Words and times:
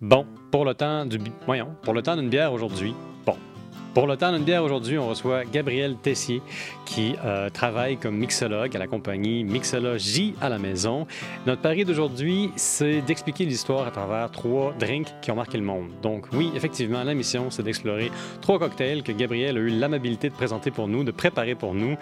Bon, 0.00 0.24
pour 0.50 0.64
le 0.64 0.72
temps 0.72 1.04
du 1.04 1.18
voyons, 1.44 1.68
pour 1.82 1.92
le 1.92 2.00
temps 2.00 2.16
d'une 2.16 2.30
bière 2.30 2.54
aujourd'hui. 2.54 2.94
Bon. 3.26 3.36
Pour 3.92 4.06
le 4.06 4.16
temps 4.16 4.32
d'une 4.32 4.44
bière 4.44 4.64
aujourd'hui, 4.64 4.96
on 4.96 5.06
reçoit 5.06 5.44
Gabriel 5.44 5.96
Tessier 5.96 6.40
qui 6.86 7.16
euh, 7.22 7.50
travaille 7.50 7.98
comme 7.98 8.16
mixologue 8.16 8.74
à 8.74 8.78
la 8.78 8.86
compagnie 8.86 9.44
Mixologie 9.44 10.34
à 10.40 10.48
la 10.48 10.58
maison. 10.58 11.06
Notre 11.46 11.60
pari 11.60 11.84
d'aujourd'hui, 11.84 12.50
c'est 12.56 13.02
d'expliquer 13.02 13.44
l'histoire 13.44 13.86
à 13.86 13.90
travers 13.90 14.30
trois 14.30 14.72
drinks 14.72 15.12
qui 15.20 15.30
ont 15.32 15.36
marqué 15.36 15.58
le 15.58 15.64
monde. 15.64 15.90
Donc 16.00 16.28
oui, 16.32 16.50
effectivement, 16.56 17.04
la 17.04 17.12
mission, 17.12 17.50
c'est 17.50 17.62
d'explorer 17.62 18.10
trois 18.40 18.58
cocktails 18.58 19.02
que 19.02 19.12
Gabriel 19.12 19.58
a 19.58 19.60
eu 19.60 19.68
l'amabilité 19.68 20.30
de 20.30 20.34
présenter 20.34 20.70
pour 20.70 20.88
nous, 20.88 21.04
de 21.04 21.10
préparer 21.10 21.54
pour 21.54 21.74
nous 21.74 21.98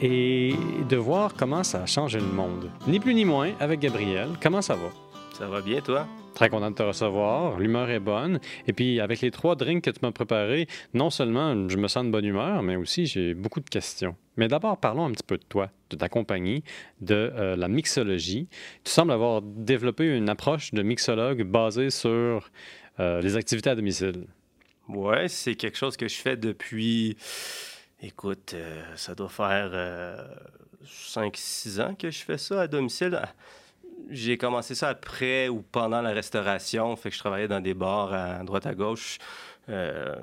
et 0.00 0.54
de 0.88 0.96
voir 0.96 1.34
comment 1.36 1.64
ça 1.64 1.82
a 1.82 1.86
changé 1.86 2.20
le 2.20 2.26
monde. 2.26 2.70
Ni 2.86 3.00
plus 3.00 3.14
ni 3.14 3.24
moins 3.24 3.50
avec 3.58 3.80
Gabriel. 3.80 4.28
Comment 4.40 4.62
ça 4.62 4.76
va? 4.76 4.90
Ça 5.36 5.48
va 5.48 5.60
bien, 5.60 5.80
toi? 5.80 6.06
Très 6.34 6.48
content 6.48 6.70
de 6.70 6.76
te 6.76 6.82
recevoir. 6.82 7.58
L'humeur 7.58 7.90
est 7.90 8.00
bonne. 8.00 8.40
Et 8.66 8.72
puis, 8.72 9.00
avec 9.00 9.20
les 9.20 9.30
trois 9.30 9.54
drinks 9.54 9.84
que 9.84 9.90
tu 9.90 9.98
m'as 10.02 10.12
préparés, 10.12 10.66
non 10.94 11.10
seulement 11.10 11.68
je 11.68 11.76
me 11.76 11.88
sens 11.88 12.04
de 12.06 12.10
bonne 12.10 12.24
humeur, 12.24 12.62
mais 12.62 12.76
aussi 12.76 13.06
j'ai 13.06 13.34
beaucoup 13.34 13.60
de 13.60 13.68
questions. 13.68 14.16
Mais 14.36 14.48
d'abord, 14.48 14.78
parlons 14.78 15.04
un 15.04 15.12
petit 15.12 15.24
peu 15.26 15.36
de 15.36 15.44
toi, 15.44 15.70
de 15.90 15.96
ta 15.96 16.08
compagnie, 16.08 16.64
de 17.00 17.32
euh, 17.34 17.56
la 17.56 17.68
mixologie. 17.68 18.48
Tu 18.82 18.90
sembles 18.90 19.12
avoir 19.12 19.42
développé 19.42 20.06
une 20.06 20.30
approche 20.30 20.72
de 20.72 20.82
mixologue 20.82 21.42
basée 21.42 21.90
sur 21.90 22.50
euh, 22.98 23.20
les 23.20 23.36
activités 23.36 23.70
à 23.70 23.74
domicile. 23.74 24.26
Ouais, 24.88 25.28
c'est 25.28 25.54
quelque 25.54 25.76
chose 25.76 25.96
que 25.98 26.08
je 26.08 26.16
fais 26.16 26.36
depuis. 26.36 27.16
Écoute, 28.00 28.54
euh, 28.54 28.82
ça 28.96 29.14
doit 29.14 29.28
faire 29.28 29.70
5-6 30.86 31.80
ans 31.82 31.94
que 31.94 32.10
je 32.10 32.18
fais 32.18 32.38
ça 32.38 32.62
à 32.62 32.66
domicile 32.68 33.20
j'ai 34.10 34.36
commencé 34.36 34.74
ça 34.74 34.88
après 34.88 35.48
ou 35.48 35.62
pendant 35.62 36.00
la 36.00 36.10
restauration. 36.10 36.94
Fait 36.96 37.10
que 37.10 37.14
je 37.14 37.20
travaillais 37.20 37.48
dans 37.48 37.60
des 37.60 37.74
bars 37.74 38.12
à 38.12 38.42
droite 38.44 38.66
à 38.66 38.74
gauche, 38.74 39.18
euh, 39.68 40.14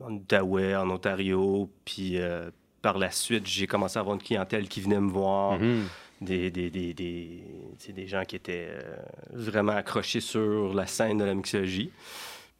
en 0.00 0.14
Outaouais, 0.14 0.76
en 0.76 0.90
Ontario. 0.90 1.70
Puis 1.84 2.18
euh, 2.18 2.50
par 2.82 2.98
la 2.98 3.10
suite, 3.10 3.46
j'ai 3.46 3.66
commencé 3.66 3.98
à 3.98 4.00
avoir 4.00 4.14
une 4.14 4.22
clientèle 4.22 4.68
qui 4.68 4.80
venait 4.80 5.00
me 5.00 5.10
voir. 5.10 5.60
Mm-hmm. 5.60 5.82
Des, 6.20 6.50
des, 6.50 6.70
des, 6.70 6.94
des, 6.94 8.06
gens 8.06 8.22
qui 8.24 8.36
étaient 8.36 8.68
euh, 8.70 8.96
vraiment 9.30 9.72
accrochés 9.72 10.20
sur 10.20 10.72
la 10.72 10.86
scène 10.86 11.18
de 11.18 11.24
la 11.24 11.34
mixologie. 11.34 11.90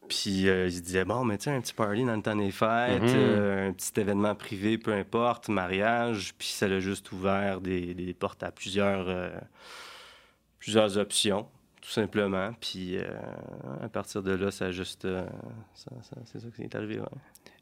Puis 0.06 0.42
ils 0.42 0.72
se 0.72 0.80
disaient, 0.80 1.06
bon, 1.06 1.24
mais 1.24 1.38
tiens, 1.38 1.54
un 1.54 1.60
petit 1.62 1.72
party 1.72 2.04
dans 2.04 2.16
le 2.16 2.20
temps 2.20 2.36
des 2.36 2.50
fêtes, 2.50 3.00
mm-hmm. 3.00 3.68
un 3.68 3.72
petit 3.72 3.98
événement 3.98 4.34
privé, 4.34 4.76
peu 4.76 4.92
importe, 4.92 5.48
mariage. 5.48 6.34
Puis 6.36 6.48
ça 6.48 6.66
a 6.66 6.78
juste 6.78 7.10
ouvert 7.12 7.62
des, 7.62 8.14
portes 8.18 8.42
à 8.42 8.50
plusieurs 8.50 9.08
plusieurs 10.64 10.96
options, 10.96 11.46
tout 11.82 11.90
simplement. 11.90 12.50
Puis 12.58 12.96
euh, 12.96 13.04
à 13.82 13.88
partir 13.88 14.22
de 14.22 14.32
là, 14.32 14.50
ça 14.50 14.70
juste. 14.70 15.04
Euh, 15.04 15.26
c'est 15.74 16.40
ça 16.40 16.46
qui 16.56 16.62
est 16.62 16.74
arrivé. 16.74 17.00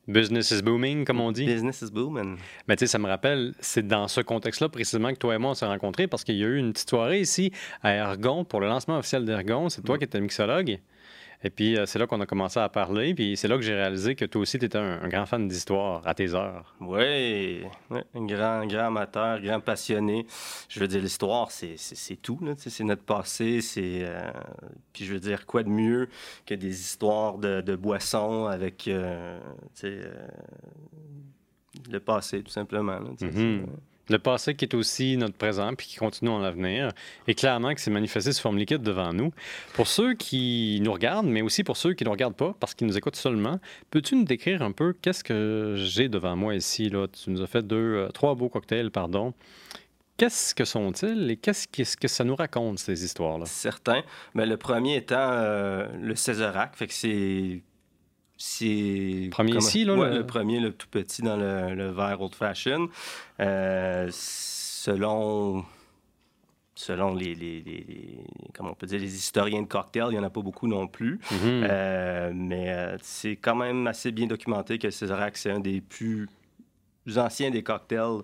Business 0.06 0.52
is 0.52 0.62
booming, 0.62 1.04
comme 1.04 1.20
on 1.20 1.32
dit. 1.32 1.44
Business 1.44 1.82
is 1.82 1.90
booming. 1.90 2.36
Mais 2.68 2.76
tu 2.76 2.80
sais, 2.80 2.86
ça 2.86 2.98
me 2.98 3.08
rappelle, 3.08 3.54
c'est 3.60 3.86
dans 3.86 4.06
ce 4.06 4.20
contexte-là 4.20 4.68
précisément 4.68 5.12
que 5.12 5.18
toi 5.18 5.34
et 5.34 5.38
moi 5.38 5.50
on 5.50 5.54
s'est 5.54 5.66
rencontrés 5.66 6.06
parce 6.06 6.22
qu'il 6.22 6.36
y 6.36 6.44
a 6.44 6.46
eu 6.46 6.58
une 6.58 6.72
petite 6.72 6.90
soirée 6.90 7.20
ici 7.20 7.52
à 7.82 7.92
Ergon 7.94 8.44
pour 8.44 8.60
le 8.60 8.68
lancement 8.68 8.98
officiel 8.98 9.24
d'Ergon. 9.24 9.68
C'est 9.68 9.82
toi 9.82 9.96
mm. 9.96 9.98
qui 9.98 10.04
étais 10.04 10.20
mixologue. 10.20 10.78
Et 11.44 11.50
puis, 11.50 11.76
euh, 11.76 11.86
c'est 11.86 11.98
là 11.98 12.06
qu'on 12.06 12.20
a 12.20 12.26
commencé 12.26 12.60
à 12.60 12.68
parler. 12.68 13.14
Puis, 13.14 13.36
c'est 13.36 13.48
là 13.48 13.56
que 13.56 13.62
j'ai 13.62 13.74
réalisé 13.74 14.14
que 14.14 14.24
toi 14.24 14.42
aussi, 14.42 14.58
tu 14.58 14.66
étais 14.66 14.78
un, 14.78 15.08
grand 15.08 15.26
fan 15.26 15.48
d'histoire 15.48 16.06
à 16.06 16.14
tes 16.14 16.34
heures. 16.34 16.74
Oui, 16.80 17.64
un 17.90 18.26
grand, 18.26 18.66
grand 18.66 18.86
amateur, 18.86 19.40
grand 19.40 19.60
passionné. 19.60 20.26
Je 20.68 20.78
veux 20.78 20.88
dire, 20.88 21.02
l'histoire, 21.02 21.50
c'est 21.50 21.76
tout. 22.22 22.38
C'est 22.56 22.84
notre 22.84 23.02
passé. 23.02 23.60
C'est 23.60 24.02
euh, 24.02 24.30
Puis, 24.92 25.04
je 25.04 25.12
veux 25.12 25.20
dire, 25.20 25.46
quoi 25.46 25.62
de 25.62 25.68
mieux 25.68 26.08
que 26.46 26.54
des 26.54 26.80
histoires 26.80 27.38
de, 27.38 27.76
boissons 27.76 28.46
avec 28.46 28.86
euh, 28.86 29.40
le 31.90 32.00
passé, 32.00 32.42
tout 32.42 32.52
simplement. 32.52 33.00
Le 34.10 34.18
passé 34.18 34.54
qui 34.54 34.64
est 34.64 34.74
aussi 34.74 35.16
notre 35.16 35.36
présent 35.36 35.74
puis 35.74 35.86
qui 35.86 35.96
continue 35.96 36.30
en 36.30 36.38
l'avenir 36.38 36.90
et 37.28 37.34
clairement 37.34 37.72
que 37.74 37.80
c'est 37.80 37.90
manifesté 37.90 38.32
sous 38.32 38.42
forme 38.42 38.58
liquide 38.58 38.82
devant 38.82 39.12
nous. 39.12 39.32
Pour 39.74 39.86
ceux 39.86 40.14
qui 40.14 40.80
nous 40.82 40.92
regardent, 40.92 41.26
mais 41.28 41.42
aussi 41.42 41.62
pour 41.64 41.76
ceux 41.76 41.94
qui 41.94 42.04
ne 42.04 42.08
nous 42.08 42.12
regardent 42.12 42.36
pas 42.36 42.54
parce 42.58 42.74
qu'ils 42.74 42.86
nous 42.86 42.98
écoutent 42.98 43.16
seulement, 43.16 43.60
peux-tu 43.90 44.16
nous 44.16 44.24
décrire 44.24 44.62
un 44.62 44.72
peu 44.72 44.92
qu'est-ce 45.00 45.22
que 45.22 45.74
j'ai 45.76 46.08
devant 46.08 46.36
moi 46.36 46.54
ici? 46.54 46.88
Là? 46.88 47.06
Tu 47.08 47.30
nous 47.30 47.42
as 47.42 47.46
fait 47.46 47.62
deux, 47.62 47.76
euh, 47.76 48.08
trois 48.08 48.34
beaux 48.34 48.48
cocktails, 48.48 48.90
pardon. 48.90 49.34
Qu'est-ce 50.16 50.54
que 50.54 50.64
sont-ils 50.64 51.30
et 51.30 51.36
qu'est-ce 51.36 51.96
que 51.96 52.08
ça 52.08 52.24
nous 52.24 52.36
raconte, 52.36 52.78
ces 52.78 53.04
histoires-là? 53.04 53.46
Certains. 53.46 54.02
Mais 54.34 54.46
le 54.46 54.56
premier 54.56 54.96
étant 54.96 55.16
euh, 55.32 55.88
le 56.00 56.14
Césarac, 56.14 56.76
fait 56.76 56.86
que 56.86 56.92
c'est 56.92 57.62
c'est. 58.44 59.28
Premier 59.30 59.56
ici, 59.56 59.84
là? 59.84 59.94
le... 59.94 60.26
premier, 60.26 60.58
le 60.58 60.72
tout 60.72 60.88
petit 60.90 61.22
dans 61.22 61.36
le, 61.36 61.90
verre 61.92 62.20
old 62.20 62.34
fashion. 62.34 62.88
Euh, 63.40 64.08
selon. 64.10 65.64
Selon 66.74 67.14
les, 67.14 67.36
les, 67.36 68.24
comment 68.54 68.70
on 68.72 68.74
peut 68.74 68.86
dire, 68.86 68.98
les 68.98 69.14
historiens 69.14 69.62
de 69.62 69.68
cocktails, 69.68 70.06
il 70.08 70.14
n'y 70.14 70.18
en 70.18 70.24
a 70.24 70.30
pas 70.30 70.40
beaucoup 70.40 70.66
non 70.66 70.88
plus. 70.88 71.20
Mm-hmm. 71.30 71.66
Euh, 71.70 72.32
mais 72.34 72.72
euh, 72.72 72.96
c'est 73.00 73.36
quand 73.36 73.54
même 73.54 73.86
assez 73.86 74.10
bien 74.10 74.26
documenté 74.26 74.78
que 74.78 74.90
Césarac, 74.90 75.36
c'est 75.36 75.52
un 75.52 75.60
des 75.60 75.80
plus 75.80 76.28
anciens 77.14 77.50
des 77.50 77.62
cocktails 77.62 78.22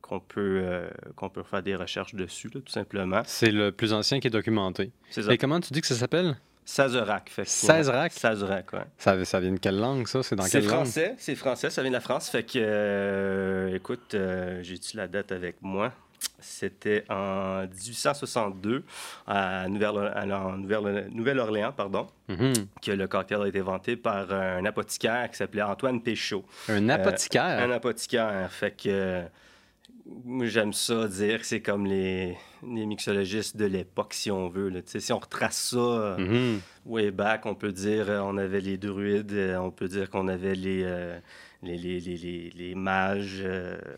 qu'on 0.00 0.18
peut, 0.18 0.88
qu'on 1.14 1.28
peut 1.28 1.44
faire 1.44 1.62
des 1.62 1.76
recherches 1.76 2.16
dessus, 2.16 2.50
tout 2.50 2.62
simplement. 2.66 3.22
C'est 3.26 3.52
le 3.52 3.70
plus 3.70 3.92
ancien 3.92 4.18
qui 4.18 4.26
est 4.26 4.30
documenté. 4.30 4.90
Et 5.30 5.38
comment 5.38 5.60
tu 5.60 5.72
dis 5.72 5.80
que 5.80 5.86
ça 5.86 5.94
s'appelle? 5.94 6.36
Sazerac. 6.68 7.32
Sazerac? 7.46 8.12
Sazerac, 8.12 8.66
oui. 8.74 8.80
Ça, 8.98 9.24
ça 9.24 9.40
vient 9.40 9.52
de 9.52 9.58
quelle 9.58 9.78
langue, 9.78 10.06
ça? 10.06 10.22
C'est 10.22 10.36
dans 10.36 10.44
quelle 10.44 10.66
langue? 10.66 10.84
C'est 10.84 11.04
français, 11.06 11.14
c'est 11.16 11.34
français, 11.34 11.70
ça 11.70 11.80
vient 11.80 11.90
de 11.90 11.96
la 11.96 12.02
France. 12.02 12.28
Fait 12.28 12.42
que, 12.42 12.58
euh, 12.58 13.74
écoute, 13.74 14.12
euh, 14.12 14.62
j'ai-tu 14.62 14.98
la 14.98 15.08
date 15.08 15.32
avec 15.32 15.62
moi? 15.62 15.92
C'était 16.38 17.04
en 17.08 17.62
1862 17.62 18.84
à 19.26 19.66
Nouvelle-Orléans, 19.66 21.72
pardon, 21.72 22.06
mm-hmm. 22.28 22.66
que 22.82 22.90
le 22.90 23.08
cocktail 23.08 23.40
a 23.40 23.48
été 23.48 23.60
inventé 23.60 23.96
par 23.96 24.30
un 24.30 24.66
apothicaire 24.66 25.30
qui 25.30 25.38
s'appelait 25.38 25.62
Antoine 25.62 26.02
Péchaud. 26.02 26.44
Un 26.68 26.90
apothicaire? 26.90 27.60
Euh, 27.60 27.64
un 27.64 27.70
apothicaire. 27.70 28.52
Fait 28.52 28.72
que 28.72 29.22
j'aime 30.42 30.72
ça 30.72 31.08
dire 31.08 31.40
que 31.40 31.46
c'est 31.46 31.60
comme 31.60 31.86
les, 31.86 32.36
les, 32.66 32.86
mixologistes 32.86 33.56
de 33.56 33.66
l'époque, 33.66 34.14
si 34.14 34.30
on 34.30 34.48
veut. 34.48 34.68
Là. 34.68 34.80
Si 34.84 35.12
on 35.12 35.18
retrace 35.18 35.70
ça 35.70 36.16
mm-hmm. 36.18 36.58
way 36.86 37.10
back, 37.10 37.46
on 37.46 37.54
peut 37.54 37.72
dire 37.72 38.08
euh, 38.08 38.20
on 38.20 38.36
avait 38.36 38.60
les 38.60 38.78
druides, 38.78 39.32
euh, 39.32 39.58
on 39.58 39.70
peut 39.70 39.88
dire 39.88 40.10
qu'on 40.10 40.28
avait 40.28 40.54
les, 40.54 40.82
euh, 40.84 41.18
les, 41.62 41.76
les, 41.76 42.00
les, 42.00 42.50
les, 42.54 42.74
mages, 42.74 43.44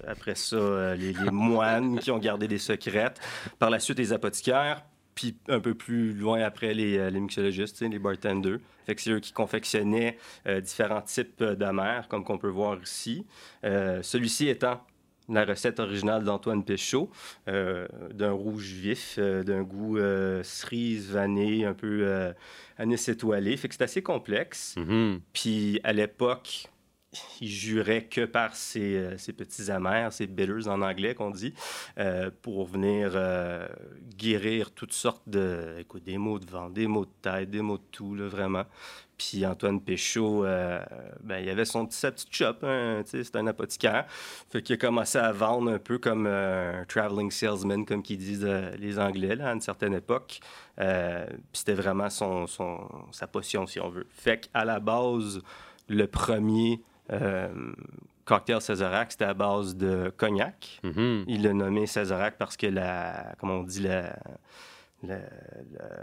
après 0.06 0.34
ça, 0.34 0.94
les, 0.94 1.12
moines 1.32 1.98
qui 1.98 2.10
ont 2.10 2.18
gardé 2.18 2.48
des 2.48 2.58
secrets. 2.58 3.14
Par 3.58 3.70
la 3.70 3.78
suite, 3.78 3.98
les 3.98 4.12
apothicaires, 4.12 4.84
puis 5.14 5.36
un 5.48 5.60
peu 5.60 5.74
plus 5.74 6.12
loin 6.12 6.42
après, 6.42 6.74
les, 6.74 7.10
les 7.10 7.20
mixologistes, 7.20 7.82
les 7.82 7.98
bartenders. 7.98 8.58
Fait 8.86 8.94
que 8.94 9.02
c'est 9.02 9.10
eux 9.10 9.20
qui 9.20 9.32
confectionnaient 9.32 10.16
différents 10.62 11.02
types 11.02 11.42
d'amers, 11.42 12.08
comme 12.08 12.24
qu'on 12.24 12.38
peut 12.38 12.48
voir 12.48 12.78
ici. 12.82 13.26
Celui-ci 13.62 14.48
étant 14.48 14.80
la 15.30 15.44
recette 15.44 15.80
originale 15.80 16.24
d'Antoine 16.24 16.64
Péchaud, 16.64 17.10
euh, 17.48 17.86
d'un 18.12 18.32
rouge 18.32 18.72
vif, 18.72 19.16
euh, 19.18 19.42
d'un 19.42 19.62
goût 19.62 19.98
euh, 19.98 20.42
cerise, 20.42 21.10
vanille, 21.10 21.64
un 21.64 21.74
peu 21.74 22.02
euh, 22.02 22.32
anis 22.78 23.08
étoilé. 23.08 23.56
Fait 23.56 23.68
que 23.68 23.74
c'est 23.74 23.84
assez 23.84 24.02
complexe. 24.02 24.74
Mm-hmm. 24.76 25.20
Puis 25.32 25.80
à 25.84 25.92
l'époque, 25.92 26.69
il 27.40 27.48
jurait 27.48 28.04
que 28.04 28.24
par 28.24 28.54
ces, 28.54 29.16
petits 29.36 29.70
amers, 29.70 30.12
ces 30.12 30.26
bitters 30.26 30.68
en 30.68 30.82
anglais 30.82 31.14
qu'on 31.14 31.30
dit, 31.30 31.54
pour 32.42 32.66
venir 32.66 33.18
guérir 34.16 34.70
toutes 34.70 34.92
sortes 34.92 35.28
de, 35.28 35.76
écoute, 35.80 36.04
des 36.04 36.18
maux 36.18 36.38
de 36.38 36.46
vent, 36.46 36.70
des 36.70 36.86
maux 36.86 37.06
de 37.06 37.10
tête, 37.22 37.50
des 37.50 37.62
maux 37.62 37.78
de 37.78 37.84
tout, 37.90 38.14
là, 38.14 38.28
vraiment. 38.28 38.64
Puis 39.20 39.44
Antoine 39.44 39.82
Péchaud, 39.82 40.46
euh, 40.46 40.80
ben, 41.22 41.40
il 41.40 41.50
avait 41.50 41.66
son 41.66 41.84
petit, 41.84 41.98
sa 41.98 42.10
petite 42.10 42.34
shop, 42.34 42.54
hein, 42.62 43.02
c'est 43.04 43.36
un 43.36 43.46
apothicaire. 43.46 44.06
Fait 44.08 44.62
qu'il 44.62 44.72
a 44.74 44.76
commencé 44.78 45.18
à 45.18 45.30
vendre 45.30 45.70
un 45.70 45.78
peu 45.78 45.98
comme 45.98 46.26
euh, 46.26 46.80
un 46.80 46.84
traveling 46.86 47.30
salesman, 47.30 47.84
comme 47.84 48.02
qu'ils 48.02 48.16
disent 48.16 48.46
euh, 48.46 48.70
les 48.78 48.98
Anglais, 48.98 49.36
là, 49.36 49.50
à 49.50 49.52
une 49.52 49.60
certaine 49.60 49.92
époque. 49.92 50.40
puis 50.78 50.86
c'était 51.52 51.74
vraiment 51.74 52.08
son, 52.08 52.46
son, 52.46 52.88
sa 53.12 53.26
potion, 53.26 53.66
si 53.66 53.78
on 53.78 53.90
veut. 53.90 54.06
Fait 54.08 54.48
qu'à 54.48 54.64
la 54.64 54.80
base, 54.80 55.42
le 55.86 56.06
premier 56.06 56.80
cocktail 58.24 58.60
Césarac, 58.60 59.12
c'était 59.12 59.24
à 59.24 59.34
base 59.34 59.76
de 59.76 60.12
cognac. 60.16 60.80
Mm-hmm. 60.84 61.24
Il 61.26 61.42
l'a 61.42 61.52
nommé 61.52 61.86
Césarac 61.86 62.36
parce 62.38 62.56
que 62.56 62.66
la, 62.66 63.34
comme 63.38 63.50
on 63.50 63.62
dit, 63.64 63.82
la, 63.82 64.16
la, 65.02 65.18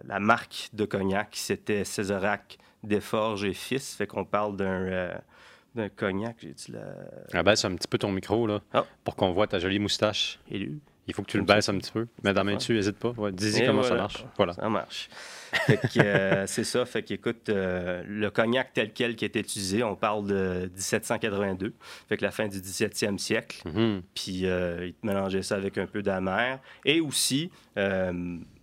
la 0.03 0.19
marque 0.19 0.69
de 0.73 0.85
cognac, 0.85 1.29
c'était 1.33 1.85
Césarac 1.85 2.57
Desforges 2.83 3.45
et 3.45 3.53
Fils. 3.53 3.95
Fait 3.95 4.07
qu'on 4.07 4.25
parle 4.25 4.57
d'un 4.57 5.89
cognac. 5.95 6.35
J'ai 6.39 6.53
dit 6.53 6.71
la... 6.71 6.81
Ah 7.33 7.43
ben, 7.43 7.55
c'est 7.55 7.67
un 7.67 7.75
petit 7.75 7.87
peu 7.87 7.97
ton 7.97 8.11
micro, 8.11 8.45
là, 8.47 8.59
ah. 8.73 8.85
pour 9.03 9.15
qu'on 9.15 9.31
voit 9.31 9.47
ta 9.47 9.59
jolie 9.59 9.79
moustache. 9.79 10.39
Élu. 10.51 10.79
Il 11.07 11.13
faut 11.13 11.21
que 11.21 11.31
tu 11.31 11.37
le 11.37 11.43
baisses 11.43 11.69
un 11.69 11.77
petit 11.77 11.91
peu. 11.91 12.07
Mais 12.23 12.33
dans 12.33 12.43
main 12.43 12.55
dessus, 12.55 12.73
n'hésite 12.73 12.97
pas. 12.97 13.13
Dis-y 13.31 13.65
comment 13.65 13.83
ça 13.83 13.95
marche. 13.95 14.25
Voilà. 14.35 14.53
Ça 14.53 14.69
marche. 14.69 15.09
Euh, 15.97 16.43
c'est 16.47 16.63
ça. 16.63 16.85
Fait 16.85 17.03
qu'écoute, 17.03 17.49
euh, 17.49 18.03
le 18.05 18.29
cognac 18.29 18.73
tel 18.73 18.91
quel 18.91 19.15
qui 19.15 19.25
est 19.25 19.35
utilisé, 19.35 19.83
on 19.83 19.95
parle 19.95 20.27
de 20.27 20.69
1782. 20.73 21.73
Fait 22.09 22.17
que 22.17 22.25
la 22.25 22.31
fin 22.31 22.47
du 22.47 22.59
17e 22.59 23.17
siècle. 23.17 23.61
Mm-hmm. 23.65 24.01
Puis 24.13 24.45
euh, 24.45 24.87
il 24.87 25.07
mélangeait 25.07 25.43
ça 25.43 25.55
avec 25.55 25.77
un 25.77 25.85
peu 25.85 26.01
d'amer. 26.01 26.59
Et 26.85 26.99
aussi, 26.99 27.51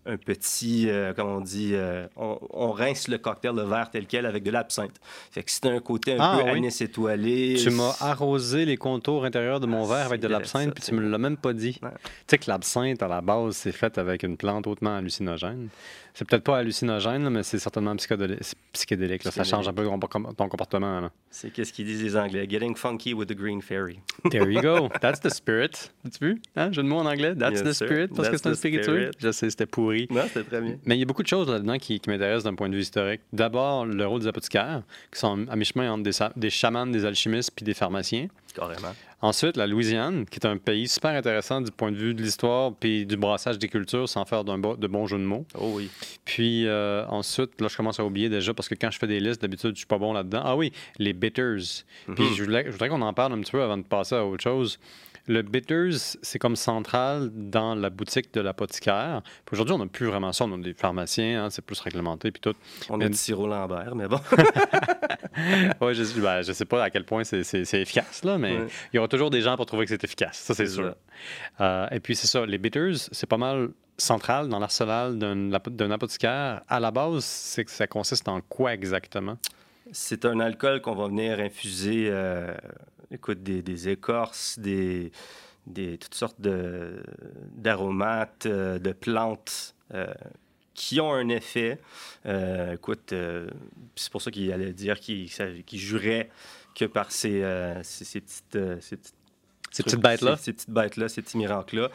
un 0.06 0.16
petit, 0.16 0.88
euh, 0.88 1.12
comment 1.14 1.36
on 1.36 1.40
dit, 1.40 1.70
euh, 1.74 2.06
on, 2.16 2.72
rince 2.72 3.08
le 3.08 3.18
cocktail, 3.18 3.54
de 3.54 3.62
verre 3.62 3.90
tel 3.90 4.06
quel 4.06 4.26
avec 4.26 4.42
de 4.42 4.50
l'absinthe. 4.50 4.94
Fait 5.30 5.42
que 5.42 5.50
c'était 5.50 5.70
un 5.70 5.80
côté 5.80 6.12
un 6.14 6.18
ah, 6.20 6.40
peu 6.42 6.50
oui. 6.50 6.68
étoilé. 6.80 7.56
Tu 7.62 7.70
m'as 7.70 7.96
arrosé 8.00 8.64
les 8.64 8.76
contours 8.76 9.24
intérieurs 9.24 9.60
de 9.60 9.66
mon 9.66 9.84
verre 9.84 10.06
avec 10.06 10.20
de 10.20 10.28
l'absinthe, 10.28 10.74
puis 10.74 10.82
tu 10.82 10.94
me 10.94 11.00
l'as 11.08 11.18
même 11.18 11.36
pas 11.36 11.52
dit. 11.52 11.74
Tu 11.80 11.88
sais 12.26 12.38
que 12.38 12.50
l'absinthe, 12.50 13.02
à 13.02 13.08
la 13.08 13.20
base, 13.20 13.56
c'est 13.56 13.72
fait 13.72 13.96
avec 13.98 14.22
une 14.22 14.36
plante 14.36 14.66
hautement 14.66 14.96
hallucinogène. 14.96 15.68
C'est 16.14 16.24
peut-être 16.28 16.44
pas 16.44 16.58
hallucinogène, 16.58 17.28
mais 17.28 17.42
c'est 17.42 17.58
certainement 17.58 17.96
psychédélique. 17.96 19.22
Ça 19.24 19.42
change 19.42 19.66
un 19.66 19.72
peu 19.72 19.84
ton 19.84 20.48
comportement. 20.48 21.10
C'est 21.28 21.50
qu'est-ce 21.50 21.72
qu'ils 21.72 21.86
disent 21.86 22.04
les 22.04 22.16
Anglais? 22.16 22.46
Getting 22.48 22.76
funky 22.76 23.14
with 23.14 23.28
the 23.28 23.34
green 23.34 23.60
fairy. 23.60 23.98
There 24.30 24.48
you 24.48 24.62
go. 24.62 24.88
That's 25.00 25.20
the 25.20 25.28
spirit. 25.28 25.90
As-tu 26.06 26.24
vu? 26.24 26.42
Hein? 26.54 26.70
Jeu 26.70 26.84
de 26.84 26.88
mots 26.88 26.98
en 26.98 27.06
anglais. 27.06 27.34
That's 27.34 27.62
the 27.64 27.72
spirit, 27.72 28.08
parce 28.14 28.28
que 28.28 28.36
c'est 28.36 28.46
un 28.46 28.54
spirituel. 28.54 29.10
Je 29.18 29.32
sais, 29.32 29.50
c'était 29.50 29.66
pourri. 29.66 30.06
Non, 30.08 30.22
c'était 30.28 30.44
très 30.44 30.60
bien. 30.60 30.76
Mais 30.84 30.96
il 30.96 31.00
y 31.00 31.02
a 31.02 31.06
beaucoup 31.06 31.24
de 31.24 31.28
choses 31.28 31.48
là-dedans 31.48 31.78
qui, 31.78 32.00
m'intéressent 32.06 32.44
d'un 32.44 32.54
point 32.54 32.68
de 32.68 32.76
vue 32.76 32.82
historique. 32.82 33.20
D'abord, 33.32 33.84
le 33.84 34.06
rôle 34.06 34.20
des 34.20 34.28
apothicaires, 34.28 34.82
qui 35.10 35.18
sont 35.18 35.46
à 35.48 35.56
mi-chemin 35.56 35.90
entre 35.90 36.04
des, 36.04 36.12
des 36.36 36.50
chamans, 36.50 36.86
des 36.86 37.04
alchimistes 37.04 37.50
puis 37.56 37.64
des 37.64 37.74
pharmaciens. 37.74 38.28
Carrément. 38.54 38.94
Ensuite, 39.20 39.56
la 39.56 39.66
Louisiane, 39.66 40.26
qui 40.26 40.38
est 40.38 40.46
un 40.46 40.58
pays 40.58 40.86
super 40.86 41.10
intéressant 41.10 41.60
du 41.60 41.70
point 41.70 41.90
de 41.90 41.96
vue 41.96 42.14
de 42.14 42.22
l'histoire 42.22 42.72
puis 42.74 43.04
du 43.04 43.16
brassage 43.16 43.58
des 43.58 43.68
cultures 43.68 44.08
sans 44.08 44.24
faire 44.24 44.44
de 44.44 44.86
bons 44.86 45.06
jeux 45.06 45.18
de 45.18 45.24
mots. 45.24 45.46
Oh 45.58 45.72
oui. 45.74 45.90
Puis 46.24 46.66
euh, 46.66 47.04
ensuite, 47.06 47.60
là, 47.60 47.68
je 47.68 47.76
commence 47.76 47.98
à 47.98 48.04
oublier 48.04 48.28
déjà 48.28 48.54
parce 48.54 48.68
que 48.68 48.74
quand 48.74 48.90
je 48.90 48.98
fais 48.98 49.06
des 49.06 49.20
listes, 49.20 49.42
d'habitude, 49.42 49.72
je 49.72 49.78
suis 49.78 49.86
pas 49.86 49.98
bon 49.98 50.12
là-dedans. 50.12 50.42
Ah 50.44 50.56
oui, 50.56 50.72
les 50.98 51.12
bitters. 51.12 51.84
Puis 52.14 52.24
mhm. 52.24 52.34
je 52.34 52.70
voudrais 52.70 52.88
qu'on 52.88 53.02
en 53.02 53.12
parle 53.12 53.32
un 53.32 53.40
petit 53.40 53.52
peu 53.52 53.62
avant 53.62 53.78
de 53.78 53.82
passer 53.82 54.14
à 54.14 54.24
autre 54.24 54.42
chose. 54.42 54.78
Le 55.26 55.40
bitters, 55.40 56.16
c'est 56.20 56.38
comme 56.38 56.54
central 56.54 57.30
dans 57.32 57.74
la 57.74 57.88
boutique 57.88 58.34
de 58.34 58.42
l'apothicaire. 58.42 59.22
Aujourd'hui, 59.50 59.74
on 59.74 59.78
n'a 59.78 59.86
plus 59.86 60.06
vraiment 60.06 60.32
ça. 60.32 60.44
On 60.44 60.52
a 60.52 60.58
des 60.58 60.74
pharmaciens, 60.74 61.44
hein, 61.44 61.50
c'est 61.50 61.64
plus 61.64 61.80
réglementé 61.80 62.30
puis 62.30 62.42
tout. 62.42 62.54
On 62.90 63.00
a 63.00 63.08
du 63.08 63.16
sirop 63.16 63.46
Lambert, 63.46 63.94
mais 63.94 64.06
bon. 64.06 64.20
oui, 65.80 65.94
je, 65.94 66.20
ben, 66.20 66.42
je 66.42 66.52
sais 66.52 66.66
pas 66.66 66.84
à 66.84 66.90
quel 66.90 67.04
point 67.04 67.24
c'est 67.24 67.40
efficace, 67.72 68.22
là, 68.22 68.36
mais 68.36 68.54
il 68.92 68.96
y 68.96 68.98
aura 68.98 69.08
toujours 69.08 69.30
des 69.30 69.40
gens 69.40 69.56
pour 69.56 69.64
trouver 69.64 69.86
que 69.86 69.90
c'est 69.90 70.04
efficace. 70.04 70.36
Ça, 70.36 70.54
c'est 70.54 70.66
sûr. 70.66 70.94
Euh, 71.60 71.88
et 71.90 72.00
puis, 72.00 72.14
c'est 72.16 72.26
ça. 72.26 72.44
Les 72.44 72.58
bitters, 72.58 72.96
c'est 73.10 73.28
pas 73.28 73.38
mal 73.38 73.70
central 73.96 74.48
dans 74.48 74.58
l'arsenal 74.58 75.18
d'un 75.18 75.90
apothicaire. 75.90 76.60
À 76.68 76.80
la 76.80 76.90
base, 76.90 77.24
c'est 77.24 77.64
que 77.64 77.70
ça 77.70 77.86
consiste 77.86 78.28
en 78.28 78.42
quoi 78.42 78.74
exactement? 78.74 79.38
C'est 79.92 80.24
un 80.24 80.40
alcool 80.40 80.80
qu'on 80.80 80.94
va 80.94 81.08
venir 81.08 81.38
infuser 81.40 82.08
euh, 82.10 82.54
écoute, 83.14 83.42
des, 83.42 83.88
écorces, 83.88 84.58
des, 84.58 85.12
des, 85.66 85.98
toutes 85.98 86.14
sortes 86.14 86.40
d'aromates, 86.40 88.46
euh, 88.46 88.78
de, 88.78 88.92
plantes 88.92 89.74
euh, 89.94 90.06
qui 90.74 91.00
ont 91.00 91.12
un 91.12 91.28
effet. 91.28 91.80
Euh, 92.26 92.74
écoute, 92.74 93.14
c'est 93.94 94.12
pour 94.12 94.22
ça 94.22 94.30
qu'il 94.30 94.52
allait 94.52 94.72
dire 94.72 95.00
qu'il 95.00 95.28
jurait 95.72 96.30
que 96.74 96.84
par 96.84 97.12
ces, 97.12 97.44
ces, 97.84 98.20
petites, 98.20 98.58
ces 98.80 98.96
petites 99.84 100.00
bêtes-là. 100.00 100.36
Ces, 100.36 100.52
petites 100.52 100.70
bêtes-là, 100.70 101.08
ces 101.08 101.22
petits 101.22 101.38
miracles-là. 101.38 101.90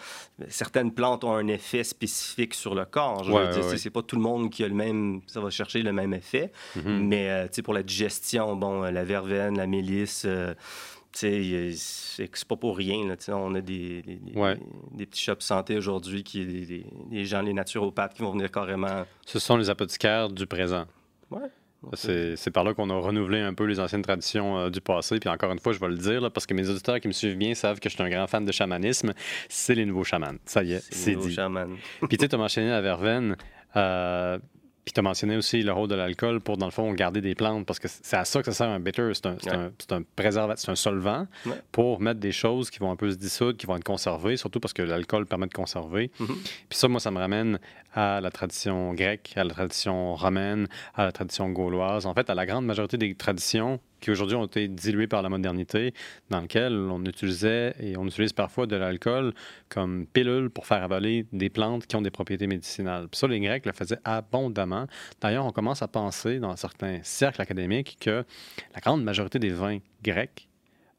Certaines 0.48 0.94
plantes 0.94 1.26
ont 1.26 1.34
un 1.34 1.48
effet 1.48 1.84
spécifique 1.84 2.54
sur 2.54 2.74
le 2.74 2.86
corps. 2.86 3.26
Je 3.26 3.76
c'est 3.76 3.90
pas 3.90 4.02
tout 4.02 4.16
le 4.16 4.22
monde 4.22 4.50
qui 4.50 4.64
a 4.64 4.70
le 4.70 4.74
même, 4.74 5.20
ça 5.28 5.42
va 5.42 5.50
chercher 5.50 5.82
le 5.82 5.92
même 5.92 6.14
effet. 6.14 6.54
Mm-hmm. 6.78 7.00
Mais 7.02 7.50
pour 7.62 7.74
la 7.74 7.84
digestion, 7.84 8.56
bon, 8.56 8.84
la 8.84 9.04
verveine, 9.04 9.58
la 9.58 9.68
mélisse, 9.68 10.26
c'est 11.12 12.46
pas 12.48 12.56
pour 12.56 12.78
rien. 12.78 13.08
Là, 13.08 13.16
on 13.36 13.56
a 13.56 13.62
des, 13.62 14.02
des, 14.02 15.06
petits 15.06 15.22
shops 15.22 15.42
santé 15.42 15.78
aujourd'hui, 15.78 16.24
qui 16.24 16.46
des, 16.46 16.86
des, 17.10 17.26
gens, 17.26 17.42
les 17.42 17.54
naturopathes 17.54 18.14
qui 18.14 18.22
vont 18.22 18.32
venir 18.32 18.52
carrément. 18.52 19.06
Ce 19.26 19.40
sont 19.40 19.58
les 19.58 19.70
apothicaires 19.70 20.30
du 20.30 20.46
présent. 20.46 20.86
Ouais. 21.32 21.50
C'est 21.94 22.52
par 22.52 22.64
là 22.64 22.74
qu'on 22.74 22.90
a 22.90 23.00
renouvelé 23.00 23.40
un 23.40 23.54
peu 23.54 23.64
les 23.64 23.80
anciennes 23.80 24.02
traditions 24.02 24.58
euh, 24.60 24.70
du 24.70 24.82
passé. 24.82 25.20
Puis 25.20 25.30
encore 25.30 25.52
une 25.52 25.60
fois, 25.60 25.72
je 25.72 25.80
vais 25.80 25.88
le 25.88 25.98
dire, 25.98 26.20
là, 26.20 26.30
parce 26.30 26.46
que 26.46 26.54
mes 26.54 26.70
auditeurs 26.70 27.00
qui 27.00 27.08
me 27.08 27.14
suivent 27.14 27.38
bien 27.38 27.54
savent 27.54 27.80
que 27.80 27.90
je 27.90 27.96
suis 27.96 28.04
un 28.04 28.10
grand 28.10 28.28
fan 28.28 28.44
de 28.44 28.52
chamanisme. 28.52 29.14
C'est 29.48 29.76
les 29.76 29.86
nouveaux 29.86 30.04
chamans. 30.04 30.36
Ça 30.46 30.64
y 30.64 30.74
est, 30.74 30.84
c'est 30.94 31.16
dit. 31.16 31.38
Puis 32.08 32.18
tu 32.18 32.24
sais, 32.24 32.28
tu 32.28 32.36
as 32.36 32.38
mentionné 32.38 32.70
la 32.70 32.82
verveine. 32.82 33.38
Euh, 33.76 34.40
puis 34.90 34.94
tu 34.96 35.02
as 35.02 35.04
mentionné 35.04 35.38
aussi 35.38 35.62
le 35.62 35.72
rôle 35.72 35.88
de 35.88 35.94
l'alcool 35.94 36.40
pour, 36.40 36.58
dans 36.58 36.66
le 36.66 36.72
fond, 36.72 36.92
garder 36.94 37.22
des 37.22 37.36
plantes, 37.36 37.64
parce 37.68 37.78
que 37.78 37.88
c'est 37.88 38.18
à 38.18 38.26
ça 38.26 38.40
que 38.40 38.46
ça 38.48 38.58
sert 38.58 38.70
un 38.70 38.80
bitter. 38.80 39.12
C'est 39.14 39.28
un, 39.28 39.72
un, 39.92 40.02
préservatif, 40.16 40.66
c'est 40.66 40.72
un 40.72 40.76
solvant 40.76 41.28
pour 41.72 42.02
mettre 42.02 42.20
des 42.20 42.32
choses 42.32 42.72
qui 42.72 42.80
vont 42.80 42.90
un 42.90 42.96
peu 42.96 43.12
se 43.12 43.16
dissoudre, 43.16 43.56
qui 43.56 43.68
vont 43.68 43.76
être 43.76 43.84
conservées, 43.84 44.36
surtout 44.36 44.60
parce 44.60 44.74
que 44.74 44.82
l'alcool 44.82 45.28
permet 45.28 45.46
de 45.46 45.54
conserver. 45.54 46.10
Mm-hmm. 46.20 46.44
Puis 46.70 46.80
ça, 46.80 46.88
moi, 46.88 47.00
ça 47.00 47.12
me 47.12 47.20
ramène 47.20 47.60
à 47.94 48.20
la 48.20 48.32
tradition 48.32 48.96
grecque, 48.96 49.34
à 49.36 49.44
la 49.44 49.54
tradition 49.54 50.16
romaine, 50.16 50.68
à 50.96 51.06
la 51.06 51.12
tradition 51.12 51.48
gauloise. 51.52 52.08
En 52.08 52.16
fait, 52.16 52.28
à 52.32 52.34
la 52.34 52.48
grande 52.48 52.66
majorité 52.66 52.98
des 52.98 53.14
traditions 53.14 53.80
qui 54.00 54.12
aujourd'hui 54.12 54.36
ont 54.36 54.46
été 54.46 54.68
dilués 54.68 55.08
par 55.08 55.22
la 55.22 55.30
modernité, 55.30 55.94
dans 56.30 56.42
lequel 56.42 56.74
on 56.74 57.04
utilisait 57.06 57.76
et 57.80 57.98
on 57.98 58.06
utilise 58.06 58.34
parfois 58.34 58.68
de 58.68 58.76
l'alcool 58.76 59.34
comme 59.70 60.06
pilule 60.08 60.50
pour 60.50 60.66
faire 60.66 60.84
avaler 60.84 61.26
des 61.32 61.50
plantes 61.50 61.88
qui 61.88 61.96
ont 61.96 62.02
des 62.02 62.12
propriétés 62.12 62.48
médicinales. 62.48 63.08
Puis 63.08 63.20
ça, 63.20 63.28
les 63.28 63.40
Grecs 63.40 63.66
le 63.66 63.74
faisaient 63.74 64.00
abondamment. 64.04 64.88
D'ailleurs, 65.22 65.46
on 65.46 65.52
commence 65.52 65.82
à 65.82 65.88
penser 65.88 66.40
dans 66.40 66.56
certains 66.56 67.00
cercles 67.04 67.42
académiques 67.42 67.98
que 68.00 68.24
la 68.74 68.82
grande 68.82 69.04
majorité 69.04 69.40
des 69.40 69.50
vins 69.50 69.80
grecs, 70.04 70.48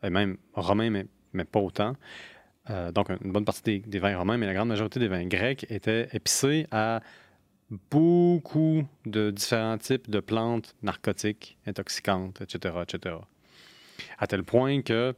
et 0.03 0.11
même 0.11 0.37
romains, 0.55 0.91
mais, 0.91 1.44
pas 1.44 1.61
autant, 1.61 1.94
euh, 2.70 2.93
donc 2.93 3.08
une 3.08 3.32
bonne 3.32 3.44
partie 3.44 3.81
des, 3.81 3.99
vins 3.99 4.17
romains, 4.17 4.37
mais 4.37 4.46
la 4.46 4.55
grande 4.55 4.69
majorité 4.69 5.00
des 5.00 5.08
vins 5.08 5.26
grecs 5.26 5.67
étaient 5.70 6.08
épicés 6.12 6.67
à 6.70 7.00
beaucoup 7.90 8.84
de 9.06 9.31
différents 9.31 9.78
types 9.78 10.11
de 10.11 10.20
plantes 10.20 10.75
narcotiques, 10.82 11.56
intoxicantes, 11.67 12.40
etc., 12.40 12.75
etc. 12.82 13.17
À 14.19 14.26
tel 14.26 14.43
point 14.43 14.82
que 14.82 15.14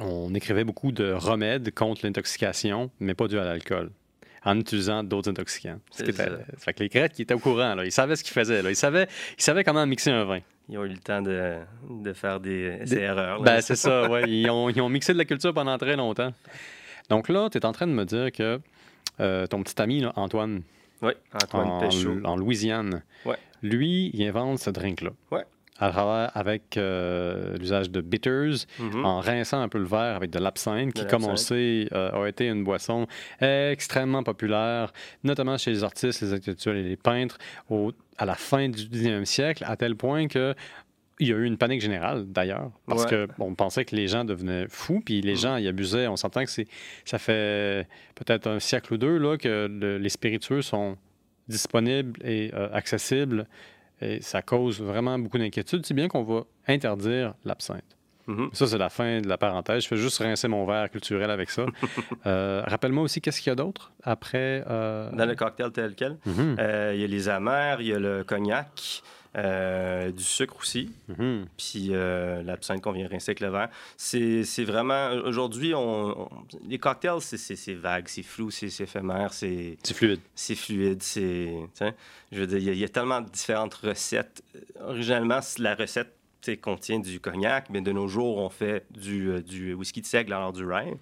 on 0.00 0.34
écrivait 0.34 0.64
beaucoup 0.64 0.92
de 0.92 1.12
remèdes 1.12 1.72
contre 1.74 2.04
l'intoxication, 2.04 2.90
mais 3.00 3.14
pas 3.14 3.28
dû 3.28 3.38
à 3.38 3.44
l'alcool, 3.44 3.90
en 4.44 4.58
utilisant 4.58 5.02
d'autres 5.02 5.30
intoxicants. 5.30 5.80
Fait 5.92 6.74
que 6.74 6.82
les 6.82 6.88
Grecs 6.88 7.12
qui 7.12 7.22
étaient 7.22 7.34
au 7.34 7.38
courant, 7.38 7.74
là, 7.74 7.84
ils 7.84 7.92
savaient 7.92 8.16
ce 8.16 8.22
qu'ils 8.22 8.34
faisaient. 8.34 8.62
Là. 8.62 8.70
Ils, 8.70 8.76
savaient, 8.76 9.08
ils 9.38 9.42
savaient 9.42 9.64
comment 9.64 9.86
mixer 9.86 10.10
un 10.10 10.24
vin. 10.24 10.40
Ils 10.68 10.78
ont 10.78 10.84
eu 10.84 10.88
le 10.88 10.98
temps 10.98 11.22
de, 11.22 11.54
de 11.88 12.12
faire 12.12 12.40
des, 12.40 12.78
erreurs. 12.94 13.40
Ben, 13.40 13.60
c'est 13.60 13.76
ça, 13.76 14.10
ouais. 14.10 14.24
Ils 14.28 14.50
ont, 14.50 14.68
ils 14.68 14.80
ont, 14.80 14.88
mixé 14.88 15.12
de 15.12 15.18
la 15.18 15.24
culture 15.24 15.54
pendant 15.54 15.78
très 15.78 15.96
longtemps. 15.96 16.32
Donc 17.08 17.28
là, 17.28 17.48
tu 17.50 17.58
es 17.58 17.64
en 17.64 17.72
train 17.72 17.86
de 17.86 17.92
me 17.92 18.04
dire 18.04 18.32
que 18.32 18.60
euh, 19.20 19.46
ton 19.46 19.62
petit 19.62 19.80
ami, 19.80 20.04
Antoine, 20.16 20.62
oui, 21.02 21.12
Antoine 21.34 21.68
en, 21.68 22.24
En 22.24 22.36
Louisiane. 22.36 23.02
Lui, 23.62 24.10
il 24.12 24.26
invente 24.26 24.58
ce 24.58 24.70
drink-là. 24.70 25.10
Ouais. 25.30 25.44
À 25.78 25.90
travers 25.90 26.34
avec 26.34 26.76
euh, 26.78 27.56
l'usage 27.58 27.90
de 27.90 28.00
bitters, 28.00 28.64
mm-hmm. 28.80 29.04
en 29.04 29.20
rinçant 29.20 29.60
un 29.60 29.68
peu 29.68 29.78
le 29.78 29.84
verre 29.84 30.16
avec 30.16 30.30
de 30.30 30.38
l'absinthe, 30.38 30.94
qui, 30.94 31.06
comme 31.06 31.24
on 31.24 31.32
le 31.32 31.36
sait, 31.36 31.88
euh, 31.92 32.24
a 32.24 32.28
été 32.28 32.48
une 32.48 32.64
boisson 32.64 33.06
extrêmement 33.40 34.22
populaire, 34.22 34.92
notamment 35.22 35.58
chez 35.58 35.72
les 35.72 35.84
artistes, 35.84 36.22
les 36.22 36.32
intellectuels 36.32 36.78
et 36.78 36.82
les 36.82 36.96
peintres, 36.96 37.36
au, 37.68 37.92
à 38.16 38.24
la 38.24 38.36
fin 38.36 38.70
du 38.70 38.84
19e 38.84 39.26
siècle, 39.26 39.64
à 39.66 39.76
tel 39.76 39.96
point 39.96 40.28
que 40.28 40.54
il 41.18 41.28
y 41.28 41.32
a 41.32 41.36
eu 41.36 41.44
une 41.44 41.56
panique 41.56 41.80
générale, 41.80 42.26
d'ailleurs, 42.26 42.70
parce 42.86 43.06
que 43.06 43.26
qu'on 43.38 43.54
pensait 43.54 43.84
que 43.84 43.96
les 43.96 44.06
gens 44.06 44.24
devenaient 44.24 44.66
fous, 44.68 45.00
puis 45.04 45.22
les 45.22 45.32
mm. 45.32 45.36
gens 45.36 45.56
y 45.56 45.68
abusaient. 45.68 46.06
On 46.08 46.16
s'entend 46.16 46.44
que 46.44 46.50
c'est, 46.50 46.68
ça 47.04 47.18
fait 47.18 47.88
peut-être 48.14 48.46
un 48.46 48.60
siècle 48.60 48.94
ou 48.94 48.96
deux 48.98 49.16
là, 49.18 49.38
que 49.38 49.98
les 49.98 50.08
spiritueux 50.08 50.62
sont 50.62 50.96
disponibles 51.48 52.20
et 52.24 52.50
euh, 52.54 52.68
accessibles, 52.72 53.46
et 54.00 54.20
ça 54.20 54.42
cause 54.42 54.80
vraiment 54.80 55.18
beaucoup 55.18 55.38
d'inquiétude, 55.38 55.86
si 55.86 55.94
bien 55.94 56.08
qu'on 56.08 56.24
va 56.24 56.44
interdire 56.66 57.34
l'absinthe. 57.44 57.95
Mm-hmm. 58.28 58.54
Ça, 58.54 58.66
c'est 58.66 58.78
la 58.78 58.88
fin 58.88 59.20
de 59.20 59.28
la 59.28 59.38
parenthèse. 59.38 59.84
Je 59.84 59.88
fais 59.88 59.96
juste 59.96 60.18
rincer 60.18 60.48
mon 60.48 60.64
verre 60.66 60.90
culturel 60.90 61.30
avec 61.30 61.50
ça. 61.50 61.66
Euh, 62.24 62.62
rappelle-moi 62.66 63.04
aussi, 63.04 63.20
qu'est-ce 63.20 63.40
qu'il 63.40 63.50
y 63.50 63.52
a 63.52 63.54
d'autre 63.54 63.92
après... 64.02 64.64
Euh, 64.68 65.10
Dans 65.12 65.26
le 65.26 65.34
cocktail 65.34 65.70
tel 65.70 65.94
quel, 65.94 66.16
mm-hmm. 66.26 66.94
il 66.94 67.00
y 67.00 67.04
a 67.04 67.06
les 67.06 67.28
amers, 67.28 67.80
il 67.80 67.86
y 67.88 67.92
a 67.92 67.98
le 67.98 68.24
cognac, 68.24 69.02
euh, 69.36 70.12
du 70.12 70.24
sucre 70.24 70.56
aussi, 70.58 70.90
mm-hmm. 71.10 71.44
puis 71.58 71.88
euh, 71.90 72.42
l'absinthe 72.42 72.80
qu'on 72.80 72.92
vient 72.92 73.06
rincer 73.06 73.32
avec 73.32 73.40
le 73.40 73.50
verre. 73.50 73.68
C'est 73.98 74.64
vraiment... 74.64 75.10
Aujourd'hui, 75.10 75.74
on, 75.74 76.30
les 76.66 76.78
cocktails, 76.78 77.20
c'est 77.20 77.74
vague, 77.74 78.08
c'est 78.08 78.22
flou, 78.22 78.50
c'est 78.50 78.68
éphémère, 78.80 79.34
c'est... 79.34 79.76
C'est 79.82 79.94
fluide. 79.94 80.20
C'est 80.34 80.54
fluide, 80.54 81.02
c'est... 81.02 81.52
Je 82.32 82.40
veux 82.40 82.46
dire, 82.46 82.72
il 82.72 82.78
y, 82.78 82.84
a 82.84 82.88
tellement 82.88 83.20
de 83.20 83.28
différentes 83.28 83.74
recettes. 83.74 84.42
Originalement, 84.80 85.40
la 85.58 85.74
recette 85.74 86.14
contient 86.60 87.00
du 87.00 87.20
cognac, 87.20 87.68
mais 87.70 87.80
de 87.80 87.92
nos 87.92 88.06
jours, 88.08 88.38
on 88.38 88.48
fait 88.48 88.86
du, 88.90 89.30
euh, 89.30 89.42
du 89.42 89.74
whisky 89.74 90.00
de 90.00 90.06
seigle, 90.06 90.32
alors 90.32 90.52
du 90.52 90.64
rye, 90.64 90.94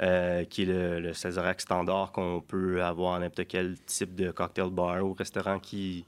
euh, 0.00 0.44
qui 0.44 0.62
est 0.62 0.66
le, 0.66 1.00
le 1.00 1.12
standard 1.12 2.12
qu'on 2.12 2.40
peut 2.40 2.82
avoir 2.82 3.14
à 3.14 3.18
n'importe 3.18 3.48
quel 3.48 3.78
type 3.80 4.14
de 4.14 4.30
cocktail 4.30 4.70
bar 4.70 5.04
ou 5.04 5.12
restaurant 5.12 5.58
qui, 5.58 6.04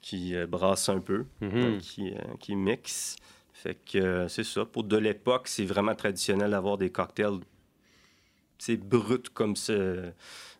qui 0.00 0.34
euh, 0.34 0.46
brasse 0.46 0.88
un 0.88 1.00
peu, 1.00 1.24
mm-hmm. 1.40 1.78
qui, 1.78 2.14
qui 2.40 2.56
mixe. 2.56 3.16
Fait 3.54 3.78
que 3.90 4.26
c'est 4.28 4.44
ça. 4.44 4.64
Pour 4.64 4.84
de 4.84 4.96
l'époque, 4.96 5.48
c'est 5.48 5.64
vraiment 5.64 5.94
traditionnel 5.94 6.50
d'avoir 6.50 6.78
des 6.78 6.90
cocktails 6.90 7.40
c'est 8.58 8.76
brut 8.76 9.28
comme 9.30 9.56
ce, 9.56 10.12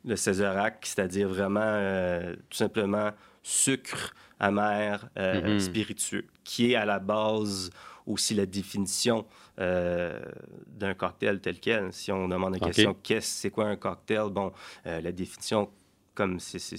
le 0.05 0.17
Césarac, 0.17 0.79
c'est-à-dire 0.83 1.29
vraiment 1.29 2.33
tout 2.51 2.57
simplement 2.57 3.13
sucre 3.43 4.15
amer, 4.41 5.09
mm-hmm. 5.17 5.59
spiritueux 5.61 6.27
qui 6.45 6.73
est 6.73 6.75
à 6.75 6.85
la 6.85 6.99
base 6.99 7.71
aussi 8.07 8.35
la 8.35 8.47
définition 8.47 9.27
euh, 9.59 10.21
d'un 10.67 10.95
cocktail 10.95 11.41
tel 11.41 11.61
quel. 11.61 11.93
Si 11.93 12.11
on 12.11 12.29
demande 12.29 12.55
la 12.55 12.61
question 12.61 12.97
qu'est-ce 13.03 13.41
c'est 13.41 13.51
quoi 13.51 13.67
un 13.67 13.77
cocktail, 13.77 14.31
bon, 14.31 14.53
euh, 14.87 15.01
la 15.01 15.13
définition 15.13 15.71
comme 16.15 16.41
c'est 16.41 16.59
ça, 16.59 16.77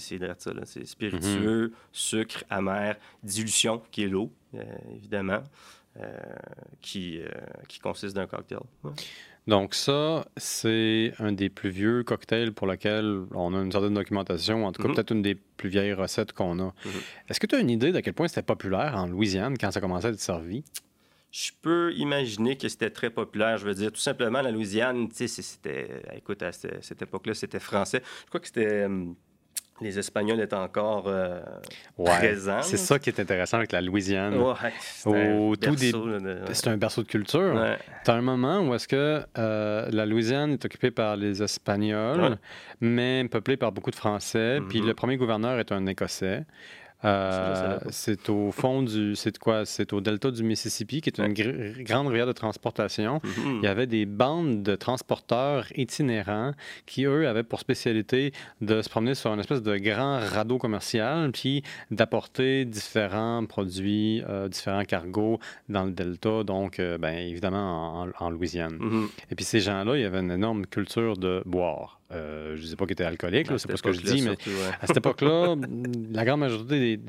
c'est 0.64 0.86
spiritueux, 0.86 1.68
mhm. 1.68 1.74
sucre, 1.90 2.44
amer, 2.50 2.96
dilution, 3.24 3.82
qui 3.90 4.04
est 4.04 4.08
l'eau, 4.08 4.30
euh, 4.54 4.62
évidemment, 4.94 5.42
qui, 6.80 7.20
qui 7.68 7.78
consiste 7.80 8.14
d'un 8.14 8.26
cocktail. 8.26 8.60
Donc 9.46 9.74
ça, 9.74 10.26
c'est 10.36 11.12
un 11.18 11.32
des 11.32 11.50
plus 11.50 11.68
vieux 11.68 12.02
cocktails 12.02 12.52
pour 12.52 12.66
lequel 12.66 13.24
on 13.32 13.54
a 13.54 13.60
une 13.60 13.70
certaine 13.70 13.94
documentation, 13.94 14.64
en 14.64 14.72
tout 14.72 14.82
cas 14.82 14.88
mhm. 14.88 14.94
peut-être 14.94 15.10
une 15.10 15.22
des 15.22 15.34
plus 15.34 15.68
vieilles 15.68 15.92
recettes 15.92 16.32
qu'on 16.32 16.58
a. 16.60 16.64
Mhm. 16.66 16.92
Est-ce 17.28 17.40
que 17.40 17.46
tu 17.46 17.54
as 17.54 17.58
une 17.58 17.70
idée 17.70 17.92
de 17.92 18.00
quel 18.00 18.14
point 18.14 18.26
c'était 18.26 18.42
populaire 18.42 18.94
en 18.96 19.06
Louisiane 19.06 19.58
quand 19.58 19.70
ça 19.70 19.80
commençait 19.80 20.06
à 20.06 20.10
être 20.10 20.20
servi? 20.20 20.64
Je 21.30 21.50
peux 21.60 21.92
imaginer 21.94 22.56
que 22.56 22.68
c'était 22.68 22.90
très 22.90 23.10
populaire. 23.10 23.58
Je 23.58 23.66
veux 23.66 23.74
dire, 23.74 23.90
tout 23.90 24.00
simplement, 24.00 24.40
la 24.40 24.52
Louisiane, 24.52 25.08
tu 25.08 25.26
sais, 25.26 25.42
c'était... 25.42 26.00
Écoute, 26.16 26.42
à 26.44 26.52
cette 26.52 27.02
époque-là, 27.02 27.34
c'était 27.34 27.58
français. 27.58 28.02
Je 28.22 28.28
crois 28.28 28.38
que 28.38 28.46
c'était... 28.46 28.86
Les 29.80 29.98
Espagnols 29.98 30.40
étaient 30.40 30.54
encore 30.54 31.04
euh, 31.08 31.40
présents. 31.98 32.62
C'est 32.62 32.76
ça 32.76 32.98
qui 32.98 33.10
est 33.10 33.18
intéressant 33.18 33.56
avec 33.56 33.72
la 33.72 33.80
Louisiane. 33.80 34.34
c'est 34.80 35.08
un, 35.08 35.56
berceau, 35.56 36.08
un 36.66 36.76
berceau 36.76 37.02
de 37.02 37.08
culture. 37.08 37.54
Ouais. 37.54 37.76
Tu 38.04 38.10
as 38.10 38.14
un 38.14 38.22
moment 38.22 38.60
où 38.60 38.74
est-ce 38.74 38.86
que 38.86 39.22
euh, 39.36 39.88
la 39.90 40.06
Louisiane 40.06 40.52
est 40.52 40.64
occupée 40.64 40.92
par 40.92 41.16
les 41.16 41.42
Espagnols, 41.42 42.38
mais 42.80 43.26
peuplée 43.28 43.56
par 43.56 43.72
beaucoup 43.72 43.90
de 43.90 43.96
Français. 43.96 44.60
Puis 44.68 44.80
mm-hmm. 44.80 44.86
le 44.86 44.94
premier 44.94 45.16
gouverneur 45.16 45.58
est 45.58 45.72
un 45.72 45.86
Écossais. 45.86 46.44
Euh, 47.04 47.78
c'est 47.90 48.28
au 48.30 48.50
fond 48.50 48.82
du. 48.82 49.14
C'est 49.16 49.36
quoi? 49.38 49.64
C'est 49.64 49.92
au 49.92 50.00
delta 50.00 50.30
du 50.30 50.42
Mississippi, 50.42 51.00
qui 51.00 51.10
est 51.10 51.18
une 51.18 51.82
grande 51.82 52.08
rivière 52.08 52.26
de 52.26 52.32
transportation. 52.32 53.18
Mm-hmm. 53.18 53.58
Il 53.58 53.64
y 53.64 53.66
avait 53.66 53.86
des 53.86 54.06
bandes 54.06 54.62
de 54.62 54.74
transporteurs 54.74 55.66
itinérants 55.76 56.52
qui, 56.86 57.04
eux, 57.04 57.28
avaient 57.28 57.42
pour 57.42 57.60
spécialité 57.60 58.32
de 58.60 58.82
se 58.82 58.88
promener 58.88 59.14
sur 59.14 59.32
une 59.32 59.40
espèce 59.40 59.62
de 59.62 59.76
grand 59.76 60.18
radeau 60.18 60.58
commercial, 60.58 61.32
puis 61.32 61.62
d'apporter 61.90 62.64
différents 62.64 63.44
produits, 63.46 64.22
euh, 64.28 64.48
différents 64.48 64.84
cargos 64.84 65.38
dans 65.68 65.84
le 65.84 65.92
delta, 65.92 66.42
donc, 66.44 66.80
euh, 66.80 66.98
bien 66.98 67.12
évidemment, 67.12 68.06
en, 68.18 68.30
Louisiane. 68.30 68.78
Mm-hmm. 68.78 69.08
Et 69.30 69.34
puis 69.34 69.44
ces 69.44 69.60
gens-là, 69.60 69.96
il 69.96 70.02
y 70.02 70.04
avait 70.04 70.20
une 70.20 70.30
énorme 70.30 70.66
culture 70.66 71.16
de 71.16 71.42
boire. 71.44 72.00
Euh, 72.12 72.56
je 72.56 72.62
ne 72.62 72.66
sais 72.66 72.76
pas 72.76 72.84
qu'il 72.84 72.92
était 72.92 73.04
alcoolique, 73.04 73.48
c'est 73.58 73.68
pas 73.68 73.76
ce 73.76 73.82
que 73.82 73.92
je 73.92 74.00
dis, 74.00 74.22
mais 74.22 74.36
à 74.80 74.86
cette 74.86 74.98
époque-là, 74.98 75.56
la 76.12 76.24
grande 76.24 76.40
majorité 76.40 76.96
des. 76.96 77.02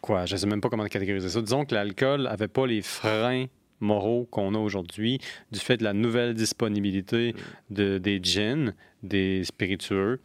Quoi, 0.00 0.26
je 0.26 0.34
ne 0.34 0.38
sais 0.38 0.46
même 0.46 0.60
pas 0.60 0.68
comment 0.68 0.86
catégoriser 0.86 1.28
ça. 1.28 1.42
Disons 1.42 1.64
que 1.64 1.74
l'alcool 1.74 2.22
n'avait 2.22 2.48
pas 2.48 2.66
les 2.66 2.82
freins 2.82 3.46
moraux 3.80 4.26
qu'on 4.30 4.54
a 4.54 4.58
aujourd'hui 4.58 5.20
du 5.52 5.58
fait 5.58 5.76
de 5.76 5.84
la 5.84 5.92
nouvelle 5.92 6.34
disponibilité 6.34 7.32
mm. 7.32 7.74
de, 7.74 7.98
des 7.98 8.20
gins, 8.22 8.72
des 9.02 9.44
spiritueux, 9.44 10.20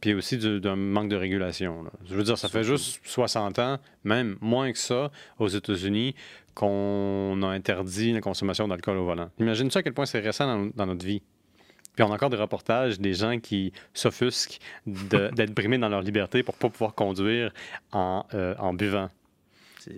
puis 0.00 0.14
aussi 0.14 0.38
d'un 0.38 0.76
manque 0.76 1.08
de 1.08 1.16
régulation. 1.16 1.84
Je 2.06 2.14
veux 2.14 2.24
dire, 2.24 2.38
ça 2.38 2.48
fait 2.48 2.64
juste 2.64 3.00
60 3.04 3.58
ans, 3.58 3.78
même 4.04 4.36
moins 4.40 4.72
que 4.72 4.78
ça, 4.78 5.10
aux 5.38 5.48
États-Unis, 5.48 6.14
qu'on 6.54 7.40
a 7.42 7.48
interdit 7.48 8.12
la 8.12 8.20
consommation 8.20 8.66
d'alcool 8.66 8.96
au 8.96 9.04
volant. 9.04 9.30
Imagine 9.38 9.70
ça 9.70 9.80
à 9.80 9.82
quel 9.82 9.92
point 9.92 10.06
c'est 10.06 10.20
récent 10.20 10.70
dans 10.74 10.86
notre 10.86 11.04
vie? 11.04 11.22
Puis 11.96 12.04
on 12.04 12.10
a 12.12 12.14
encore 12.14 12.30
des 12.30 12.36
reportages 12.36 13.00
des 13.00 13.14
gens 13.14 13.40
qui 13.40 13.72
s'offusquent 13.94 14.60
d'être 14.86 15.54
brimés 15.54 15.78
dans 15.78 15.88
leur 15.88 16.02
liberté 16.02 16.42
pour 16.42 16.54
ne 16.54 16.60
pas 16.60 16.68
pouvoir 16.68 16.94
conduire 16.94 17.52
en, 17.92 18.24
euh, 18.34 18.54
buvant 18.74 19.08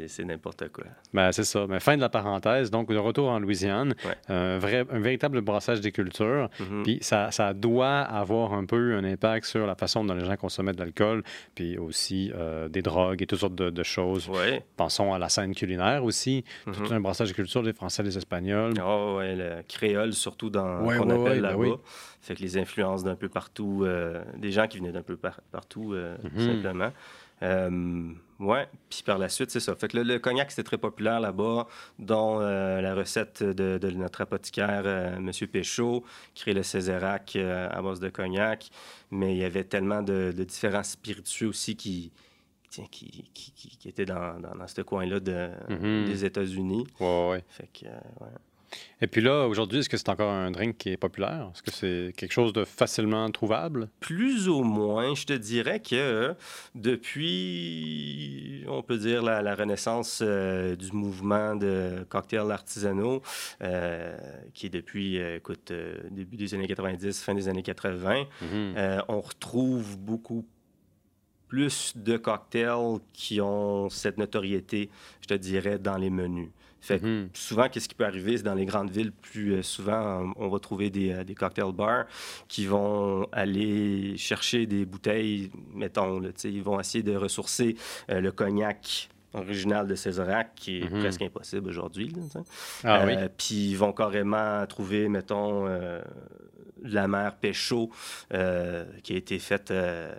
c'est 0.07 0.25
n'importe 0.25 0.69
quoi. 0.71 0.85
Ben, 1.13 1.33
c'est 1.33 1.45
ça. 1.45 1.67
Mais 1.69 1.81
fin 1.81 1.97
de 1.97 2.01
la 2.01 2.09
parenthèse. 2.09 2.71
Donc, 2.71 2.89
de 2.89 2.97
retour 2.97 3.29
en 3.29 3.39
Louisiane, 3.39 3.95
un, 4.29 4.59
vrai, 4.59 4.85
un 4.91 4.99
véritable 4.99 5.41
brassage 5.41 5.81
des 5.81 5.93
cultures. 5.93 6.49
Mm-hmm. 6.61 6.83
Puis 6.83 6.99
ça, 7.01 7.31
ça, 7.31 7.55
doit 7.55 8.01
avoir 8.01 8.53
un 8.53 8.65
peu 8.65 8.95
un 8.95 9.05
impact 9.05 9.47
sur 9.47 9.67
la 9.67 9.75
façon 9.75 10.05
dont 10.05 10.15
les 10.15 10.25
gens 10.25 10.37
consommaient 10.37 10.73
de 10.73 10.79
l'alcool, 10.79 11.23
puis 11.55 11.79
aussi 11.79 12.31
euh, 12.35 12.69
des 12.69 12.83
drogues 12.83 13.23
et 13.23 13.27
toutes 13.27 13.41
sortes 13.41 13.55
de, 13.55 13.83
choses. 13.83 14.31
Pensons 14.77 15.15
à 15.15 15.19
la 15.19 15.29
scène 15.29 15.55
culinaire 15.55 16.05
aussi. 16.05 16.45
Tout 16.65 16.73
mm-hmm. 16.73 16.95
un 16.95 17.01
brassage 17.01 17.29
de 17.29 17.35
culture 17.35 17.63
des 17.63 17.73
Français, 17.73 18.03
des 18.03 18.19
Espagnols. 18.19 18.75
Oh, 18.85 19.17
oui, 19.19 19.37
le 19.37 19.63
créole, 19.67 20.13
surtout 20.13 20.51
dans 20.51 20.89
ce 20.89 20.99
qu'on 20.99 21.11
appelle 21.11 21.41
ben 21.41 21.57
là-bas. 21.57 21.77
fait 22.21 22.35
que 22.35 22.43
les 22.43 22.59
influences 22.59 23.05
d'un 23.05 23.15
peu 23.15 23.29
partout, 23.29 23.83
euh, 23.85 24.23
des 24.37 24.51
gens 24.51 24.67
qui 24.67 24.79
venaient 24.79 24.93
d'un 24.93 25.03
peu 25.03 25.17
partout, 25.17 25.95
euh, 25.95 26.17
mm-hmm. 26.19 26.47
simplement. 26.47 26.91
Euh, 27.43 28.13
ouais, 28.41 28.69
puis 28.91 29.03
par 29.05 29.19
la 29.19 29.29
suite, 29.29 29.51
c'est 29.51 29.61
ça. 29.61 29.75
Fait 29.77 29.89
que 29.89 29.99
le, 29.99 30.19
cognac, 30.19 30.51
c'était 30.51 30.65
très 30.65 30.79
populaire 30.79 31.21
là-bas, 31.21 31.67
dont 31.99 32.41
euh, 32.41 32.81
la 32.81 32.95
recette 32.95 33.43
de, 33.43 33.91
notre 33.91 34.21
apothicaire, 34.23 34.83
euh, 34.85 35.17
M. 35.17 35.31
Péchaud, 35.49 36.05
qui 36.35 36.43
crée 36.43 36.55
le 36.55 36.63
Césairac 36.63 37.37
à 37.37 37.81
base 37.83 38.01
de 38.01 38.09
cognac. 38.09 38.71
Mais 39.11 39.35
il 39.35 39.39
y 39.39 39.45
avait 39.45 39.65
tellement 39.65 40.03
de, 40.03 40.33
différents 40.33 40.83
spiritueux 40.83 41.49
aussi 41.49 41.77
qui, 41.77 42.13
qui, 42.71 42.89
qui, 42.89 43.53
qui, 43.53 43.89
étaient 43.89 44.07
dans, 44.07 44.39
dans, 44.41 44.67
ce 44.67 44.83
coin-là 44.83 45.21
de, 45.21 45.49
mm-hmm. 45.69 46.05
des 46.07 46.25
États-Unis. 46.25 46.87
Ouais, 47.01 47.31
ouais. 47.31 47.45
Fait 47.49 47.69
que, 47.73 47.87
ouais. 47.87 48.31
Et 49.01 49.07
puis 49.07 49.21
là, 49.21 49.47
aujourd'hui, 49.47 49.79
est-ce 49.79 49.89
que 49.89 49.97
c'est 49.97 50.09
encore 50.09 50.31
un 50.31 50.51
drink 50.51 50.77
qui 50.77 50.91
est 50.91 50.97
populaire? 50.97 51.51
Est-ce 51.55 51.63
que 51.63 51.71
c'est 51.71 52.13
quelque 52.17 52.33
chose 52.33 52.53
de 52.53 52.65
facilement 52.65 53.31
trouvable? 53.31 53.89
Plus 54.01 54.49
ou 54.49 54.63
moins. 54.63 55.15
Je 55.15 55.25
te 55.25 55.33
dirais 55.33 55.81
que 55.81 56.35
depuis, 56.75 58.65
on 58.67 58.83
peut 58.83 58.99
dire, 58.99 59.23
la, 59.23 59.55
renaissance 59.55 60.21
euh, 60.23 60.77
du 60.77 60.93
mouvement 60.93 61.57
de 61.57 62.05
cocktails 62.09 62.51
artisanaux, 62.51 63.23
euh, 63.63 64.17
qui 64.55 64.67
est 64.67 64.71
depuis, 64.71 65.21
euh, 65.21 65.37
écoute, 65.37 65.73
début 66.11 66.37
des 66.37 66.55
années 66.55 66.67
90, 66.67 67.23
fin 67.23 67.35
des 67.35 67.49
années 67.49 67.63
80, 67.63 68.25
mm-hmm. 68.43 69.03
on 69.09 69.21
retrouve 69.21 69.97
beaucoup 69.99 70.45
plus 71.49 71.97
de 71.97 72.17
cocktails 72.17 73.01
qui 73.13 73.41
ont 73.41 73.89
cette 73.89 74.19
notoriété, 74.19 74.91
je 75.23 75.29
te 75.29 75.35
dirais, 75.35 75.79
dans 75.79 75.97
les 75.97 76.11
menus. 76.11 76.51
Fait 76.81 77.03
mhm. 77.03 77.31
souvent, 77.33 77.69
qu'est-ce 77.69 77.89
qui 77.89 77.95
peut 77.95 78.05
arriver, 78.05 78.37
c'est 78.37 78.45
dans 78.45 78.55
les 78.55 78.67
grandes 78.67 78.91
villes, 78.91 79.13
plus 79.13 79.55
euh, 79.55 79.63
souvent, 79.63 80.33
on 80.37 80.49
va 80.49 80.59
trouver 80.59 80.91
des, 80.91 81.13
euh, 81.13 81.25
des, 81.25 81.35
cocktail 81.35 81.73
bars 81.73 82.07
qui 82.47 82.67
vont 82.67 83.27
aller 83.33 84.17
chercher 84.17 84.67
des 84.67 84.85
bouteilles, 84.85 85.51
mettons, 85.75 86.23
ils 86.45 86.63
vont 86.63 86.79
essayer 86.79 87.03
de 87.03 87.17
ressourcer 87.17 87.77
euh, 88.11 88.21
le 88.21 88.31
cognac 88.31 89.09
original 89.35 89.87
de 89.87 89.95
Césarac, 89.95 90.55
qui 90.55 90.79
est 90.79 90.91
mhm. 90.91 91.01
presque 91.01 91.23
impossible 91.23 91.69
aujourd'hui. 91.69 92.13
Ah, 92.85 93.05
oui. 93.07 93.15
Puis 93.37 93.71
ils 93.71 93.77
vont 93.77 93.93
carrément 93.93 94.65
trouver, 94.67 95.09
mettons, 95.09 95.67
la 96.83 97.09
mer 97.09 97.37
Péchaud, 97.37 97.91
euh, 98.33 98.85
qui 99.03 99.15
a 99.15 99.17
été 99.17 99.39
faite, 99.39 99.71
euh, 99.71 100.15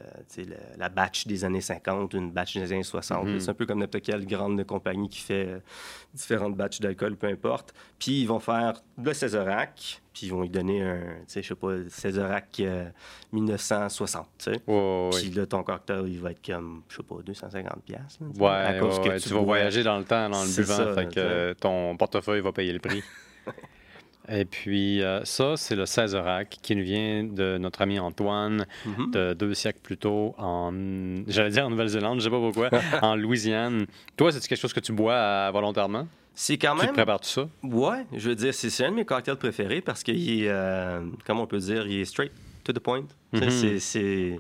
la, 0.78 0.90
batch 0.90 1.28
des 1.28 1.44
années 1.46 1.62
50, 1.62 2.14
une 2.14 2.32
batch 2.32 2.56
des 2.56 2.72
années 2.72 2.84
60. 2.84 3.26
Mm-hmm. 3.26 3.40
C'est 3.40 3.50
un 3.50 3.54
peu 3.54 3.66
comme 3.66 3.80
n'importe 3.80 4.04
quelle 4.04 4.26
grande 4.26 4.64
compagnie 4.66 5.10
qui 5.10 5.20
fait 5.20 5.48
euh, 5.48 5.60
différentes 6.14 6.56
batches 6.56 6.80
d'alcool, 6.80 7.16
peu 7.16 7.28
importe. 7.28 7.74
Puis 7.98 8.22
ils 8.22 8.28
vont 8.28 8.40
faire 8.40 8.82
le 9.02 9.14
Césarac, 9.14 10.02
puis 10.14 10.28
ils 10.28 10.30
vont 10.30 10.42
lui 10.42 10.50
donner 10.50 10.82
un, 10.82 11.00
tu 11.00 11.24
sais, 11.28 11.42
je 11.42 11.50
sais 11.50 11.56
pas, 11.56 11.74
Césarac 11.90 12.62
1960, 13.32 14.28
tu 14.38 14.46
sais. 14.46 14.60
Puis 14.60 15.32
là, 15.32 15.46
ton 15.46 15.64
cocktail, 15.64 16.04
il 16.08 16.20
va 16.20 16.32
être 16.32 16.46
comme, 16.46 16.84
je 16.90 16.98
sais 16.98 17.04
pas, 17.04 17.16
250 17.26 17.84
pièces. 17.84 18.20
Ouais, 18.38 18.80
tu, 19.20 19.30
vas 19.30 19.42
voyager 19.42 19.84
dans 19.84 19.98
le 19.98 20.06
temps, 20.06 20.30
dans 20.30 20.44
le 20.44 20.56
buvant, 20.56 20.94
fait 20.96 21.14
que 21.14 21.54
ton 21.54 21.96
portefeuille 21.98 22.42
va 22.42 22.52
payer 22.52 22.74
le 22.74 22.80
prix. 22.80 23.04
Et 24.32 24.46
puis, 24.46 25.02
euh, 25.02 25.24
ça, 25.24 25.58
c'est 25.58 25.76
le 25.76 25.86
Césarac 25.86 26.58
qui 26.62 26.76
nous 26.76 26.84
vient 26.84 27.24
de 27.24 27.58
notre 27.58 27.82
ami 27.82 28.00
Antoine 28.00 28.66
mhm. 28.86 29.12
de 29.12 29.34
deux 29.34 29.54
siècles 29.54 29.80
plus 29.82 29.98
tôt 29.98 30.36
en, 30.38 30.72
j'allais 31.28 31.50
dire 31.50 31.66
en 31.66 31.70
Nouvelle-Zélande, 31.70 32.20
je 32.20 32.26
sais 32.26 32.30
pas 32.30 32.40
pourquoi, 32.40 32.70
en 33.02 33.16
Louisiane. 33.16 33.86
Toi, 34.18 34.32
c'est 34.32 34.48
quelque 34.48 34.60
chose 34.60 34.74
que 34.74 34.80
tu 34.80 34.94
bois 34.94 35.14
euh, 35.14 35.50
volontairement? 35.52 36.08
C'est 36.36 36.58
quand 36.58 36.76
même. 36.76 36.88
Tu 36.88 36.94
prépares 36.94 37.20
tout 37.20 37.30
ça? 37.30 37.50
Ouais, 37.64 38.06
je 38.14 38.30
veux 38.30 38.36
dire, 38.36 38.54
c'est 38.54 38.86
un 38.86 38.92
de 38.92 38.96
mes 38.96 39.06
cocktails 39.06 39.36
préférés 39.36 39.82
parce 39.82 40.04
qu'il 40.04 40.44
est, 40.44 40.48
euh, 40.48 41.02
comment 41.26 41.44
on 41.44 41.48
peut 41.48 41.58
dire, 41.58 41.86
il 41.88 42.00
est 42.00 42.06
straight 42.06 42.32
to 42.64 42.72
the 42.72 42.80
point. 42.80 43.06
Mhm. 43.34 43.80
C'est 43.80 44.40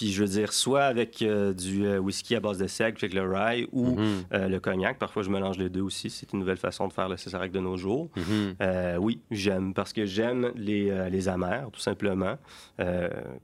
Puis 0.00 0.12
je 0.12 0.22
veux 0.22 0.28
dire, 0.30 0.54
soit 0.54 0.84
avec 0.84 1.20
euh, 1.20 1.52
du 1.52 1.84
euh, 1.84 1.98
whisky 1.98 2.34
à 2.34 2.40
base 2.40 2.56
de 2.56 2.66
seigle, 2.66 2.96
avec 3.02 3.12
le 3.12 3.20
rye, 3.20 3.68
ou 3.70 3.96
Mhm. 3.96 4.24
euh, 4.32 4.48
le 4.48 4.58
cognac. 4.58 4.98
Parfois, 4.98 5.22
je 5.22 5.28
mélange 5.28 5.58
les 5.58 5.68
deux 5.68 5.82
aussi. 5.82 6.08
C'est 6.08 6.32
une 6.32 6.38
nouvelle 6.38 6.56
façon 6.56 6.88
de 6.88 6.92
faire 6.94 7.06
le 7.10 7.18
Césarac 7.18 7.52
de 7.52 7.60
nos 7.60 7.76
jours. 7.76 8.08
Mhm. 8.16 8.96
Oui, 8.98 9.20
j'aime 9.30 9.74
parce 9.74 9.92
que 9.92 10.06
j'aime 10.06 10.52
les, 10.56 11.10
les 11.10 11.28
amers, 11.28 11.68
tout 11.70 11.80
simplement. 11.80 12.38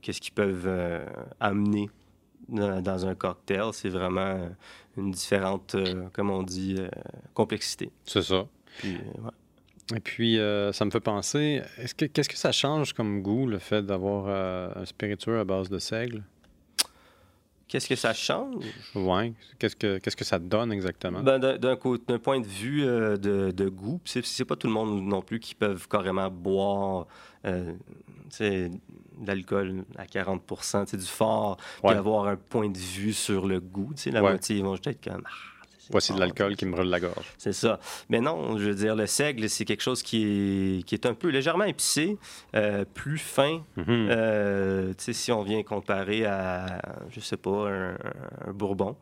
Qu'est-ce 0.01 0.19
qu'ils 0.19 0.33
peuvent 0.33 0.67
amener 1.39 1.91
dans, 2.49 3.05
un 3.05 3.13
cocktail? 3.13 3.65
C'est 3.73 3.89
vraiment 3.89 4.49
une 4.97 5.11
différente, 5.11 5.75
comme 6.11 6.31
on 6.31 6.41
dit, 6.41 6.77
complexité. 7.35 7.91
C'est 8.03 8.23
ça. 8.23 8.47
Puis, 8.79 8.93
ouais. 8.95 9.31
Et 9.95 9.99
puis, 10.01 10.37
euh, 10.37 10.73
ça 10.73 10.83
me 10.85 10.91
fait 10.91 10.99
penser, 10.99 11.61
est-ce 11.77 11.95
que, 11.95 12.05
qu'est-ce 12.05 12.27
que 12.27 12.35
ça 12.37 12.51
change 12.51 12.91
comme 12.93 13.21
goût, 13.21 13.47
le 13.47 13.57
fait 13.57 13.85
d'avoir 13.85 14.25
euh, 14.27 14.69
un 14.75 14.85
spiritueux 14.85 15.39
à 15.39 15.45
base 15.45 15.69
de 15.69 15.79
seigle? 15.79 16.23
Qu'est-ce 17.67 17.89
que 17.89 17.95
ça 17.95 18.13
change? 18.13 18.63
Ouais. 18.95 19.33
Qu'est-ce 19.59 19.75
que, 19.75 19.97
qu'est-ce 19.97 20.15
que 20.15 20.23
ça 20.23 20.39
donne 20.39 20.71
exactement? 20.71 21.21
Ben, 21.21 21.37
d'un, 21.37 21.57
d'un 21.57 21.75
d'un 22.07 22.19
point 22.19 22.39
de 22.39 22.47
vue 22.47 22.85
euh, 22.85 23.17
de, 23.17 23.51
de 23.51 23.67
goût, 23.69 23.99
c'est, 24.05 24.25
c'est 24.25 24.45
pas 24.45 24.55
tout 24.55 24.67
le 24.67 24.73
monde 24.73 25.03
non 25.03 25.21
plus 25.21 25.39
qui 25.41 25.53
peuvent 25.53 25.87
carrément 25.89 26.29
boire 26.29 27.07
euh, 27.45 27.73
de 28.39 28.69
l'alcool 29.25 29.83
à 29.97 30.05
40 30.05 30.43
tu 30.47 30.55
sais, 30.85 30.97
du 30.97 31.03
fort, 31.05 31.57
puis 31.57 31.89
Ouais. 31.91 31.95
avoir 31.95 32.27
un 32.27 32.37
point 32.37 32.69
de 32.69 32.77
vue 32.77 33.13
sur 33.13 33.45
le 33.47 33.59
goût. 33.59 33.93
La 34.05 34.21
Ouais. 34.23 34.29
moitié, 34.29 34.57
ils 34.57 34.63
vont 34.63 34.75
juste 34.75 34.87
être 34.87 35.03
comme... 35.03 35.23
C'est 35.87 35.93
Voici 35.93 36.11
de 36.13 36.19
l'alcool 36.19 36.57
qui 36.57 36.65
me 36.65 36.71
brûle 36.73 36.89
la 36.89 36.99
gorge. 36.99 37.33
C'est 37.37 37.53
ça. 37.53 37.79
Mais 38.09 38.19
non, 38.19 38.57
je 38.57 38.65
veux 38.65 38.75
dire, 38.75 38.93
le 38.93 39.07
seigle, 39.07 39.47
c'est 39.49 39.63
quelque 39.63 39.81
chose 39.83 40.03
qui 40.03 40.23
est, 40.79 40.83
qui 40.83 40.95
est 40.95 41.05
un 41.05 41.13
peu 41.13 41.29
légèrement 41.29 41.63
épicé, 41.63 42.17
euh, 42.55 42.83
plus 42.93 43.17
fin. 43.17 43.63
Mhm. 43.77 43.85
Euh, 43.89 44.89
tu 44.97 45.03
sais, 45.05 45.13
si 45.13 45.31
on 45.31 45.43
vient 45.43 45.63
comparer 45.63 46.25
à, 46.25 46.81
je 47.09 47.21
sais 47.21 47.37
pas, 47.37 47.69
un, 47.71 47.97
un 48.47 48.51
bourbon, 48.53 48.97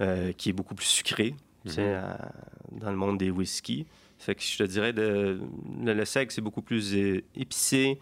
euh, 0.00 0.30
qui 0.32 0.50
est 0.50 0.52
beaucoup 0.52 0.76
plus 0.76 0.86
sucré, 0.86 1.34
Mhm. 1.64 1.78
à- 1.80 2.32
dans 2.70 2.90
le 2.90 2.96
monde 2.96 3.18
des 3.18 3.30
whiskies. 3.30 3.86
Fait 4.18 4.36
que 4.36 4.42
je 4.42 4.58
te 4.58 4.62
dirais, 4.62 4.92
de, 4.92 5.40
le, 5.82 5.92
le 5.92 6.04
seigle, 6.04 6.30
c'est 6.30 6.40
beaucoup 6.40 6.62
plus 6.62 6.94
épicé, 7.34 7.98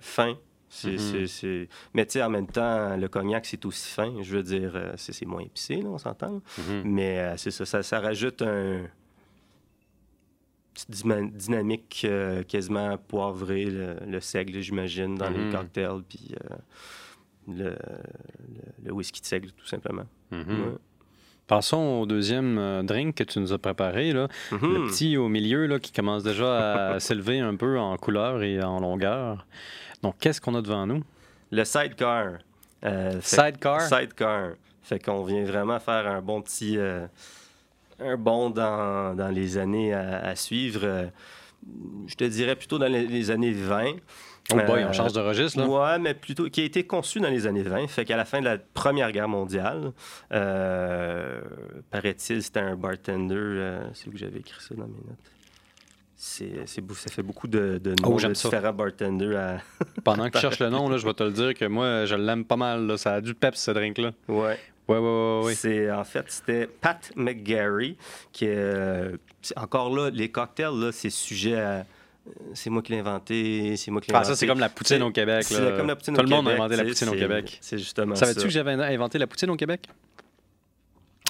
fin. 0.00 0.36
Mhm. 0.84 0.98
c'est- 0.98 1.26
c'est- 1.26 1.68
Mais 1.94 2.04
tu 2.06 2.12
sais, 2.12 2.22
en 2.22 2.30
même 2.30 2.46
temps, 2.46 2.96
le 2.96 3.08
cognac, 3.08 3.46
c'est 3.46 3.64
aussi 3.64 3.88
fin. 3.90 4.12
Je 4.22 4.36
veux 4.36 4.42
dire, 4.42 4.72
euh, 4.74 4.92
c'est, 4.96 5.24
moins 5.26 5.42
épicé, 5.42 5.76
là, 5.76 5.88
on 5.88 5.98
s'entend. 5.98 6.40
Mhm. 6.58 6.82
Mais 6.84 7.18
euh, 7.20 7.36
c'est 7.36 7.50
ça, 7.50 7.64
ça, 7.64 7.82
ça 7.82 8.00
rajoute 8.00 8.42
un 8.42 8.82
petite 10.74 10.90
dynamique 11.36 12.02
euh, 12.08 12.42
quasiment 12.42 12.96
poivrée, 12.98 13.66
le, 13.66 13.96
le 14.08 14.20
seigle, 14.20 14.60
j'imagine, 14.60 15.14
dans 15.14 15.30
les 15.30 15.50
cocktails, 15.52 16.02
puis 16.08 16.34
euh, 16.34 16.56
le, 17.48 17.64
le- 17.70 17.76
le 18.86 18.92
whisky 18.92 19.20
de 19.20 19.26
seigle, 19.26 19.50
tout 19.52 19.66
simplement. 19.66 20.06
Ouais. 20.32 20.74
Passons 21.46 22.00
au 22.02 22.06
deuxième 22.06 22.84
drink 22.86 23.14
que 23.16 23.22
tu 23.22 23.38
nous 23.38 23.52
as 23.52 23.58
préparé, 23.58 24.12
là. 24.12 24.28
le 24.50 24.86
petit 24.88 25.16
au 25.18 25.28
milieu 25.28 25.66
là, 25.66 25.78
qui 25.78 25.92
commence 25.92 26.22
déjà 26.24 26.94
à 26.94 27.00
s'élever 27.00 27.38
un 27.38 27.54
peu 27.54 27.78
en 27.78 27.96
couleur 27.98 28.42
et 28.42 28.62
en 28.62 28.80
longueur. 28.80 29.46
Donc, 30.04 30.16
qu'est-ce 30.20 30.38
qu'on 30.40 30.54
a 30.54 30.60
devant 30.62 30.86
nous? 30.86 31.02
Le 31.50 31.64
sidecar. 31.64 32.34
Euh, 32.84 33.12
fait- 33.22 33.22
Sidecar? 33.52 33.80
Sidecar. 33.80 34.50
Fait 34.82 34.98
qu'on 35.02 35.24
vient 35.24 35.44
vraiment 35.44 35.80
faire 35.80 36.06
un 36.06 36.20
bon 36.20 36.42
petit. 36.42 36.76
euh, 36.78 37.06
un 38.00 38.16
bond 38.18 38.50
dans, 38.50 39.14
dans 39.16 39.28
les 39.28 39.56
années 39.56 39.94
à, 39.94 40.18
à 40.26 40.36
suivre. 40.36 40.80
Euh, 40.84 41.06
je 42.06 42.14
te 42.16 42.24
dirais 42.24 42.54
plutôt 42.54 42.78
dans 42.78 42.88
les, 42.88 43.06
les 43.06 43.30
années 43.30 43.52
20. 43.52 43.92
Oh 44.52 44.56
boy, 44.66 44.84
on 44.84 44.92
change 44.92 45.14
de 45.14 45.20
registre, 45.20 45.58
là. 45.60 45.66
Ouais, 45.66 45.98
mais 45.98 46.12
plutôt 46.12 46.50
qui 46.50 46.60
a 46.60 46.64
été 46.64 46.86
conçu 46.86 47.18
dans 47.18 47.30
les 47.30 47.46
années 47.46 47.62
20. 47.62 47.86
Fait 47.86 48.04
qu'à 48.04 48.18
la 48.18 48.26
fin 48.26 48.40
de 48.40 48.44
la 48.44 48.58
Première 48.58 49.10
Guerre 49.10 49.28
mondiale, 49.28 49.92
paraît-il, 51.90 52.42
c'était 52.42 52.60
un 52.60 52.76
bartender. 52.76 53.78
c'est 53.94 54.08
où 54.08 54.10
que 54.12 54.18
j'avais 54.18 54.40
écrit 54.40 54.60
ça 54.62 54.74
dans 54.74 54.86
mes 54.86 54.92
notes. 55.08 55.30
C'est, 56.26 56.66
ça 56.66 57.10
fait 57.12 57.22
beaucoup 57.22 57.46
de, 57.46 57.76
de 57.76 57.94
Oh, 58.02 58.18
noms 58.18 58.28
différents 58.30 58.72
bartenders. 58.72 59.36
À... 59.38 59.58
Pendant 60.04 60.26
que 60.30 60.32
tu 60.34 60.40
cherches 60.40 60.58
le 60.58 60.70
nom, 60.70 60.88
là, 60.88 60.96
je 60.96 61.04
vais 61.04 61.12
te 61.12 61.22
le 61.22 61.30
dire 61.32 61.52
que 61.54 61.66
moi, 61.66 62.06
je 62.06 62.14
l'aime 62.14 62.46
pas 62.46 62.56
mal. 62.56 62.86
là. 62.86 62.96
Ça 62.96 63.14
a 63.14 63.20
du 63.20 63.34
peps, 63.34 63.58
ce 63.60 63.70
drink-là. 63.72 64.12
Ouais. 64.28 64.58
Ouais, 64.88 64.96
ouais, 64.96 64.98
ouais, 64.98 65.40
ouais. 65.44 65.54
C'est, 65.54 65.90
en 65.90 66.02
fait, 66.04 66.24
c'était 66.28 66.66
Pat 66.66 67.12
McGarry 67.14 67.96
qui 68.32 68.46
est. 68.46 68.54
euh, 68.56 69.16
c'est- 69.42 69.56
encore 69.58 69.94
là, 69.94 70.08
les 70.10 70.30
cocktails, 70.30 70.78
là, 70.80 70.92
c'est 70.92 71.10
sujet 71.10 71.60
à. 71.60 71.84
C'est 72.54 72.70
moi 72.70 72.80
qui 72.80 72.92
l'ai 72.92 73.00
inventé, 73.00 73.76
c'est 73.76 73.90
moi 73.90 74.00
qui 74.00 74.08
l'ai 74.10 74.14
Ah, 74.14 74.20
inventé. 74.20 74.32
ça, 74.32 74.36
c'est 74.40 74.46
comme 74.46 74.60
la 74.60 74.70
poutine 74.70 75.02
au 75.02 75.10
Québec. 75.10 75.42
C'est 75.44 75.60
là. 75.60 75.72
comme 75.76 75.88
la 75.88 75.96
poutine 75.96 76.14
Tout 76.14 76.20
au 76.20 76.24
le 76.24 76.30
monde 76.30 76.48
a 76.48 76.52
inventé 76.52 76.76
la 76.76 76.84
poutine 76.84 77.08
au 77.10 77.12
Québec. 77.12 77.58
C'est 77.60 77.76
justement 77.76 78.14
Savais-tu 78.14 78.40
ça. 78.40 78.46
que 78.46 78.52
j'avais 78.52 78.72
inventé 78.72 79.18
la 79.18 79.26
poutine 79.26 79.50
au 79.50 79.56
Québec? 79.56 79.86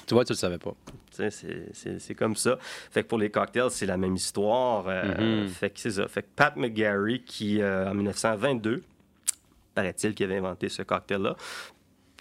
Tu 0.05 0.13
vois, 0.13 0.23
tu 0.25 0.33
le 0.33 0.37
savais 0.37 0.57
pas. 0.57 0.73
C'est 1.11 2.15
comme 2.15 2.35
ça. 2.35 2.57
Fait 2.91 3.03
que 3.03 3.07
pour 3.07 3.17
les 3.17 3.29
cocktails, 3.29 3.71
c'est 3.71 3.85
la 3.85 3.97
même 3.97 4.15
histoire. 4.15 4.85
euh, 4.87 5.43
Mhm. 5.43 5.47
Fait 5.49 5.69
que 5.69 5.79
c'est 5.79 5.91
ça. 5.91 6.07
Fait 6.07 6.21
que 6.23 6.27
Pat 6.35 6.55
McGarry, 6.55 7.23
qui 7.23 7.61
euh, 7.61 7.89
en 7.89 7.93
1922, 7.93 8.83
paraît-il 9.73 10.13
qu'il 10.13 10.25
avait 10.25 10.37
inventé 10.37 10.69
ce 10.69 10.81
cocktail-là. 10.81 11.35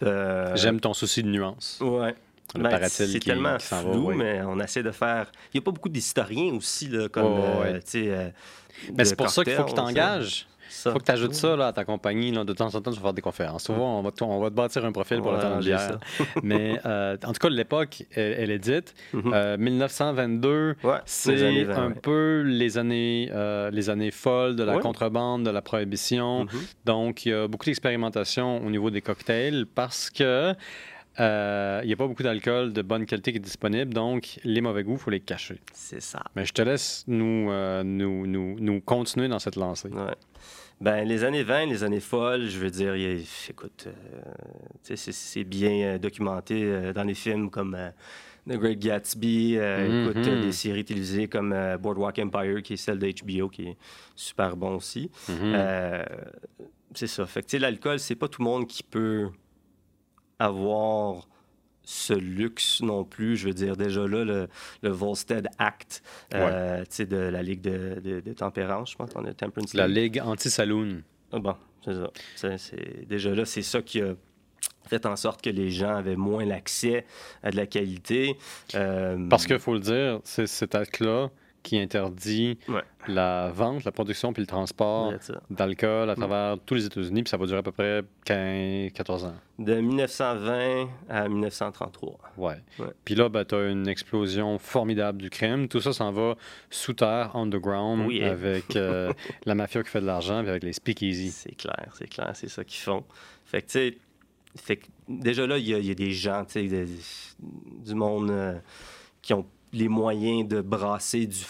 Euh, 0.02 0.56
J'aime 0.56 0.80
ton 0.80 0.94
souci 0.94 1.22
de 1.22 1.28
nuance. 1.28 1.78
Ouais. 1.80 2.14
Ben, 2.56 2.88
c'est 2.88 3.18
tellement 3.20 3.56
qui 3.56 3.66
va, 3.74 3.80
flou, 3.80 4.12
mais 4.14 4.40
on 4.42 4.60
essaie 4.60 4.82
de 4.82 4.90
faire. 4.92 5.32
Il 5.52 5.56
n'y 5.56 5.58
a 5.58 5.64
pas 5.64 5.72
beaucoup 5.72 5.88
d'historiens 5.88 6.54
aussi, 6.54 6.88
là, 6.88 7.08
comme. 7.08 7.24
Ouais, 7.38 7.74
euh, 7.74 7.80
euh, 7.96 8.30
Mais 8.92 9.02
de 9.02 9.04
c'est 9.04 9.16
pour 9.16 9.30
ça 9.30 9.42
qu'il 9.42 9.54
faut 9.54 9.64
qu'il 9.64 9.74
cocktails, 9.74 9.94
t'engage. 9.94 10.46
Ça. 10.74 10.90
Il 10.90 10.92
faut 10.92 10.98
que 10.98 11.04
tu 11.04 11.12
ajoutes 11.12 11.34
ça 11.34 11.56
là, 11.56 11.68
à 11.68 11.72
ta 11.72 11.84
compagnie. 11.84 12.30
Là, 12.32 12.44
de 12.44 12.52
temps 12.52 12.74
en 12.74 12.80
temps, 12.80 12.90
tu 12.90 12.96
vas 12.96 13.02
faire 13.02 13.12
des 13.14 13.22
conférences. 13.22 13.70
Vois, 13.70 13.84
on 13.86 14.02
va, 14.02 14.10
te, 14.10 14.22
on 14.24 14.40
va 14.40 14.50
te 14.50 14.54
bâtir 14.54 14.84
un 14.84 14.92
profil 14.92 15.20
pour 15.20 15.34
arranger 15.34 15.70
bière. 15.70 15.98
Mais 16.42 16.78
euh, 16.84 17.16
en 17.24 17.32
tout 17.32 17.38
cas, 17.40 17.48
l'époque, 17.48 18.04
elle, 18.14 18.34
elle 18.38 18.50
est 18.50 18.58
dite. 18.58 18.94
Mhm. 19.12 19.32
Euh, 19.34 19.56
1922, 19.56 20.76
Ouais, 20.82 20.94
les 20.94 21.00
c'est 21.06 21.42
années 21.42 21.64
20, 21.64 21.76
un 21.76 21.88
ouais. 21.88 21.94
peu 21.94 22.42
les 22.46 22.78
années, 22.78 23.30
euh, 23.32 23.70
les 23.70 23.90
années 23.90 24.10
folles 24.10 24.56
de 24.56 24.64
la 24.64 24.78
contrebande, 24.78 25.44
de 25.44 25.50
la 25.50 25.62
prohibition. 25.62 26.44
Mhm. 26.44 26.48
Donc, 26.84 27.26
il 27.26 27.30
y 27.30 27.32
a 27.32 27.48
beaucoup 27.48 27.64
d'expérimentation 27.64 28.64
au 28.64 28.70
niveau 28.70 28.90
des 28.90 29.00
cocktails 29.00 29.66
parce 29.74 30.10
que 30.10 30.54
euh, 31.20 31.80
il 31.84 31.86
n'y 31.86 31.92
a 31.92 31.96
pas 31.96 32.06
beaucoup 32.06 32.22
d'alcool 32.24 32.72
de 32.72 32.82
bonne 32.82 33.06
qualité 33.06 33.30
qui 33.32 33.38
est 33.38 33.40
disponible. 33.40 33.94
Donc, 33.94 34.40
les 34.44 34.60
mauvais 34.60 34.82
goûts, 34.82 34.94
il 34.94 34.98
faut 34.98 35.10
les 35.10 35.20
cacher. 35.20 35.60
C'est 35.72 36.02
ça. 36.02 36.22
Mais 36.34 36.44
je 36.44 36.52
te 36.52 36.62
laisse 36.62 37.04
nous, 37.06 37.50
euh, 37.50 37.82
nous, 37.84 38.26
nous, 38.26 38.56
nous 38.58 38.80
continuer 38.80 39.28
dans 39.28 39.38
cette 39.38 39.56
lancée. 39.56 39.88
Ouais. 39.88 40.14
Ben, 40.80 41.06
les 41.06 41.24
années 41.24 41.42
20, 41.44 41.66
les 41.66 41.82
années 41.84 42.00
folles, 42.00 42.48
je 42.48 42.58
veux 42.58 42.70
dire, 42.70 42.94
il 42.96 43.02
y 43.02 43.06
a- 43.22 43.24
écoute, 43.50 43.86
euh, 43.86 44.96
c'est- 44.96 45.44
bien 45.44 45.70
euh, 45.94 45.98
documenté 45.98 46.62
euh, 46.64 46.92
dans 46.92 47.04
les 47.04 47.14
films 47.14 47.48
comme 47.48 47.76
The 48.46 48.54
Great 48.58 48.78
Gatsby, 48.80 49.56
euh, 49.56 50.08
écoute, 50.10 50.16
euh, 50.26 50.42
des 50.42 50.52
séries 50.52 50.84
télévisées 50.84 51.28
comme 51.28 51.52
euh, 51.52 51.78
Boardwalk 51.78 52.18
Empire, 52.18 52.62
qui 52.62 52.74
est 52.74 52.76
celle 52.76 52.98
de 52.98 53.06
HBO, 53.08 53.48
qui 53.48 53.68
est 53.68 53.76
super 54.14 54.56
bon 54.56 54.76
aussi. 54.76 55.10
Mhm. 55.28 55.36
Euh, 55.54 56.04
c'est 56.94 57.06
ça. 57.06 57.24
Fait 57.24 57.40
que, 57.40 57.46
tu 57.46 57.50
sais, 57.52 57.58
l'alcool, 57.60 57.98
c'est 57.98 58.16
pas 58.16 58.28
tout 58.28 58.42
le 58.42 58.48
monde 58.48 58.66
qui 58.66 58.82
peut 58.82 59.30
avoir 60.38 61.26
ce 61.84 62.12
luxe 62.14 62.80
non 62.82 63.04
plus. 63.04 63.36
Je 63.36 63.46
veux 63.48 63.54
dire, 63.54 63.76
déjà 63.76 64.06
là, 64.06 64.24
le, 64.24 64.48
le 64.82 64.88
Volstead 64.90 65.48
Act, 65.58 66.02
euh, 66.34 66.84
de 66.98 67.16
la 67.16 67.42
Ligue 67.42 67.60
de, 67.60 68.00
de- 68.02 68.20
de 68.20 68.32
tempérance, 68.32 68.92
je 68.92 68.96
pense 68.96 69.12
qu'on 69.12 69.24
a 69.24 69.32
Temperance 69.34 69.74
La. 69.74 69.86
Ligue 69.88 70.20
anti-saloon. 70.24 71.02
Ah 71.32 71.38
bon, 71.38 71.54
c'est 71.84 71.94
ça. 71.94 72.10
C'est- 72.58 73.06
déjà 73.08 73.34
là, 73.34 73.44
c'est 73.44 73.62
ça 73.62 73.82
qui 73.82 74.00
a 74.00 74.14
fait 74.86 75.06
en 75.06 75.16
sorte 75.16 75.42
que 75.42 75.50
les 75.50 75.70
gens 75.70 75.94
avaient 75.96 76.16
moins 76.16 76.44
l'accès 76.44 77.04
à 77.42 77.50
de 77.50 77.56
la 77.56 77.66
qualité. 77.66 78.36
Euh, 78.74 79.28
Parce 79.28 79.46
qu'il 79.46 79.58
faut 79.58 79.74
le 79.74 79.80
dire, 79.80 80.20
c'est 80.24 80.46
cet 80.46 80.74
acte-là 80.74 81.30
qui 81.64 81.78
interdit 81.80 82.58
Ouais. 82.68 82.82
la 83.08 83.50
vente, 83.50 83.82
la 83.84 83.90
production 83.90 84.32
puis 84.32 84.42
le 84.42 84.46
transport 84.46 85.12
d'alcool 85.50 86.06
Mm. 86.06 86.10
à 86.10 86.14
travers 86.14 86.58
tous 86.64 86.74
les 86.74 86.86
États-Unis, 86.86 87.22
puis 87.24 87.30
ça 87.30 87.36
va 87.38 87.46
durer 87.46 87.58
à 87.58 87.62
peu 87.62 87.72
près 87.72 88.02
15, 88.26 88.92
14 88.92 89.24
ans. 89.24 89.34
De 89.58 89.74
1920 89.80 90.88
à 91.08 91.28
1933. 91.28 92.18
Ouais. 92.36 92.56
Puis 93.04 93.14
là, 93.14 93.28
ben, 93.28 93.44
tu 93.44 93.54
as 93.54 93.68
une 93.70 93.88
explosion 93.88 94.58
formidable 94.58 95.22
du 95.22 95.30
crime. 95.30 95.66
Tout 95.68 95.80
ça 95.80 95.92
s'en 95.92 96.12
va 96.12 96.36
sous 96.70 96.92
terre, 96.92 97.34
underground, 97.34 98.06
Oui, 98.06 98.22
hein. 98.22 98.30
avec 98.30 98.76
euh, 98.76 99.12
la 99.46 99.54
mafia 99.54 99.82
qui 99.82 99.90
fait 99.90 100.00
de 100.00 100.06
l'argent, 100.06 100.40
puis 100.40 100.50
avec 100.50 100.62
les 100.64 100.72
speakeasy. 100.72 101.30
C'est 101.30 101.56
clair, 101.56 101.88
c'est 101.98 102.08
clair, 102.08 102.30
c'est 102.34 102.48
ça 102.48 102.62
qu'ils 102.62 102.80
font. 102.82 103.04
Fait 103.46 103.62
que, 103.62 103.66
tu 103.66 103.72
sais, 103.72 103.98
fait 104.56 104.76
que 104.76 104.86
déjà 105.08 105.46
là, 105.46 105.58
il 105.58 105.66
y, 105.68 105.74
a- 105.74 105.78
il 105.78 105.86
y 105.86 105.90
a 105.90 105.94
des 105.94 106.12
gens, 106.12 106.44
tu 106.44 106.52
sais, 106.52 106.68
de- 106.68 106.86
du 107.84 107.94
monde 107.94 108.30
euh, 108.30 108.58
qui 109.22 109.32
ont 109.34 109.46
les 109.74 109.88
moyens 109.88 110.48
de 110.48 110.60
brasser 110.60 111.26
du 111.26 111.44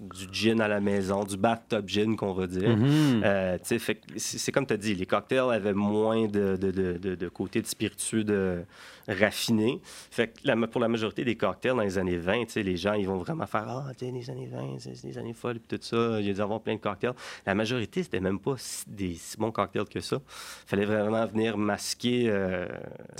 du 0.00 0.26
gin 0.32 0.60
à 0.60 0.68
la 0.68 0.80
maison, 0.80 1.24
du 1.24 1.36
bathtub 1.36 1.88
gin 1.88 2.16
qu'on 2.16 2.32
va 2.32 2.46
dire. 2.46 2.76
Mhm. 2.76 3.22
Euh, 3.24 3.58
c'est 4.16 4.52
comme 4.52 4.66
tu 4.66 4.74
as 4.74 4.76
dit, 4.76 4.94
les 4.94 5.06
cocktails 5.06 5.50
avaient 5.50 5.74
moins 5.74 6.26
de, 6.26 6.56
de, 6.56 6.70
de, 6.70 7.14
de 7.14 7.28
côté 7.28 7.62
de 7.62 7.66
spiritueux 7.66 8.24
de, 8.24 8.64
raffiné. 9.08 9.80
Fait 10.10 10.28
que 10.28 10.66
pour 10.66 10.80
la 10.80 10.88
majorité 10.88 11.24
des 11.24 11.36
cocktails 11.36 11.74
dans 11.74 11.82
les 11.82 11.98
années 11.98 12.16
20, 12.16 12.54
les 12.56 12.76
gens 12.76 12.94
ils 12.94 13.06
vont 13.06 13.18
vraiment 13.18 13.46
faire 13.46 13.64
Ah, 13.66 13.92
les 14.00 14.30
années 14.30 14.48
20, 14.50 14.78
c'est 14.78 15.04
les 15.04 15.18
années 15.18 15.34
folles, 15.34 15.58
puis 15.60 15.78
tout 15.78 15.84
ça, 15.84 16.20
il 16.20 16.26
y 16.26 16.40
a 16.40 16.58
plein 16.58 16.74
de 16.74 16.80
cocktails. 16.80 17.14
La 17.46 17.54
majorité, 17.54 18.02
c'était 18.02 18.20
même 18.20 18.38
pas 18.38 18.54
des 18.86 19.14
si 19.14 19.36
bons 19.36 19.50
cocktails 19.50 19.88
que 19.88 20.00
ça. 20.00 20.16
Il 20.16 20.68
fallait 20.68 20.84
vraiment 20.84 21.26
venir 21.26 21.56
masquer 21.56 22.26
euh, 22.28 22.66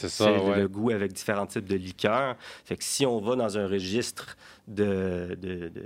le 0.02 0.66
goût 0.66 0.90
avec 0.90 1.12
différents 1.12 1.46
types 1.46 1.68
de 1.68 1.76
liqueurs. 1.76 2.36
Fait 2.64 2.76
que 2.76 2.84
si 2.84 3.04
on 3.06 3.20
va 3.20 3.36
dans 3.36 3.58
un 3.58 3.66
registre 3.66 4.36
de, 4.66 5.36
de, 5.40 5.68
de, 5.68 5.82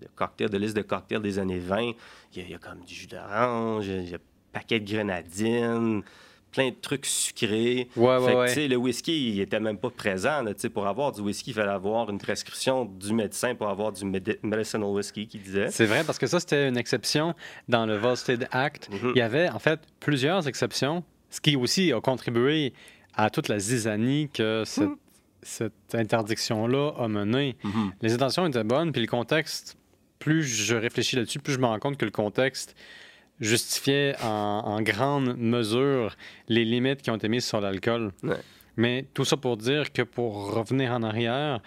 de 0.00 0.08
cocktails, 0.14 0.50
de 0.50 0.58
liste 0.58 0.76
de 0.76 0.82
cocktails 0.82 1.22
des 1.22 1.38
années 1.38 1.58
20, 1.58 1.92
il 2.34 2.50
y, 2.50 2.54
a 2.54 2.58
comme 2.58 2.80
du 2.84 2.94
jus 2.94 3.06
d'orange, 3.06 3.86
il 3.86 4.08
y 4.08 4.14
a 4.14 4.16
un 4.16 4.20
paquet 4.52 4.80
de 4.80 4.92
grenadines 4.92 6.02
plein 6.50 6.70
de 6.70 6.74
trucs 6.80 7.06
sucrés. 7.06 7.88
Ouais, 7.96 8.18
ouais, 8.18 8.68
Le 8.68 8.76
whisky, 8.76 9.34
il 9.34 9.40
était 9.40 9.60
même 9.60 9.78
pas 9.78 9.90
présent. 9.90 10.42
Là, 10.42 10.52
pour 10.72 10.86
avoir 10.86 11.12
du 11.12 11.20
whisky, 11.20 11.50
il 11.50 11.54
fallait 11.54 11.70
avoir 11.70 12.10
une 12.10 12.18
prescription 12.18 12.84
du 12.84 13.12
médecin 13.12 13.54
pour 13.54 13.68
avoir 13.68 13.92
du 13.92 14.04
medicinal 14.04 14.88
whisky, 14.88 15.26
qui 15.26 15.38
disait. 15.38 15.70
C'est 15.70 15.86
vrai, 15.86 16.04
parce 16.04 16.18
que 16.18 16.26
ça, 16.26 16.40
c'était 16.40 16.68
une 16.68 16.76
exception 16.76 17.34
dans 17.68 17.86
le 17.86 17.96
Volstead 17.96 18.48
Act. 18.50 18.90
Mm-hmm. 18.90 19.12
Il 19.14 19.18
y 19.18 19.22
avait, 19.22 19.48
en 19.48 19.58
fait, 19.58 19.80
plusieurs 20.00 20.46
exceptions, 20.48 21.04
ce 21.30 21.40
qui 21.40 21.56
aussi 21.56 21.92
a 21.92 22.00
contribué 22.00 22.72
à 23.14 23.30
toute 23.30 23.48
la 23.48 23.58
zizanie 23.58 24.28
que 24.32 24.62
cette, 24.64 24.84
mm-hmm. 24.84 24.96
cette 25.42 25.94
interdiction-là 25.94 26.92
a 26.98 27.08
mené. 27.08 27.56
Mm-hmm. 27.64 27.90
Les 28.02 28.14
intentions 28.14 28.46
étaient 28.46 28.64
bonnes, 28.64 28.92
puis 28.92 29.00
le 29.00 29.08
contexte, 29.08 29.76
plus 30.20 30.44
je 30.44 30.76
réfléchis 30.76 31.16
là-dessus, 31.16 31.40
plus 31.40 31.54
je 31.54 31.58
me 31.58 31.66
rends 31.66 31.80
compte 31.80 31.96
que 31.96 32.04
le 32.04 32.12
contexte 32.12 32.76
justifiait 33.40 34.14
en, 34.22 34.80
grande 34.82 35.36
mesure 35.36 36.14
les 36.46 36.64
limites 36.64 37.02
qui 37.02 37.10
ont 37.10 37.16
été 37.16 37.28
mises 37.28 37.44
sur 37.44 37.60
l'alcool. 37.60 38.12
Mais 38.76 39.06
tout 39.14 39.24
ça 39.24 39.36
pour 39.36 39.56
dire 39.56 39.92
que 39.92 40.02
pour 40.02 40.54
revenir 40.54 40.92
en 40.92 41.02
arrière, 41.02 41.60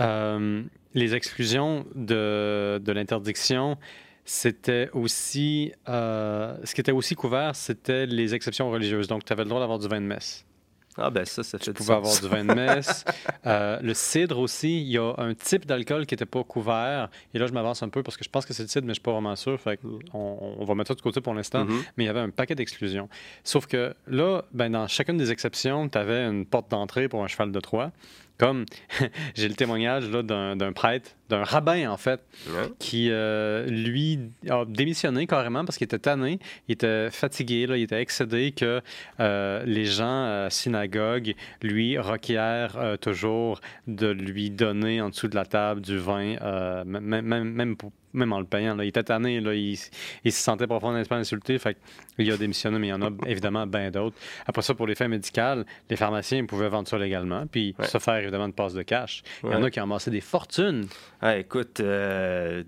euh, 0.00 0.62
les 0.94 1.14
exclusions 1.14 1.86
de, 1.94 2.80
de 2.82 2.92
l'interdiction, 2.92 3.78
c'était 4.24 4.88
aussi. 4.92 5.72
Euh, 5.88 6.56
ce 6.64 6.74
qui 6.74 6.80
était 6.80 6.92
aussi 6.92 7.14
couvert, 7.14 7.56
c'était 7.56 8.06
les 8.06 8.34
exceptions 8.34 8.70
religieuses. 8.70 9.08
Donc, 9.08 9.24
tu 9.24 9.32
avais 9.32 9.44
le 9.44 9.48
droit 9.48 9.60
d'avoir 9.60 9.78
du 9.78 9.88
vin 9.88 10.00
de 10.00 10.06
messe. 10.06 10.44
Ah 10.98 11.10
ben 11.10 11.24
ça, 11.24 11.42
ça 11.42 11.58
fait 11.58 11.64
Tu 11.64 11.72
pouvais 11.72 11.94
avoir 11.94 12.20
du 12.20 12.28
vin 12.28 12.44
de 12.44 12.54
messe. 12.54 13.04
Euh, 13.44 13.80
le 13.82 13.92
cidre 13.92 14.38
aussi, 14.38 14.80
il 14.82 14.88
y 14.88 14.98
a 14.98 15.14
un 15.18 15.34
type 15.34 15.66
d'alcool 15.66 16.06
qui 16.06 16.14
n'était 16.14 16.26
pas 16.26 16.44
couvert. 16.44 17.08
Et 17.34 17.40
là, 17.40 17.46
je 17.48 17.52
m'avance 17.52 17.82
un 17.82 17.88
peu 17.88 18.04
parce 18.04 18.16
que 18.16 18.22
je 18.22 18.28
pense 18.28 18.46
que 18.46 18.52
c'est 18.52 18.62
le 18.62 18.68
cidre, 18.68 18.86
mais 18.86 18.90
je 18.90 18.90
ne 18.90 18.94
suis 18.94 19.02
pas 19.02 19.12
vraiment 19.12 19.34
sûr. 19.34 19.60
Fait 19.60 19.82
mm. 19.82 19.98
on, 20.12 20.64
va 20.64 20.74
mettre 20.76 20.88
ça 20.88 20.94
de 20.94 21.00
côté 21.00 21.20
pour 21.20 21.34
l'instant. 21.34 21.64
Mm-hmm. 21.64 21.84
Mais 21.96 22.04
il 22.04 22.06
y 22.06 22.10
avait 22.10 22.20
un 22.20 22.30
paquet 22.30 22.54
d'exclusions. 22.54 23.08
Sauf 23.42 23.66
que 23.66 23.94
là, 24.06 24.42
ben, 24.52 24.70
dans 24.70 24.86
chacune 24.86 25.16
des 25.16 25.32
exceptions, 25.32 25.88
tu 25.88 25.98
avais 25.98 26.24
une 26.24 26.46
porte 26.46 26.70
d'entrée 26.70 27.08
pour 27.08 27.24
un 27.24 27.26
cheval 27.26 27.50
de 27.50 27.60
Troie. 27.60 27.90
Comme 28.38 28.64
j'ai 29.34 29.48
le 29.48 29.54
témoignage 29.54 30.08
d'un 30.08 30.72
prêtre, 30.72 31.10
d'un 31.32 31.44
rabbin 31.44 31.90
en 31.90 31.96
fait, 31.96 32.20
qui 32.78 33.08
euh, 33.10 33.66
lui 33.66 34.18
a 34.50 34.64
démissionné 34.66 35.26
carrément 35.26 35.64
parce 35.64 35.78
qu'il 35.78 35.86
était 35.86 35.98
tanné, 35.98 36.38
il 36.68 36.72
était 36.72 37.10
fatigué, 37.10 37.66
là, 37.66 37.78
il 37.78 37.84
était 37.84 38.02
excédé 38.02 38.52
que 38.52 38.82
euh, 39.18 39.62
les 39.64 39.86
gens 39.86 40.44
à 40.44 40.50
synagogue 40.50 41.34
lui 41.62 41.98
requièrent 41.98 42.76
euh, 42.76 42.96
toujours 42.98 43.60
de 43.86 44.08
lui 44.08 44.50
donner 44.50 45.00
en 45.00 45.08
dessous 45.08 45.28
de 45.28 45.34
la 45.34 45.46
table 45.46 45.80
du 45.80 45.96
vin, 45.96 46.36
même, 46.84 47.22
même, 47.22 47.50
même 47.50 47.76
pour 47.76 47.92
même 48.12 48.32
en 48.32 48.40
le 48.40 48.46
payant. 48.46 48.74
Là. 48.74 48.84
Il 48.84 48.88
était 48.88 49.02
tanné, 49.02 49.40
là, 49.40 49.54
il, 49.54 49.78
il, 50.24 50.32
se 50.32 50.42
sentait 50.42 50.66
profondément 50.66 51.04
insulté, 51.12 51.58
fait 51.58 51.76
il 52.18 52.30
a 52.30 52.36
démissionné, 52.36 52.78
mais 52.78 52.88
il 52.88 52.90
y 52.90 52.92
en 52.92 53.02
a 53.02 53.10
évidemment 53.26 53.66
bien 53.66 53.90
d'autres. 53.90 54.16
Après 54.46 54.62
ça, 54.62 54.74
pour 54.74 54.86
les 54.86 54.94
fins 54.94 55.08
médicales, 55.08 55.64
les 55.88 55.96
pharmaciens 55.96 56.44
pouvaient 56.46 56.68
vendre 56.68 56.88
ça 56.88 56.98
légalement, 56.98 57.46
puis 57.46 57.74
se 57.82 57.98
faire 57.98 58.16
évidemment 58.16 58.46
une 58.46 58.52
passe 58.52 58.74
de 58.74 58.82
cash. 58.82 59.22
Il 59.44 59.50
y 59.50 59.54
en 59.54 59.62
a 59.62 59.70
qui 59.70 59.80
ont 59.80 59.84
amassé 59.84 60.10
des 60.10 60.20
fortunes. 60.20 60.86
Écoute, 61.30 61.80
euh, 61.80 62.64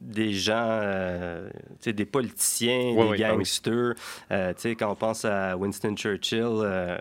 des 0.00 0.32
gens, 0.32 0.68
euh, 0.82 1.48
des 1.84 2.04
politiciens, 2.04 2.94
des 2.94 3.24
ah 3.24 3.34
gangsters, 3.34 3.94
euh, 4.30 4.52
quand 4.78 4.90
on 4.90 4.94
pense 4.94 5.24
à 5.24 5.56
Winston 5.56 5.94
Churchill, 5.96 6.98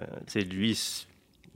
lui, 0.49 0.79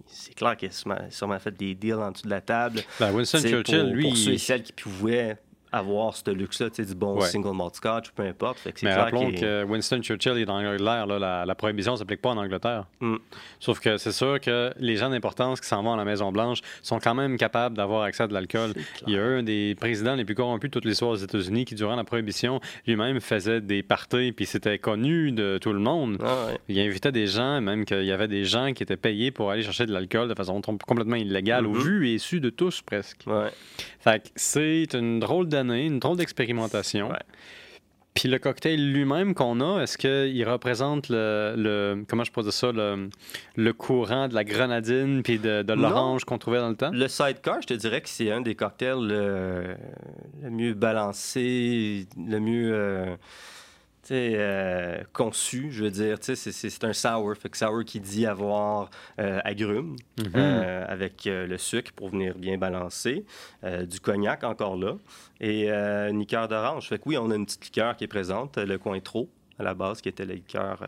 c'est 0.08 0.34
clair 0.36 0.58
qu'il 0.58 0.70
a 0.70 1.10
sûrement, 1.10 1.40
fait 1.40 1.56
des 1.56 1.76
deals 1.76 1.96
en 1.96 2.12
dessous 2.12 2.26
de 2.26 2.30
la 2.30 2.42
table. 2.42 2.82
Ben, 3.00 3.12
Winston 3.12 3.40
Churchill, 3.40 3.90
lui. 3.92 4.04
Pour 4.04 4.18
ceux 4.18 4.34
et 4.34 4.38
celles 4.38 4.64
qui 4.64 4.74
pouvaient 4.74 5.38
avoir 5.72 6.16
ce 6.16 6.30
luxe-là, 6.32 6.70
du 6.70 6.96
bon 6.96 7.20
single 7.22 7.56
malt 7.56 7.76
scotch 7.76 8.12
peu 8.12 8.24
importe. 8.24 8.60
Mais 8.84 8.94
rappelons 8.94 9.32
que 9.32 9.64
Winston 9.64 10.02
Churchill 10.02 10.38
est 10.38 10.46
dans 10.46 10.62
l'Angleterre. 10.62 11.08
La, 11.08 11.46
la, 11.46 11.56
prohibition 11.56 11.94
ne 11.94 11.98
s'applique 11.98 12.22
pas 12.22 12.30
en 12.30 12.38
Angleterre. 12.38 12.86
Mm. 13.00 13.16
Sauf 13.60 13.80
que 13.80 13.98
c'est 13.98 14.12
sûr 14.12 14.40
que 14.40 14.72
les 14.78 14.96
gens 14.96 15.10
d'importance 15.10 15.60
qui 15.60 15.68
s'en 15.68 15.84
vont 15.84 15.94
à 15.94 15.98
la 15.98 16.06
Maison-Blanche 16.06 16.60
sont 16.82 17.00
quand 17.00 17.16
même 17.16 17.38
capables 17.38 17.76
d'avoir 17.76 18.04
accès 18.04 18.24
à 18.24 18.28
de 18.28 18.34
l'alcool. 18.34 18.74
Il 19.08 19.14
y 19.14 19.18
a 19.18 19.24
un 19.24 19.44
des 19.44 19.76
présidents 19.80 20.16
les 20.16 20.26
plus 20.26 20.36
corrompus 20.36 20.70
de 20.70 20.74
toute 20.74 20.86
l'histoire 20.86 21.14
des 21.16 21.24
États-Unis 21.24 21.66
qui, 21.66 21.76
durant 21.76 21.96
la 21.96 22.04
prohibition, 22.04 22.60
lui-même 22.86 23.20
faisait 23.20 23.62
des 23.62 23.84
parties, 23.84 24.32
puis 24.32 24.46
c'était 24.46 24.78
connu 24.78 25.32
de 25.32 25.58
tout 25.62 25.74
le 25.74 25.80
monde. 25.80 26.18
Ah 26.24 26.48
il 26.68 26.80
invitait 26.80 27.12
des 27.12 27.28
gens, 27.28 27.62
même 27.62 27.86
qu'il 27.86 28.04
y 28.04 28.12
avait 28.12 28.28
des 28.28 28.46
gens 28.46 28.74
qui 28.74 28.84
étaient 28.84 28.98
payés 28.98 29.32
pour 29.32 29.52
aller 29.52 29.64
chercher 29.64 29.86
de 29.86 29.94
l'alcool 29.94 30.28
de 30.30 30.36
façon 30.36 30.62
complètement 30.62 31.16
illégale, 31.16 31.66
au 31.66 31.74
mm-hmm. 31.74 31.84
vu 31.84 32.10
et 32.10 32.18
su 32.18 32.40
de 32.40 32.50
tous 32.50 32.82
presque. 32.82 33.26
Fait 34.00 34.24
que 34.24 34.30
c'est 34.36 34.94
une 34.94 35.20
drôle 35.20 35.48
une 35.62 36.00
drôle 36.00 36.18
d'expérimentation. 36.18 37.12
Puis 38.18 38.28
le 38.28 38.40
cocktail 38.40 38.92
lui-même 38.92 39.36
qu'on 39.36 39.62
a, 39.62 39.84
est-ce 39.84 39.96
qu'il 39.96 40.50
représente 40.50 41.10
le, 41.10 42.04
comment 42.08 42.24
je 42.24 42.32
pose 42.32 42.50
ça, 42.50 42.72
le, 42.72 43.72
courant 43.74 44.28
de 44.28 44.34
la 44.34 44.44
grenadine 44.44 45.22
puis 45.22 45.38
de, 45.38 45.74
l'orange 45.74 46.26
qu'on 46.26 46.40
trouvait 46.40 46.58
dans 46.58 46.70
le 46.70 46.76
temps? 46.76 46.90
Le 46.92 47.08
sidecar, 47.08 47.62
je 47.62 47.68
te 47.68 47.74
dirais 47.76 48.02
que 48.02 48.10
c'est 48.10 48.32
un 48.32 48.42
des 48.42 48.56
cocktails 48.56 48.98
le, 49.00 49.78
mieux 50.50 50.74
balancé, 50.74 52.08
le 52.18 52.40
mieux... 52.40 52.72
Euh, 52.74 53.16
euh, 54.16 55.04
conçu, 55.14 55.72
je 55.72 55.84
veux 55.84 55.92
dire. 55.92 56.18
C'est 56.22 56.84
un 56.84 56.94
sour. 56.94 57.36
Fait 57.36 57.50
que 57.50 57.58
sour 57.58 57.84
qui 57.86 58.00
dit 58.00 58.26
avoir 58.26 58.90
euh, 59.20 59.40
agrumes 59.44 59.96
mm-hmm. 60.18 60.32
euh, 60.36 60.86
avec 60.88 61.26
le 61.26 61.58
sucre 61.58 61.92
pour 61.94 62.10
venir 62.10 62.38
bien 62.38 62.58
balancer, 62.58 63.26
du 63.64 64.00
cognac 64.00 64.44
encore 64.44 64.78
là, 64.78 64.96
et 65.40 65.70
une 65.70 66.20
liqueur 66.20 66.48
d'orange. 66.48 66.88
Fait 66.88 66.98
que 66.98 67.04
oui, 67.06 67.18
on 67.18 67.30
a 67.32 67.36
une 67.36 67.46
petite 67.46 67.66
liqueur 67.66 67.96
qui 67.96 68.04
est 68.04 68.08
présente, 68.08 68.58
le 68.58 68.78
Cointreau 68.78 69.30
à 69.60 69.64
la 69.64 69.74
base, 69.74 70.02
qui 70.02 70.10
était 70.10 70.26
la 70.26 70.36
liqueur 70.36 70.88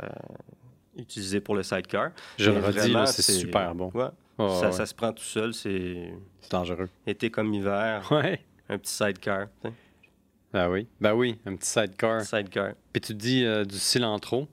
utilisée 0.98 1.42
pour 1.42 1.56
le 1.56 1.64
sidecar. 1.64 2.12
Je 2.38 2.52
le 2.52 2.60
redis, 2.60 2.94
c'est 3.08 3.22
super 3.32 3.74
bon. 3.76 3.92
ça, 4.38 4.72
ça, 4.72 4.86
se 4.86 4.94
prend 4.94 5.12
tout 5.12 5.24
seul, 5.24 5.54
c'est... 5.54 6.14
dangereux. 6.50 6.90
Été 7.06 7.30
comme 7.30 7.54
hiver, 7.54 8.08
ouais. 8.12 8.42
un 8.70 8.78
petit 8.78 8.94
sidecar. 8.94 9.48
Ben 10.54 10.70
oui. 10.70 10.88
Ben 11.00 11.14
oui, 11.14 11.38
un 11.46 11.56
petit 11.56 11.70
sidecar. 11.70 12.22
Sidecar. 12.22 12.74
Puis 12.92 13.02
tu 13.02 13.14
dis 13.14 13.46
euh, 13.46 13.66
du 13.66 13.78
cilantro. 13.78 14.48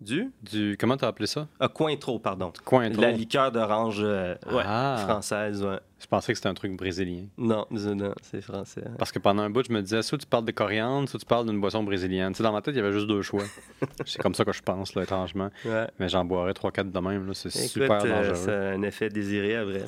Du? 0.00 0.30
Du. 0.42 0.76
Comment 0.78 0.96
t'as 0.98 1.08
appelé 1.08 1.26
ça? 1.26 1.48
Ah, 1.58 1.68
Cointreau, 1.68 2.18
pardon. 2.18 2.52
Cointreau. 2.64 3.00
La 3.00 3.12
liqueur 3.12 3.50
d'orange 3.50 4.00
euh, 4.00 4.34
ah. 4.46 5.02
française, 5.06 5.62
ouais. 5.62 5.80
Je 5.98 6.06
pensais 6.06 6.32
que 6.32 6.36
c'était 6.36 6.50
un 6.50 6.54
truc 6.54 6.76
brésilien. 6.76 7.24
Non, 7.38 7.66
non, 7.70 8.12
c'est 8.20 8.42
français. 8.42 8.84
Parce 8.98 9.10
que 9.10 9.18
pendant 9.18 9.42
un 9.42 9.48
bout, 9.48 9.64
je 9.66 9.72
me 9.72 9.80
disais, 9.80 10.02
soit 10.02 10.18
tu 10.18 10.26
parles 10.26 10.44
de 10.44 10.52
coriandre, 10.52 11.08
soit 11.08 11.18
tu 11.18 11.24
parles 11.24 11.46
d'une 11.46 11.58
boisson 11.58 11.82
brésilienne. 11.82 12.32
Tu 12.32 12.38
sais, 12.38 12.42
dans 12.42 12.52
ma 12.52 12.60
tête, 12.60 12.74
il 12.74 12.78
y 12.78 12.80
avait 12.80 12.92
juste 12.92 13.06
deux 13.06 13.22
choix. 13.22 13.44
c'est 14.04 14.20
comme 14.20 14.34
ça 14.34 14.44
que 14.44 14.52
je 14.52 14.60
pense, 14.60 14.94
là, 14.94 15.04
étrangement. 15.04 15.48
Ouais. 15.64 15.86
Mais 15.98 16.10
j'en 16.10 16.26
boirais 16.26 16.52
3-4 16.52 16.92
de 16.92 16.98
même, 17.00 17.26
là. 17.26 17.32
C'est 17.32 17.48
super 17.48 18.04
euh, 18.04 18.08
dangereux. 18.08 18.34
c'est 18.34 18.54
un 18.54 18.82
effet 18.82 19.08
désiré, 19.08 19.56
à 19.56 19.64
vrai. 19.64 19.84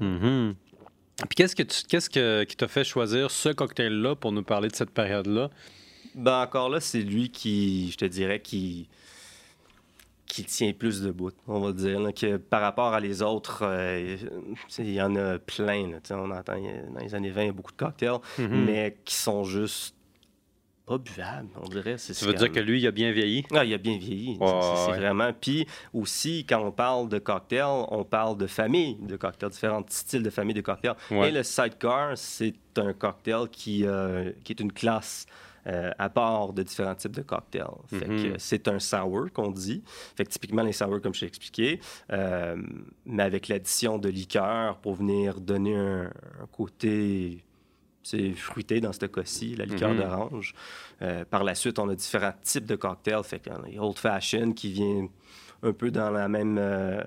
Mm 0.00 0.52
puis 1.28 1.36
qu'est-ce 1.36 1.56
que 1.56 1.62
qu'est-ce 1.62 2.10
que, 2.10 2.44
qui 2.44 2.56
t'a 2.56 2.68
fait 2.68 2.84
choisir 2.84 3.30
ce 3.30 3.48
cocktail-là 3.50 4.14
pour 4.16 4.32
nous 4.32 4.42
parler 4.42 4.68
de 4.68 4.76
cette 4.76 4.90
période-là? 4.90 5.50
Ben 6.14 6.42
encore 6.42 6.68
là, 6.68 6.80
c'est 6.80 7.02
lui 7.02 7.30
qui, 7.30 7.90
je 7.92 7.96
te 7.96 8.04
dirais, 8.04 8.40
qui 8.40 8.88
qui 10.30 10.44
tient 10.44 10.72
plus 10.72 11.02
de 11.02 11.10
bout, 11.10 11.34
on 11.48 11.58
va 11.60 11.72
dire. 11.72 12.00
que 12.14 12.36
par 12.36 12.60
rapport 12.60 12.94
à 12.94 13.00
les 13.00 13.20
autres, 13.20 13.62
euh, 13.64 14.16
il 14.78 14.92
y 14.92 15.02
en 15.02 15.16
a 15.16 15.38
plein. 15.40 15.90
on 16.10 16.30
entend 16.30 16.54
dans 16.54 17.00
les 17.00 17.14
années 17.16 17.30
20, 17.30 17.42
il 17.42 17.46
y 17.46 17.48
a 17.48 17.52
beaucoup 17.52 17.72
de 17.72 17.76
cocktails, 17.76 18.20
mm-hmm. 18.38 18.48
mais 18.48 18.96
qui 19.04 19.14
sont 19.14 19.42
juste 19.42 19.96
pas 20.90 20.98
buvable, 20.98 21.48
on 21.62 21.68
dirait. 21.68 21.98
Ça 21.98 22.26
veut 22.26 22.34
dire 22.34 22.50
que 22.50 22.58
lui, 22.58 22.80
il 22.80 22.86
a 22.88 22.90
bien 22.90 23.12
vieilli? 23.12 23.44
Ah, 23.54 23.64
il 23.64 23.72
a 23.72 23.78
bien 23.78 23.96
vieilli. 23.96 24.36
c'est 24.40 24.96
vraiment. 24.96 25.30
Puis 25.32 25.64
aussi, 25.94 26.44
quand 26.44 26.60
on 26.60 26.72
parle 26.72 27.08
de 27.08 27.20
cocktail, 27.20 27.86
on 27.90 28.02
parle 28.02 28.36
de 28.36 28.48
famille 28.48 28.96
de 29.00 29.16
cocktails, 29.16 29.50
différents 29.50 29.84
styles 29.88 30.24
de 30.24 30.30
famille 30.30 30.54
de 30.54 30.62
cocktails. 30.62 30.96
Et 31.12 31.30
le 31.30 31.44
sidecar, 31.44 32.18
c'est 32.18 32.54
un 32.76 32.92
cocktail 32.92 33.48
qui, 33.52 33.86
euh, 33.86 34.32
qui 34.42 34.52
est 34.52 34.60
une 34.60 34.72
classe. 34.72 35.26
Euh, 35.66 35.90
à 35.98 36.08
part 36.08 36.54
de 36.54 36.62
différents 36.62 36.94
types 36.94 37.14
de 37.14 37.20
cocktails. 37.20 37.66
Mm-hmm. 37.92 38.38
c'est 38.38 38.66
un 38.66 38.78
sour 38.78 39.26
qu'on 39.30 39.50
dit. 39.50 39.82
Fait 40.16 40.24
que 40.24 40.30
typiquement 40.30 40.62
les 40.62 40.72
sours, 40.72 41.02
comme 41.02 41.12
je 41.12 41.20
t'ai 41.20 41.26
expliqué, 41.26 41.80
euh, 42.10 42.56
mais 43.04 43.24
avec 43.24 43.46
l'addition 43.48 43.98
de 43.98 44.08
liqueur 44.08 44.78
pour 44.78 44.94
venir 44.94 45.38
donner 45.38 45.76
un 45.76 46.10
côté 46.50 47.44
c'est 48.02 48.30
fruité 48.32 48.80
dans 48.80 48.92
ce 48.92 49.06
cas-ci, 49.06 49.54
la 49.56 49.64
liqueur 49.64 49.92
mm-hmm. 49.92 50.08
d'orange. 50.08 50.54
par 51.30 51.44
la 51.44 51.54
suite, 51.54 51.78
on 51.78 51.88
a 51.88 51.94
différents 51.94 52.34
types 52.42 52.66
de 52.66 52.76
cocktails. 52.76 53.24
Fait 53.24 53.40
qu'on 53.40 53.62
a 53.62 53.82
Old 53.82 53.98
Fashioned 53.98 54.54
qui 54.54 54.72
vient 54.72 55.08
un 55.62 55.72
peu 55.72 55.90
dans 55.90 56.10
la 56.10 56.28
même 56.28 56.56
euh, 56.58 57.02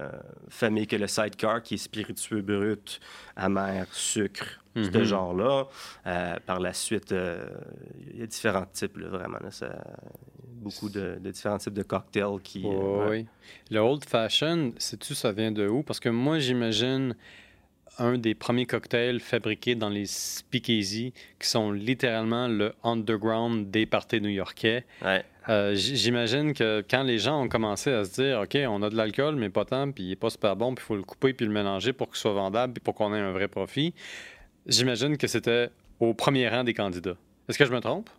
famille 0.49 0.87
que 0.87 0.95
le 0.95 1.07
sidecar, 1.07 1.61
qui 1.63 1.75
est 1.75 1.77
spiritueux 1.77 2.41
brut, 2.41 2.99
amer, 3.35 3.87
sucre, 3.91 4.59
ce 4.75 4.89
mhm. 4.89 5.03
genre-là. 5.03 5.67
Euh, 6.05 6.35
par 6.45 6.59
la 6.59 6.73
suite, 6.73 7.11
euh, 7.11 7.47
il 8.11 8.19
y 8.19 8.23
a 8.23 8.27
différents 8.27 8.65
types, 8.71 8.97
vraiment. 8.97 9.39
beaucoup 10.45 10.89
de, 10.89 11.17
différents 11.19 11.57
types 11.57 11.73
de 11.73 11.83
cocktails 11.83 12.39
qui. 12.43 12.63
Oui. 12.65 13.25
Le 13.71 13.79
Old 13.79 14.05
Fashion, 14.05 14.73
sais-tu, 14.77 15.15
ça 15.15 15.31
vient 15.31 15.51
de 15.51 15.67
où? 15.67 15.83
Parce 15.83 15.99
que 15.99 16.09
moi, 16.09 16.39
j'imagine 16.39 17.15
un 17.99 18.17
des 18.17 18.33
premiers 18.33 18.65
cocktails 18.65 19.19
fabriqués 19.19 19.75
dans 19.75 19.89
les 19.89 20.05
speakeasy 20.05 21.13
qui 21.39 21.47
sont 21.47 21.71
littéralement 21.71 22.47
le 22.47 22.73
underground 22.83 23.69
des 23.69 23.85
parties 23.85 24.21
new-yorkais. 24.21 24.85
Euh, 25.49 25.75
j'imagine 25.75 26.53
que 26.53 26.83
quand 26.89 27.03
les 27.03 27.19
gens 27.19 27.43
ont 27.43 27.49
commencé 27.49 27.91
à 27.91 28.05
se 28.05 28.21
dire, 28.21 28.39
OK, 28.41 28.57
on 28.67 28.81
a 28.81 28.89
de 28.89 28.95
l'alcool, 28.95 29.35
mais 29.35 29.49
pas 29.49 29.65
tant, 29.65 29.91
puis 29.91 30.05
il 30.05 30.09
n'est 30.09 30.15
pas 30.15 30.29
super 30.29 30.55
bon, 30.55 30.73
puis 30.73 30.83
il 30.83 30.87
faut 30.87 30.95
le 30.95 31.03
couper, 31.03 31.33
puis 31.33 31.45
le 31.45 31.51
mélanger 31.51 31.91
pour 31.93 32.07
qu'il 32.07 32.17
soit 32.17 32.33
vendable, 32.33 32.73
puis 32.73 32.81
pour 32.81 32.95
qu'on 32.95 33.13
ait 33.13 33.19
un 33.19 33.31
vrai 33.31 33.47
profit, 33.47 33.93
j'imagine 34.65 35.17
que 35.17 35.27
c'était 35.27 35.69
au 35.99 36.13
premier 36.13 36.47
rang 36.47 36.63
des 36.63 36.73
candidats. 36.73 37.17
Est-ce 37.49 37.57
que 37.57 37.65
je 37.65 37.73
me 37.73 37.79
trompe? 37.79 38.09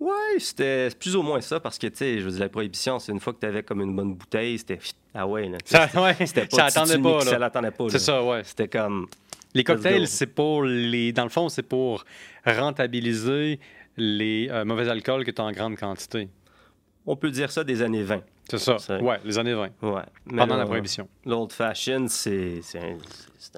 Ouais, 0.00 0.38
c'était 0.38 0.88
plus 0.98 1.14
ou 1.16 1.22
moins 1.22 1.40
ça 1.40 1.60
parce 1.60 1.78
que, 1.78 1.86
tu 1.86 1.96
sais, 1.96 2.18
je 2.18 2.24
veux 2.24 2.30
dire, 2.32 2.40
la 2.40 2.48
prohibition, 2.48 2.98
c'est 2.98 3.12
une 3.12 3.20
fois 3.20 3.32
que 3.32 3.40
tu 3.40 3.46
avais 3.46 3.62
comme 3.62 3.80
une 3.80 3.94
bonne 3.94 4.14
bouteille, 4.14 4.58
c'était. 4.58 4.78
Ah 5.14 5.26
ouais, 5.26 5.48
là. 5.48 5.58
Ça, 5.64 5.88
ouais, 6.02 6.14
c'était 6.26 6.46
pas. 6.46 6.70
Ça 6.70 7.38
l'attendait 7.38 7.70
pas. 7.70 7.88
C'est 7.88 7.98
ça, 7.98 8.22
ouais. 8.22 8.42
C'était 8.44 8.68
comme. 8.68 9.06
Les 9.54 9.62
cocktails, 9.62 10.08
c'est 10.08 10.26
pour 10.26 10.64
les. 10.64 11.12
Dans 11.12 11.22
le 11.22 11.28
fond, 11.28 11.48
c'est 11.48 11.62
pour 11.62 12.04
rentabiliser 12.44 13.60
les 13.96 14.48
euh, 14.50 14.64
mauvais 14.64 14.88
alcools 14.88 15.24
que 15.24 15.30
tu 15.30 15.40
as 15.40 15.44
en 15.44 15.52
grande 15.52 15.76
quantité. 15.76 16.28
On 17.06 17.14
peut 17.16 17.30
dire 17.30 17.52
ça 17.52 17.62
des 17.62 17.80
années 17.82 18.02
20. 18.02 18.22
C'est 18.48 18.58
ça. 18.58 18.76
Ouais, 19.00 19.20
les 19.24 19.38
années 19.38 19.54
20. 19.54 19.70
Ouais. 19.82 20.02
Pendant 20.28 20.56
la 20.56 20.66
prohibition. 20.66 21.08
L'old 21.24 21.52
fashion, 21.52 22.06
c'est 22.08 22.60
un, 22.74 22.96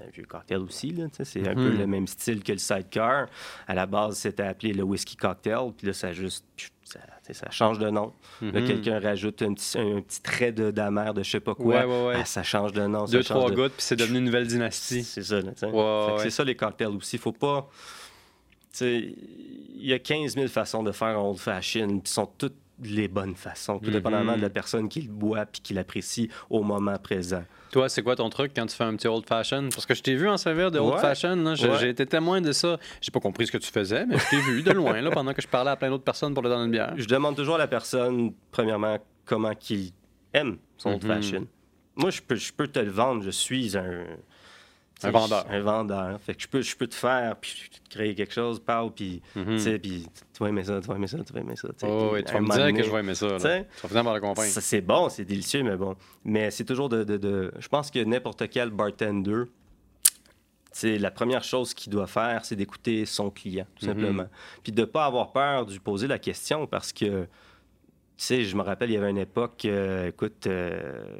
un, 0.00 0.10
vieux 0.12 0.24
cocktail 0.24 0.58
aussi. 0.58 0.94
C'est 1.24 1.48
un 1.48 1.54
peu 1.54 1.70
mhm. 1.70 1.78
le 1.78 1.86
même 1.86 2.06
style 2.06 2.42
que 2.42 2.52
le 2.52 2.58
sidecar. 2.58 3.26
À 3.66 3.74
la 3.74 3.86
base, 3.86 4.18
c'était 4.18 4.44
appelé 4.44 4.72
le 4.72 4.84
whisky 4.84 5.16
cocktail. 5.16 5.72
Puis 5.76 5.88
là, 5.88 5.92
ça 5.92 6.12
juste. 6.12 6.44
Ça, 6.84 7.00
ça 7.32 7.50
change 7.50 7.80
de 7.80 7.90
nom. 7.90 8.12
Là, 8.40 8.60
mhm. 8.60 8.66
quelqu'un 8.66 9.00
rajoute 9.00 9.42
un 9.42 9.54
petit, 9.54 9.76
un 9.76 10.00
petit 10.00 10.22
trait 10.22 10.52
d'amer 10.52 11.12
de, 11.12 11.24
je 11.24 11.30
sais 11.32 11.40
pas 11.40 11.56
quoi. 11.56 11.64
Ouais, 11.64 11.84
ouais, 11.84 12.06
ouais. 12.06 12.14
Ah, 12.20 12.24
ça 12.24 12.44
change 12.44 12.72
de 12.72 12.86
nom. 12.86 13.06
Deux, 13.06 13.24
trois 13.24 13.50
gouttes, 13.50 13.72
puis 13.72 13.82
c'est 13.82 13.96
devenu 13.96 14.18
une 14.18 14.26
nouvelle 14.26 14.46
dynastie. 14.46 15.02
C'est 15.02 15.24
ça. 15.24 15.40
c'est 16.18 16.30
ça 16.30 16.44
les 16.44 16.54
cocktails 16.54 16.94
aussi. 16.94 17.18
Faut 17.18 17.32
pas. 17.32 17.68
Il 18.80 19.84
y 19.84 19.92
a 19.92 19.98
15 19.98 20.34
000 20.34 20.46
façons 20.48 20.82
de 20.82 20.92
faire 20.92 21.18
un 21.18 21.22
old 21.22 21.38
fashion, 21.38 21.98
puis 21.98 22.12
sont 22.12 22.26
toutes 22.38 22.54
les 22.82 23.08
bonnes 23.08 23.34
façons, 23.34 23.78
tout 23.78 23.90
dépendamment 23.90 24.36
de 24.36 24.42
la 24.42 24.50
personne 24.50 24.88
qui 24.88 25.02
le 25.02 25.12
boit 25.12 25.46
puis 25.46 25.60
qui 25.62 25.74
l'apprécie 25.74 26.28
au 26.50 26.62
moment 26.62 26.96
présent. 26.98 27.42
Toi, 27.72 27.88
c'est 27.88 28.02
quoi 28.02 28.16
ton 28.16 28.30
truc 28.30 28.52
quand 28.54 28.66
tu 28.66 28.76
fais 28.76 28.84
un 28.84 28.94
petit 28.96 29.08
old 29.08 29.26
fashion? 29.26 29.68
Parce 29.70 29.86
que 29.86 29.94
je 29.94 30.02
t'ai 30.02 30.14
vu 30.14 30.28
en 30.28 30.36
servir 30.36 30.70
de 30.70 30.78
old 30.78 31.00
fashion. 31.00 31.54
J'ai 31.54 31.88
été 31.88 32.06
témoin 32.06 32.40
de 32.40 32.52
ça. 32.52 32.78
J'ai 33.00 33.10
pas 33.10 33.20
compris 33.20 33.46
ce 33.46 33.52
que 33.52 33.58
tu 33.58 33.70
faisais, 33.70 34.06
mais 34.06 34.18
je 34.18 34.30
t'ai 34.30 34.40
vu 34.40 34.62
de 34.62 34.72
loin 34.72 35.00
là, 35.00 35.10
pendant 35.10 35.32
que 35.32 35.42
je 35.42 35.48
parlais 35.48 35.70
à 35.70 35.76
plein 35.76 35.90
d'autres 35.90 36.04
personnes 36.04 36.34
pour 36.34 36.42
le 36.42 36.48
donner 36.48 36.64
une 36.64 36.70
bière. 36.70 36.94
Je 36.96 37.06
demande 37.06 37.36
toujours 37.36 37.56
à 37.56 37.58
la 37.58 37.68
personne, 37.68 38.32
premièrement, 38.50 38.98
comment 39.24 39.54
qu'il 39.54 39.90
aime 40.32 40.58
son 40.76 40.90
old 40.90 41.04
mhm. 41.04 41.14
fashion. 41.14 41.46
Moi, 41.96 42.10
je 42.10 42.20
peux, 42.20 42.36
je 42.36 42.52
peux 42.52 42.68
te 42.68 42.78
le 42.78 42.90
vendre. 42.90 43.22
Je 43.22 43.30
suis 43.30 43.76
un 43.76 44.04
un 45.02 45.10
vendeur. 45.10 45.46
Un 45.50 45.60
vendeur. 45.60 46.20
Fait 46.20 46.34
que 46.34 46.42
je 46.42 46.48
peux, 46.48 46.62
je 46.62 46.76
peux 46.76 46.86
te 46.86 46.94
faire, 46.94 47.36
puis 47.36 47.70
créer 47.90 48.14
quelque 48.14 48.32
chose, 48.32 48.58
parle, 48.58 48.92
puis 48.92 49.20
mhm. 49.34 49.58
puis 49.78 50.06
tu 50.32 50.42
vas 50.42 50.48
aimer 50.48 50.64
ça, 50.64 50.80
tu 50.80 50.88
vas 50.88 50.94
aimer 50.94 51.06
ça, 51.06 51.18
tu 51.24 51.32
vas 51.32 51.40
aimer 51.40 51.56
ça. 51.56 51.68
Oh, 51.82 52.10
oui, 52.14 52.24
tu 52.24 52.32
vas 52.32 52.40
me 52.40 52.48
dire 52.50 52.72
que 52.72 52.82
je 52.82 52.90
vais 52.90 53.00
aimer 53.00 53.14
ça. 53.14 53.26
Là. 53.26 53.38
Tu 53.38 53.82
vas 53.82 53.88
finir 53.88 54.04
par 54.04 54.14
le 54.14 54.20
comprendre. 54.20 54.48
C'est 54.48 54.80
bon, 54.80 55.08
c'est 55.08 55.24
délicieux, 55.24 55.62
mais 55.62 55.76
bon. 55.76 55.96
Mais 56.24 56.50
c'est 56.50 56.64
toujours 56.64 56.88
de, 56.88 57.04
de, 57.04 57.18
de, 57.18 57.52
Je 57.58 57.68
pense 57.68 57.90
que 57.90 58.02
n'importe 58.02 58.48
quel 58.48 58.70
bartender, 58.70 59.44
la 60.82 61.10
première 61.10 61.44
chose 61.44 61.74
qu'il 61.74 61.92
doit 61.92 62.06
faire, 62.06 62.44
c'est 62.44 62.56
d'écouter 62.56 63.04
son 63.04 63.30
client, 63.30 63.66
tout 63.78 63.86
mhm. 63.86 63.92
simplement. 63.92 64.26
Puis 64.62 64.72
de 64.72 64.80
ne 64.80 64.86
pas 64.86 65.04
avoir 65.04 65.32
peur 65.32 65.66
de 65.66 65.72
lui 65.72 65.78
poser 65.78 66.06
la 66.06 66.18
question 66.18 66.66
parce 66.66 66.92
que, 66.92 67.24
tu 67.24 67.28
sais, 68.16 68.44
je 68.44 68.56
me 68.56 68.62
rappelle, 68.62 68.90
il 68.90 68.94
y 68.94 68.96
avait 68.96 69.10
une 69.10 69.18
époque, 69.18 69.64
euh, 69.66 70.08
écoute, 70.08 70.46
euh, 70.46 71.18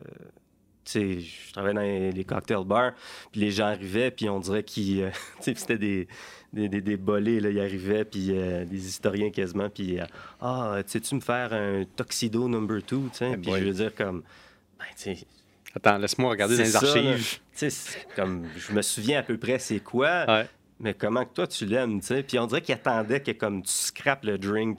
je 0.95 1.53
travaillais 1.53 1.75
dans 1.75 2.15
les, 2.17 2.25
cocktail 2.25 2.65
bars, 2.65 2.93
puis 3.33 3.41
les 3.41 3.51
gens 3.51 3.67
arrivaient, 3.67 4.11
puis 4.11 4.29
on 4.29 4.41
dirait 4.41 4.63
qu'ils. 4.63 5.03
Euh, 5.03 5.11
c'était 5.41 5.79
des, 5.79 6.09
des, 6.53 6.69
des, 6.69 6.97
bolés, 6.97 7.41
là, 7.41 7.51
ils 7.51 7.61
arrivaient, 7.61 8.05
puis 8.05 8.29
euh, 8.31 8.65
des 8.65 8.87
historiens 8.87 9.31
quasiment, 9.31 9.69
puis 9.69 10.01
euh, 10.01 10.05
Ah, 10.41 10.79
sais-tu 10.87 11.15
me 11.15 11.21
faire 11.21 11.53
un 11.53 11.85
Tuxedo 11.97 12.49
number 12.49 12.83
two, 12.83 13.09
tu 13.13 13.19
sais, 13.19 13.31
eh 13.35 13.37
puis 13.37 13.53
je 13.53 13.65
veux 13.65 13.73
dire, 13.73 13.95
comme. 13.95 14.23
Ben, 14.79 14.87
tu 14.97 15.17
Attends, 15.75 15.99
laisse-moi 15.99 16.31
regarder 16.31 16.57
dans 16.57 16.63
les 16.63 16.77
archives. 16.77 17.39
Tu 17.57 17.71
sais, 17.71 17.99
comme, 18.15 18.47
je 18.57 18.73
me 18.73 18.81
souviens 18.81 19.21
à 19.21 19.23
peu 19.23 19.37
près 19.37 19.59
c'est 19.59 19.81
quoi, 19.81 20.47
mais 20.79 20.95
comment 20.95 21.25
que 21.25 21.33
toi 21.33 21.47
tu 21.47 21.65
l'aimes, 21.65 22.01
tu 22.01 22.09
sais? 22.09 22.23
Puis 22.23 22.39
on 22.39 22.47
dirait 22.47 22.61
qu'ils 22.61 22.75
attendaient 22.75 23.21
que 23.21 23.31
comme 23.33 23.63
tu 23.63 23.73
scrapes 23.73 24.25
le 24.25 24.39
drink 24.39 24.79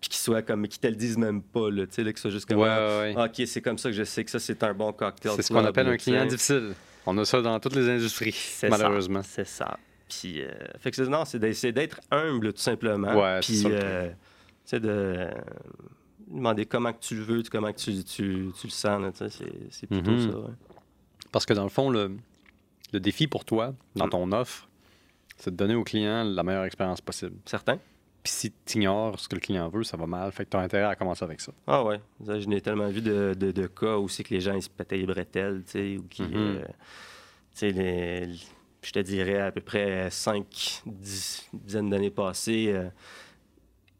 puis 0.00 0.10
qu'ils 0.10 0.20
soient 0.20 0.42
comme 0.42 0.66
qu'ils 0.68 0.80
te 0.80 0.86
le 0.86 0.94
disent 0.94 1.18
même 1.18 1.42
pas 1.42 1.70
là, 1.70 1.86
tu 1.86 1.94
sais 1.94 2.04
là, 2.04 2.12
que 2.12 2.18
ce 2.18 2.22
soit 2.22 2.30
juste 2.30 2.48
comme 2.48 2.58
ouais, 2.58 3.14
ah, 3.16 3.24
ok 3.24 3.46
c'est 3.46 3.60
comme 3.60 3.78
ça 3.78 3.90
que 3.90 3.96
je 3.96 4.04
sais 4.04 4.24
que 4.24 4.30
ça 4.30 4.38
c'est 4.38 4.62
un 4.62 4.74
bon 4.74 4.92
cocktail 4.92 5.32
c'est 5.36 5.42
ce 5.42 5.52
qu'on 5.52 5.64
appelle 5.64 5.88
un 5.88 5.96
client 5.96 6.26
difficile. 6.26 6.74
On 7.04 7.18
a 7.18 7.24
ça 7.24 7.40
dans 7.42 7.58
toutes 7.58 7.74
les 7.74 7.88
industries 7.88 8.36
malheureusement. 8.68 9.22
c'est 9.24 9.46
ça. 9.46 9.78
Puis 10.08 10.42
euh, 10.42 10.50
fait 10.78 10.90
que 10.90 11.02
non 11.02 11.24
c'est 11.24 11.38
d'essayer 11.38 11.72
d'être 11.72 12.00
humble 12.10 12.52
tout 12.52 12.60
simplement. 12.60 13.14
Ouais, 13.14 13.40
puis 13.40 13.62
euh, 13.66 14.10
tu 14.64 14.78
de 14.78 15.28
demander 16.28 16.66
comment 16.66 16.92
que 16.92 17.00
tu 17.00 17.16
le 17.16 17.22
veux 17.22 17.42
comment 17.50 17.72
que 17.72 17.78
tu, 17.78 18.04
tu, 18.04 18.52
tu 18.58 18.66
le 18.66 18.70
sens 18.70 19.22
c'est 19.70 19.86
plutôt 19.86 20.12
mm-hmm. 20.12 20.30
ça 20.30 20.38
parce 21.30 21.46
que 21.46 21.52
dans 21.52 21.64
le 21.64 21.68
fond 21.68 21.90
le, 21.90 22.16
le 22.92 23.00
défi 23.00 23.26
pour 23.26 23.44
toi 23.44 23.74
dans 23.96 24.06
mm. 24.06 24.10
ton 24.10 24.32
offre 24.32 24.68
c'est 25.42 25.50
de 25.50 25.56
donner 25.56 25.74
au 25.74 25.82
client 25.82 26.22
la 26.22 26.42
meilleure 26.42 26.64
expérience 26.64 27.00
possible 27.00 27.36
certain 27.44 27.78
puis 28.22 28.32
si 28.32 28.52
tu 28.64 28.78
ignores 28.78 29.18
ce 29.18 29.28
que 29.28 29.34
le 29.34 29.40
client 29.40 29.68
veut, 29.68 29.82
ça 29.82 29.96
va 29.96 30.06
mal. 30.06 30.30
Fait 30.30 30.44
que 30.44 30.50
tu 30.50 30.56
as 30.56 30.60
intérêt 30.60 30.84
à 30.84 30.94
commencer 30.94 31.24
avec 31.24 31.40
ça. 31.40 31.52
Ah 31.66 31.82
ouais. 31.82 32.00
je 32.24 32.46
n'ai 32.46 32.60
tellement 32.60 32.88
vu 32.88 33.02
de, 33.02 33.34
de, 33.34 33.66
cas 33.66 33.96
c'est 34.08 34.22
que 34.22 34.32
les 34.32 34.40
gens 34.40 34.54
ils 34.54 34.62
se 34.62 34.70
pétaient 34.70 34.96
les 34.96 35.06
bretelles, 35.06 35.64
tu 35.64 35.72
sais, 35.72 35.96
ou 35.98 36.04
qui. 36.04 36.22
Mm-hmm. 36.22 36.36
Euh, 36.36 36.62
tu 37.56 37.72
sais, 37.74 38.28
je 38.80 38.92
te 38.92 38.98
dirais 39.00 39.40
à 39.40 39.50
peu 39.50 39.60
près 39.60 40.08
5, 40.08 40.82
10 40.86 41.48
dizaines 41.52 41.90
d'années 41.90 42.10
passées. 42.10 42.72
Euh, 42.72 42.88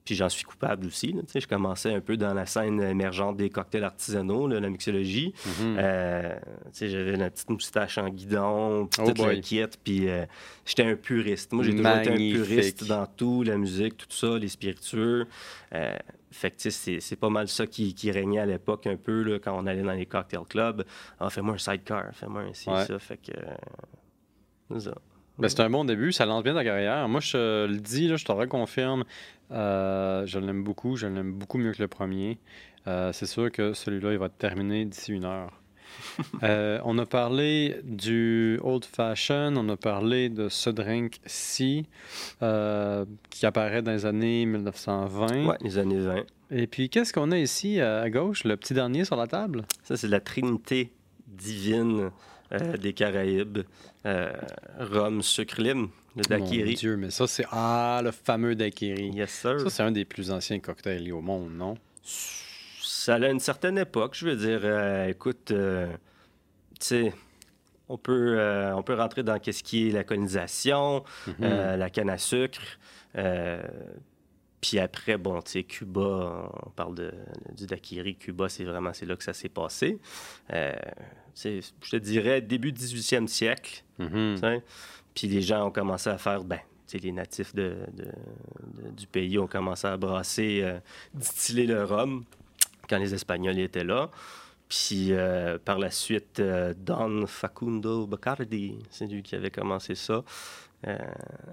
puis 0.04 0.14
j'en 0.14 0.28
suis 0.28 0.44
coupable 0.44 0.86
aussi. 0.86 1.12
Là, 1.12 1.22
je 1.34 1.46
commençais 1.46 1.92
un 1.92 2.00
peu 2.00 2.16
dans 2.16 2.34
la 2.34 2.46
scène 2.46 2.80
émergente 2.82 3.36
des 3.36 3.50
cocktails 3.50 3.84
artisanaux, 3.84 4.48
la 4.48 4.68
mixologie. 4.68 5.32
Mm-hmm. 5.46 5.76
Euh, 5.78 6.34
j'avais 6.80 7.16
la 7.16 7.30
petite 7.30 7.50
moustache 7.50 7.98
en 7.98 8.08
guidon, 8.08 8.86
puis 8.86 9.02
oh 9.02 9.12
toute 9.12 9.78
puis 9.84 10.08
euh, 10.08 10.26
j'étais 10.64 10.84
un 10.84 10.96
puriste. 10.96 11.52
Moi, 11.52 11.64
j'ai 11.64 11.74
toujours 11.74 11.96
été 11.96 12.10
un 12.10 12.16
puriste 12.16 12.84
dans 12.84 13.06
tout, 13.06 13.42
la 13.42 13.56
musique, 13.56 13.96
tout 13.96 14.06
ça, 14.10 14.38
les 14.38 14.48
spiritueux. 14.48 15.26
Euh, 15.74 15.96
fait 16.32 16.50
que 16.50 16.70
c'est 16.70 17.16
pas 17.16 17.30
mal 17.30 17.46
ça 17.46 17.66
qui, 17.66 17.94
qui 17.94 18.10
régnait 18.10 18.40
à 18.40 18.46
l'époque 18.46 18.86
un 18.86 18.96
peu 18.96 19.22
là, 19.22 19.38
quand 19.38 19.56
on 19.56 19.66
allait 19.66 19.82
dans 19.82 19.92
les 19.92 20.06
cocktail 20.06 20.40
clubs. 20.48 20.84
Ah, 21.20 21.30
fais-moi 21.30 21.54
un 21.54 21.58
sidecar, 21.58 22.10
fais-moi 22.12 22.42
un 22.42 22.54
ci, 22.54 22.64
ça. 22.64 22.98
Fait 22.98 23.18
que. 23.18 24.80
ça. 24.80 24.94
Ben, 25.38 25.48
c'est 25.48 25.60
un 25.60 25.70
bon 25.70 25.84
début, 25.84 26.12
ça 26.12 26.26
lance 26.26 26.42
bien 26.42 26.54
ta 26.54 26.62
carrière. 26.62 27.08
Moi, 27.08 27.20
je 27.20 27.66
le 27.66 27.78
dis, 27.78 28.06
là, 28.06 28.16
je 28.16 28.24
te 28.24 28.32
reconfirme, 28.32 29.04
euh, 29.52 30.26
je 30.26 30.38
l'aime 30.38 30.62
beaucoup, 30.62 30.96
je 30.96 31.06
l'aime 31.06 31.32
beaucoup 31.32 31.58
mieux 31.58 31.72
que 31.72 31.82
le 31.82 31.88
premier. 31.88 32.38
Euh, 32.86 33.12
c'est 33.12 33.26
sûr 33.26 33.50
que 33.50 33.72
celui-là, 33.72 34.12
il 34.12 34.18
va 34.18 34.28
terminer 34.28 34.84
d'ici 34.84 35.12
une 35.12 35.24
heure. 35.24 35.50
Euh, 36.42 36.80
on 36.84 36.98
a 36.98 37.04
parlé 37.04 37.76
du 37.84 38.58
Old 38.62 38.84
Fashion, 38.84 39.52
on 39.56 39.68
a 39.68 39.76
parlé 39.76 40.30
de 40.30 40.48
ce 40.48 40.70
drink-ci 40.70 41.86
qui 42.40 43.46
apparaît 43.46 43.82
dans 43.82 43.92
les 43.92 44.06
années 44.06 44.46
1920. 44.46 45.46
Oui, 45.46 45.54
les 45.60 45.78
années 45.78 46.00
20. 46.00 46.24
Et 46.50 46.66
puis, 46.66 46.88
qu'est-ce 46.88 47.12
qu'on 47.12 47.30
a 47.30 47.38
ici 47.38 47.80
à 47.80 48.08
gauche, 48.10 48.44
le 48.44 48.56
petit 48.56 48.74
dernier 48.74 49.04
sur 49.04 49.16
la 49.16 49.26
table? 49.26 49.64
Ça, 49.84 49.96
c'est 49.96 50.08
la 50.08 50.20
Trinité 50.20 50.90
divine 51.26 52.10
des 52.80 52.94
Caraïbes, 52.94 53.60
rhum, 54.04 55.22
sucre, 55.22 55.60
lime, 55.60 55.88
le 56.16 56.22
daiquiri. 56.22 56.70
Mon 56.70 56.76
Dieu, 56.76 56.96
mais 56.96 57.10
ça, 57.10 57.26
c'est 57.26 57.46
ah, 57.50 58.00
le 58.02 58.10
fameux 58.10 58.54
daiquiri. 58.54 59.10
Yes, 59.10 59.30
sir. 59.30 59.60
Ça, 59.60 59.70
c'est 59.70 59.82
un 59.82 59.92
des 59.92 60.04
plus 60.04 60.30
anciens 60.30 60.58
cocktails 60.60 61.12
au 61.12 61.20
monde, 61.20 61.52
non? 61.52 61.76
Ça 62.04 63.14
a 63.14 63.28
une 63.28 63.40
certaine 63.40 63.78
époque, 63.78 64.14
je 64.14 64.28
veux 64.28 64.36
dire. 64.36 64.60
Euh, 64.62 65.08
écoute, 65.08 65.46
tu 65.46 65.54
sais, 66.80 67.12
on 67.88 67.98
peut, 67.98 68.38
on 68.74 68.82
peut 68.82 68.94
rentrer 68.94 69.22
dans 69.22 69.38
qu'est-ce 69.38 69.62
qui 69.62 69.88
est 69.88 69.92
la 69.92 70.04
colonisation, 70.04 71.04
mm-hmm. 71.28 71.76
la 71.76 71.90
canne 71.90 72.10
à 72.10 72.18
sucre. 72.18 72.78
Puis 74.62 74.78
après, 74.78 75.18
bon, 75.18 75.42
tu 75.42 75.50
sais, 75.50 75.64
Cuba, 75.64 76.48
on 76.64 76.70
parle 76.70 76.94
de, 76.94 77.12
du 77.56 77.66
daiquiri. 77.66 78.14
Cuba, 78.14 78.48
c'est 78.48 78.62
vraiment, 78.62 78.92
c'est 78.92 79.06
là 79.06 79.16
que 79.16 79.24
ça 79.24 79.32
s'est 79.32 79.48
passé. 79.48 79.98
Euh, 80.52 80.72
je 81.34 81.90
te 81.90 81.96
dirais 81.96 82.40
début 82.40 82.70
18e 82.70 83.26
siècle. 83.26 83.82
Mm-hmm. 83.98 84.62
Puis 85.14 85.28
les 85.28 85.42
gens 85.42 85.66
ont 85.66 85.70
commencé 85.70 86.10
à 86.10 86.18
faire, 86.18 86.42
ben, 86.44 86.60
les 86.92 87.12
natifs 87.12 87.54
de, 87.54 87.76
du 88.96 89.06
pays 89.06 89.38
ont 89.38 89.46
commencé 89.46 89.86
à 89.86 89.96
brasser, 89.96 90.62
distiller 91.14 91.66
le 91.66 91.84
rhum 91.84 92.24
quand 92.88 92.98
les 92.98 93.14
Espagnols 93.14 93.58
étaient 93.58 93.84
là. 93.84 94.10
Puis 94.68 95.12
par 95.64 95.78
la 95.78 95.90
suite, 95.90 96.42
Don 96.84 97.26
Facundo 97.26 98.06
Bacardi, 98.06 98.78
c'est 98.90 99.06
lui 99.06 99.22
qui 99.22 99.34
avait 99.34 99.50
commencé 99.50 99.94
ça. 99.94 100.22
Euh, 100.88 100.98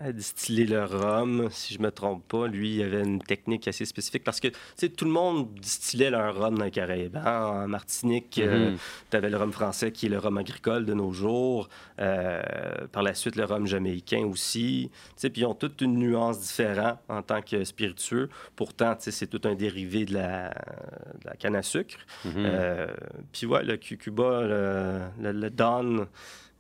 à 0.02 0.12
distiller 0.12 0.66
le 0.66 0.84
rhum, 0.86 1.50
si 1.52 1.76
je 1.76 1.80
me 1.80 1.92
trompe 1.92 2.28
pas. 2.28 2.48
Lui, 2.48 2.78
il 2.78 2.82
avait 2.82 3.04
une 3.04 3.22
technique 3.22 3.68
assez 3.68 3.86
spécifique 3.86 4.24
parce 4.24 4.40
que 4.40 4.48
tout 4.88 5.06
le 5.06 5.12
monde 5.12 5.54
distillait 5.54 6.10
leur 6.10 6.36
rhum 6.36 6.58
dans 6.58 6.66
les 6.66 6.72
Caraïbes. 6.72 7.16
Hein. 7.18 7.46
En 7.46 7.68
Martinique, 7.68 8.40
euh, 8.40 8.72
mhm. 8.72 8.78
tu 9.12 9.18
avais 9.18 9.30
le 9.30 9.38
rhum 9.38 9.52
français 9.52 9.92
qui 9.92 10.08
est 10.08 10.10
le 10.10 10.18
rhum 10.18 10.38
agricole 10.38 10.86
de 10.86 10.96
nos 10.96 11.12
jours. 11.12 11.70
Euh, 12.00 12.42
par 12.92 13.04
la 13.04 13.14
suite, 13.14 13.36
le 13.36 13.46
rhum 13.46 13.68
jamaïcain 13.68 14.26
aussi. 14.26 14.90
Puis 15.20 15.32
ils 15.36 15.46
ont 15.46 15.54
toute 15.54 15.80
une 15.82 16.00
nuance 16.00 16.40
différente 16.40 16.98
en 17.08 17.22
tant 17.22 17.44
que 17.44 17.64
spiritueux. 17.64 18.30
Pourtant, 18.56 18.96
c'est 18.98 19.28
tout 19.28 19.48
un 19.48 19.54
dérivé 19.54 20.06
de 20.06 20.16
la, 20.16 20.52
canne 21.38 21.56
à 21.56 21.62
sucre. 21.62 22.00
Mhm. 22.26 22.88
Puis 23.32 23.46
ouais, 23.46 23.64
le 23.64 23.78
Cuba, 23.78 24.42
le, 24.42 25.02
le, 25.22 25.32
le 25.34 25.50
Don 25.52 26.08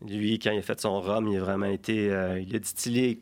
lui, 0.07 0.39
quand 0.39 0.51
il 0.51 0.59
a 0.59 0.61
fait 0.61 0.79
son 0.79 0.99
rhum, 1.01 1.27
il 1.27 1.37
a 1.37 1.41
vraiment 1.41 1.65
été. 1.65 2.11
Euh, 2.11 2.39
il 2.39 2.55
a 2.55 2.59
distillé 2.59 3.21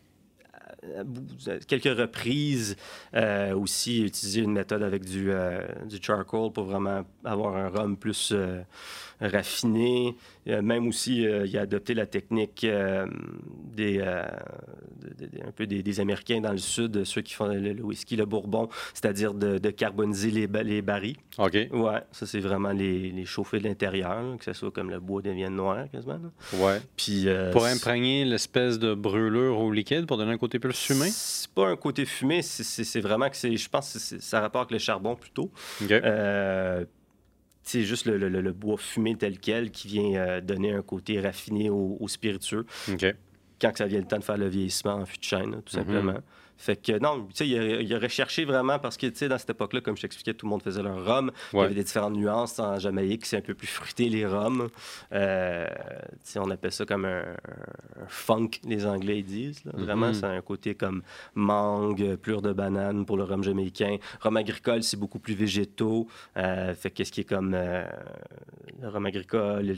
quelques 1.68 1.98
reprises 1.98 2.76
euh, 3.14 3.54
aussi 3.56 4.04
utiliser 4.04 4.42
une 4.42 4.54
méthode 4.54 4.84
avec 4.84 5.04
du, 5.04 5.32
euh, 5.32 5.66
du 5.86 5.98
charcoal 6.02 6.52
pour 6.52 6.66
vraiment 6.66 7.04
avoir 7.26 7.56
un 7.56 7.70
rhum 7.70 7.98
plus 7.98 8.34
raffiné. 9.20 10.16
Euh, 10.48 10.62
même 10.62 10.88
aussi, 10.88 11.26
euh, 11.26 11.46
il 11.46 11.58
a 11.58 11.62
adopté 11.62 11.94
la 11.94 12.06
technique 12.06 12.64
euh, 12.64 13.08
des, 13.74 14.04
un 15.46 15.52
peu 15.52 15.68
des, 15.68 16.00
Américains 16.00 16.42
dans 16.42 16.52
le 16.52 16.58
Sud, 16.58 17.04
ceux 17.04 17.22
qui 17.22 17.34
font 17.34 17.48
le, 17.48 17.82
whisky, 17.82 18.16
le 18.16 18.26
bourbon, 18.26 18.70
c'est-à-dire 18.94 19.34
de, 19.34 19.70
carboniser 19.70 20.32
les, 20.32 20.48
les 20.64 20.82
barils. 20.82 21.18
OK. 21.38 21.54
Ouais, 21.54 22.02
ça, 22.12 22.26
c'est 22.26 22.40
vraiment 22.40 22.72
les, 22.72 23.12
les, 23.12 23.26
chauffer 23.26 23.60
de 23.60 23.64
l'intérieur, 23.66 24.38
que 24.38 24.46
ce 24.46 24.54
soit 24.54 24.72
comme 24.72 24.90
le 24.90 25.00
bois 25.00 25.22
devienne 25.22 25.56
noir 25.56 25.90
quasiment. 25.92 26.20
Ouais. 26.54 26.82
Puis, 26.96 27.28
pour 27.52 27.66
imprégner 27.66 28.26
l'espèce 28.26 28.80
de 28.80 28.94
brûlure 28.94 29.60
au 29.60 29.72
liquide 29.72 30.06
pour 30.06 30.18
donner 30.18 30.34
un 30.34 30.38
côté 30.38 30.60
plus 30.60 30.78
fumé? 30.78 31.10
C'est 31.10 31.50
pas 31.52 31.68
un 31.68 31.76
côté 31.76 32.06
fumé, 32.06 32.42
c'est 32.42 33.02
vraiment 33.02 33.30
que 33.30 33.38
c'est, 33.38 33.56
je 33.56 33.70
pense 33.70 33.94
que 33.94 34.20
ça 34.20 34.42
rapporte 34.42 34.72
le 34.72 34.78
charbon 34.78 35.16
plutôt. 35.16 35.52
OK 35.82 35.94
c'est 37.68 37.84
juste 37.84 38.06
le, 38.06 38.52
bois 38.54 38.78
fumé 38.78 39.16
tel 39.16 39.40
quel 39.40 39.72
qui 39.72 39.88
vient 39.88 40.16
euh, 40.16 40.42
donner 40.42 40.72
un 40.72 40.82
côté 40.82 41.20
raffiné 41.20 41.70
au, 41.70 42.08
spiritueux. 42.08 42.66
Quand 43.60 43.76
ça 43.76 43.88
vient 43.88 44.00
le 44.00 44.06
temps 44.06 44.20
de 44.20 44.24
faire 44.24 44.38
le 44.38 44.48
vieillissement 44.48 44.96
en 44.96 45.06
fût 45.06 45.18
de 45.18 45.24
chêne, 45.24 45.62
tout 45.66 45.76
mm-hmm. 45.76 45.80
simplement. 45.80 46.20
Fait 46.58 46.76
que 46.76 46.98
non, 46.98 47.28
tu 47.28 47.36
sais, 47.36 47.48
il, 47.48 47.94
a 47.94 48.00
recherché 48.00 48.44
vraiment 48.44 48.80
parce 48.80 48.98
que, 48.98 49.06
tu 49.08 49.16
sais, 49.16 49.30
dans 49.30 49.38
cette 49.38 49.52
époque-là, 49.52 49.82
comme 49.82 49.96
je 49.96 50.02
t'expliquais, 50.02 50.34
tout 50.34 50.48
le 50.48 50.50
monde 50.50 50.64
faisait 50.64 50.82
leur 50.82 51.06
rhum. 51.06 51.32
Il 51.54 51.60
y 51.60 51.62
avait 51.62 51.76
des 51.76 51.84
différentes 51.84 52.16
nuances. 52.16 52.60
En 52.60 52.80
Jamaïque, 52.80 53.26
c'est 53.26 53.38
un 53.38 53.42
peu 53.42 53.54
plus 53.54 53.68
fruité, 53.68 54.10
les 54.10 54.26
rhums. 54.26 54.70
Euh, 55.14 55.68
on 56.36 56.50
appelle 56.50 56.72
ça 56.72 56.86
comme 56.86 57.06
un, 57.06 57.24
funk, 58.08 58.50
les 58.64 58.86
Anglais 58.86 59.22
disent. 59.22 59.62
Vraiment, 59.66 60.10
mm-hmm. 60.10 60.14
c'est 60.14 60.26
un 60.26 60.42
côté 60.42 60.74
comme 60.74 61.04
mangue, 61.36 62.16
plure 62.16 62.42
de 62.42 62.54
banane 62.54 63.06
pour 63.06 63.18
le 63.18 63.24
rhum 63.24 63.44
jamaïcain. 63.44 63.98
Rhum 64.22 64.38
agricole, 64.38 64.82
c'est 64.82 64.98
beaucoup 64.98 65.20
plus 65.20 65.36
végétaux. 65.36 66.08
Euh, 66.38 66.74
fait 66.74 66.90
qu'est-ce 66.90 67.12
qui 67.12 67.22
est 67.22 67.30
comme 67.30 67.54
euh, 67.54 67.86
le 68.82 68.90
rhum 68.90 69.06
agricole, 69.06 69.64
le 69.64 69.76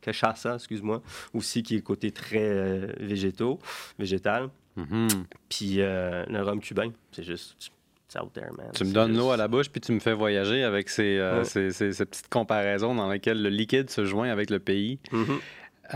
cachaça, 0.00 0.54
excuse-moi, 0.56 1.02
aussi, 1.32 1.62
qui 1.62 1.74
est 1.74 1.78
le 1.78 1.82
côté 1.82 2.10
très 2.10 2.88
végétaux, 2.98 3.60
végétal. 3.98 4.50
Mm-hmm. 4.76 5.24
Puis 5.48 5.76
euh, 5.78 6.24
le 6.28 6.42
rhum 6.42 6.60
cubain, 6.60 6.92
c'est 7.12 7.24
juste. 7.24 7.70
Out 8.16 8.32
there, 8.32 8.52
man. 8.56 8.70
Tu 8.72 8.84
me 8.84 8.92
donnes 8.92 9.16
l'eau 9.16 9.32
à 9.32 9.36
la 9.36 9.48
bouche, 9.48 9.68
puis 9.68 9.80
tu 9.80 9.90
me 9.90 9.98
fais 9.98 10.12
voyager 10.12 10.62
avec 10.62 10.88
ces, 10.88 11.18
euh, 11.18 11.42
ces, 11.42 11.70
petites 11.72 12.28
comparaisons 12.28 12.94
dans 12.94 13.10
lesquelles 13.10 13.42
le 13.42 13.48
liquide 13.48 13.90
se 13.90 14.04
joint 14.04 14.30
avec 14.30 14.50
le 14.50 14.60
pays. 14.60 15.00
Mm-hmm. 15.10 15.40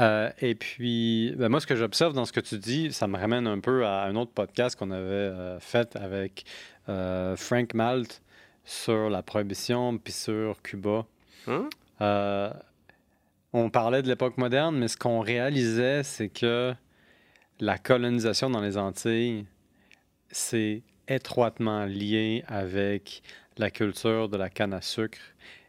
Euh, 0.01 0.31
et 0.41 0.57
puis, 0.57 1.33
ben, 1.37 1.49
moi, 1.49 1.61
ce 1.61 1.69
que 1.69 1.77
j'observe 1.77 2.14
dans 2.14 2.25
ce 2.25 2.33
que 2.33 2.41
tu 2.41 2.59
dis, 2.59 2.93
ça 2.93 3.07
me 3.07 3.17
ramène 3.17 3.47
un 3.47 3.61
peu 3.61 3.87
à 3.87 4.03
un 4.03 4.17
autre 4.17 4.33
podcast 4.33 4.77
qu'on 4.77 4.91
avait 4.91 5.33
fait 5.61 5.95
avec 5.95 6.45
Frank 7.37 7.73
Malt 7.75 8.21
sur 8.64 9.11
la 9.11 9.23
prohibition, 9.23 9.97
puis 9.97 10.12
sur 10.12 10.61
Cuba. 10.62 11.07
Hein? 11.47 11.69
on 13.53 13.71
parlait 13.71 14.03
de 14.03 14.09
l'époque 14.09 14.38
moderne, 14.38 14.77
mais 14.77 14.88
ce 14.88 14.97
qu'on 14.97 15.21
réalisait, 15.21 16.03
c'est 16.03 16.31
que 16.31 16.75
la 17.61 17.79
colonisation 17.79 18.51
dans 18.51 18.61
les 18.61 18.77
Antilles, 18.77 19.47
c'est 20.31 20.83
étroitement 21.07 21.85
lié 21.87 22.44
avec 22.47 23.23
la 23.57 23.71
culture 23.71 24.29
de 24.29 24.37
la 24.37 24.51
canne 24.51 24.73
à 24.73 24.83
sucre 24.83 25.18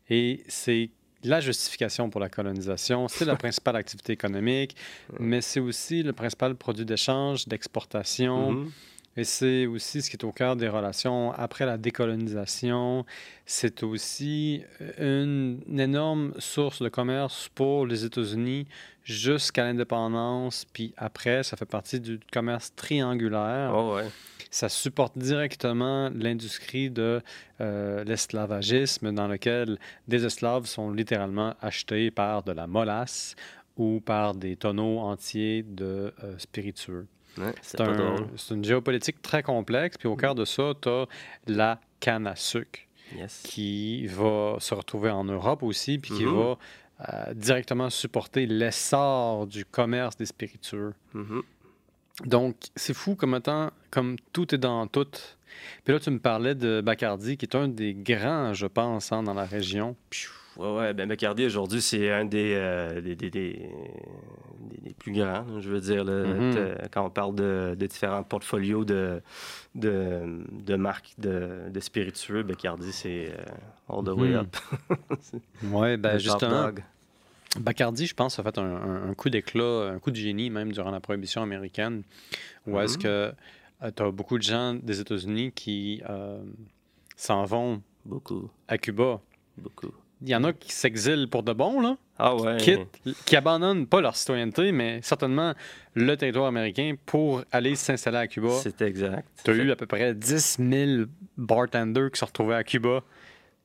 et 0.10 0.44
c'est 0.48 0.90
la 1.24 1.42
justification 1.42 2.10
pour 2.10 2.22
la 2.22 2.30
colonisation, 2.30 3.08
c'est 3.08 3.26
la 3.26 3.36
principale 3.38 3.76
activité 3.76 4.14
économique, 4.14 4.76
mais 5.20 5.42
c'est 5.42 5.60
aussi 5.60 6.04
le 6.04 6.14
principal 6.14 6.56
produit 6.56 6.86
d'échange, 6.86 7.48
d'exportation. 7.48 8.54
Mm-hmm. 8.54 8.70
Et 9.20 9.26
c'est 9.26 9.66
aussi 9.66 10.02
ce 10.02 10.10
qui 10.10 10.16
est 10.16 10.24
au 10.24 10.32
cœur 10.32 10.56
des 10.56 10.70
relations 10.70 11.34
après 11.34 11.66
la 11.66 11.78
décolonisation. 11.78 13.06
C'est 13.46 13.84
aussi 13.84 14.64
une, 14.98 15.60
énorme 15.78 16.32
source 16.40 16.82
de 16.82 16.88
commerce 16.88 17.50
pour 17.54 17.86
les 17.86 18.06
États-Unis 18.06 18.66
jusqu'à 19.04 19.66
l'indépendance. 19.66 20.64
Puis 20.72 20.94
après, 20.96 21.44
ça 21.44 21.58
fait 21.58 21.66
partie 21.66 22.00
du 22.00 22.18
commerce 22.32 22.74
triangulaire. 22.78 23.74
Oh 23.76 23.96
ouais. 23.96 24.08
Ça 24.52 24.70
supporte 24.70 25.18
directement 25.18 26.10
l'industrie 26.16 26.90
de 26.90 27.22
euh, 27.60 28.06
l'esclavagisme 28.06 29.12
dans 29.12 29.28
lequel 29.28 29.80
des 30.08 30.24
esclaves 30.24 30.66
sont 30.66 30.92
littéralement 30.92 31.56
achetés 31.60 32.10
par 32.10 32.44
de 32.44 32.54
la 32.54 32.68
molasse 32.68 33.36
ou 33.76 34.00
par 34.00 34.34
des 34.34 34.56
tonneaux 34.56 35.00
entiers 35.00 35.64
de 35.64 36.14
euh, 36.24 36.38
spiritueux 36.38 37.06
c'est 37.62 37.82
un, 37.82 38.16
une 38.52 38.64
géopolitique 38.64 39.22
très 39.22 39.44
complexe. 39.44 39.98
Puis 39.98 40.08
au 40.08 40.16
cœur 40.16 40.36
de 40.36 40.46
ça, 40.46 40.74
tu 40.82 40.90
as 40.90 41.06
la 41.48 41.80
canne 42.00 42.28
à 42.28 42.36
sucre 42.36 42.80
qui 43.44 44.08
va 44.08 44.58
se 44.60 44.74
retrouver 44.74 45.10
en 45.10 45.24
Europe 45.24 45.64
aussi, 45.64 45.98
puis 45.98 46.12
qui 46.14 46.26
mm-hmm. 46.26 46.50
va 46.50 46.58
euh, 47.10 47.34
directement 47.34 47.90
supporter 47.90 48.46
l'essor 48.46 49.48
du 49.48 49.66
commerce 49.66 50.18
des 50.18 50.26
spiritueux. 50.26 50.94
Mm-hmm. 51.16 51.42
Donc, 52.26 52.56
c'est 52.76 52.94
fou 52.94 53.16
comme, 53.16 53.40
comme 53.90 54.18
tout 54.34 54.54
est 54.54 54.58
dans 54.58 54.88
tout. 54.88 55.08
Puis 55.84 55.94
là, 55.94 56.00
tu 56.00 56.12
me 56.12 56.20
parlais 56.20 56.56
de 56.56 56.82
Bacardi, 56.82 57.38
qui 57.38 57.46
est 57.46 57.56
un 57.56 57.68
des 57.68 57.94
grands, 57.94 58.54
je 58.54 58.68
pense, 58.68 59.12
hein, 59.12 59.24
dans 59.24 59.34
la 59.34 59.46
région. 59.46 59.96
Ouais, 60.60 60.76
ouais. 60.76 60.94
Ben, 60.94 61.08
Bacardi, 61.08 61.46
aujourd'hui, 61.46 61.82
c'est 61.82 62.12
un 62.12 62.26
des, 62.26 62.54
euh, 62.54 63.00
des, 63.00 63.16
des, 63.16 63.30
des, 63.30 63.70
plus 65.00 65.14
grands, 65.14 65.46
je 65.62 65.70
veux 65.70 65.80
dire. 65.80 66.04
Mm-hmm. 66.04 66.90
Quand 66.92 67.06
on 67.06 67.10
parle 67.10 67.34
de, 67.34 67.78
différents 67.80 68.24
portfolios 68.24 68.84
de, 68.84 69.22
de, 69.76 70.44
de 70.52 70.76
marques 70.76 71.14
de, 71.18 71.70
de, 71.70 71.80
spiritueux, 71.80 72.44
Bacardi, 72.44 72.92
c'est 72.92 73.30
euh, 73.30 73.46
all 73.88 74.04
the 74.04 74.10
way 74.10 74.32
mm-hmm. 74.32 74.40
up. 74.42 74.58
oui, 75.64 75.96
ben 75.96 76.18
justement. 76.18 76.72
Bacardi, 77.58 78.06
je 78.06 78.14
pense, 78.14 78.38
a 78.38 78.44
fait 78.44 78.58
un, 78.58 79.14
coup 79.16 79.30
d'éclat, 79.30 79.92
un 79.94 80.00
coup 80.00 80.12
de 80.12 80.18
génie 80.18 80.50
même 80.50 80.74
durant 80.74 80.92
la 80.92 81.00
prohibition 81.00 81.42
américaine, 81.42 82.04
où 82.68 82.78
est-ce 82.82 82.98
mm-hmm. 82.98 83.02
que 83.02 83.34
euh, 83.84 83.92
tu 83.96 84.04
as 84.04 84.12
beaucoup 84.12 84.38
de 84.38 84.44
gens 84.44 84.74
des 84.74 85.00
États-Unis 85.00 85.54
qui 85.54 86.02
s'en 87.16 87.46
vont 87.46 87.82
beaucoup. 88.06 88.50
à 88.68 88.78
Cuba. 88.78 89.22
Beaucoup 89.58 89.94
il 90.22 90.30
y 90.30 90.36
en 90.36 90.44
a 90.44 90.54
qui 90.54 90.72
s'exilent 90.72 91.30
pour 91.30 91.44
de 91.44 91.54
bon, 91.54 91.80
là. 91.80 91.98
Ah 92.22 92.36
ouais. 92.36 92.58
qui 93.26 93.36
abandonnent 93.38 93.88
pas 93.88 94.02
leur 94.02 94.16
citoyenneté, 94.16 94.74
mais 94.74 95.00
certainement 95.02 95.54
le 95.94 96.18
territoire 96.18 96.48
américain 96.48 96.96
pour 97.06 97.44
aller 97.52 97.76
s'installer 97.76 98.18
à 98.18 98.28
Cuba. 98.28 98.50
C'est 98.62 98.82
exact. 98.82 99.26
Tu 99.46 99.52
as 99.52 99.54
eu 99.54 99.72
à 99.72 99.78
peu 99.78 99.86
près 99.86 100.14
10 100.14 100.58
000 100.60 101.04
bartenders 101.38 102.12
qui 102.12 102.20
sont 102.20 102.26
retrouvés 102.26 102.56
à 102.56 102.64
Cuba 102.66 103.04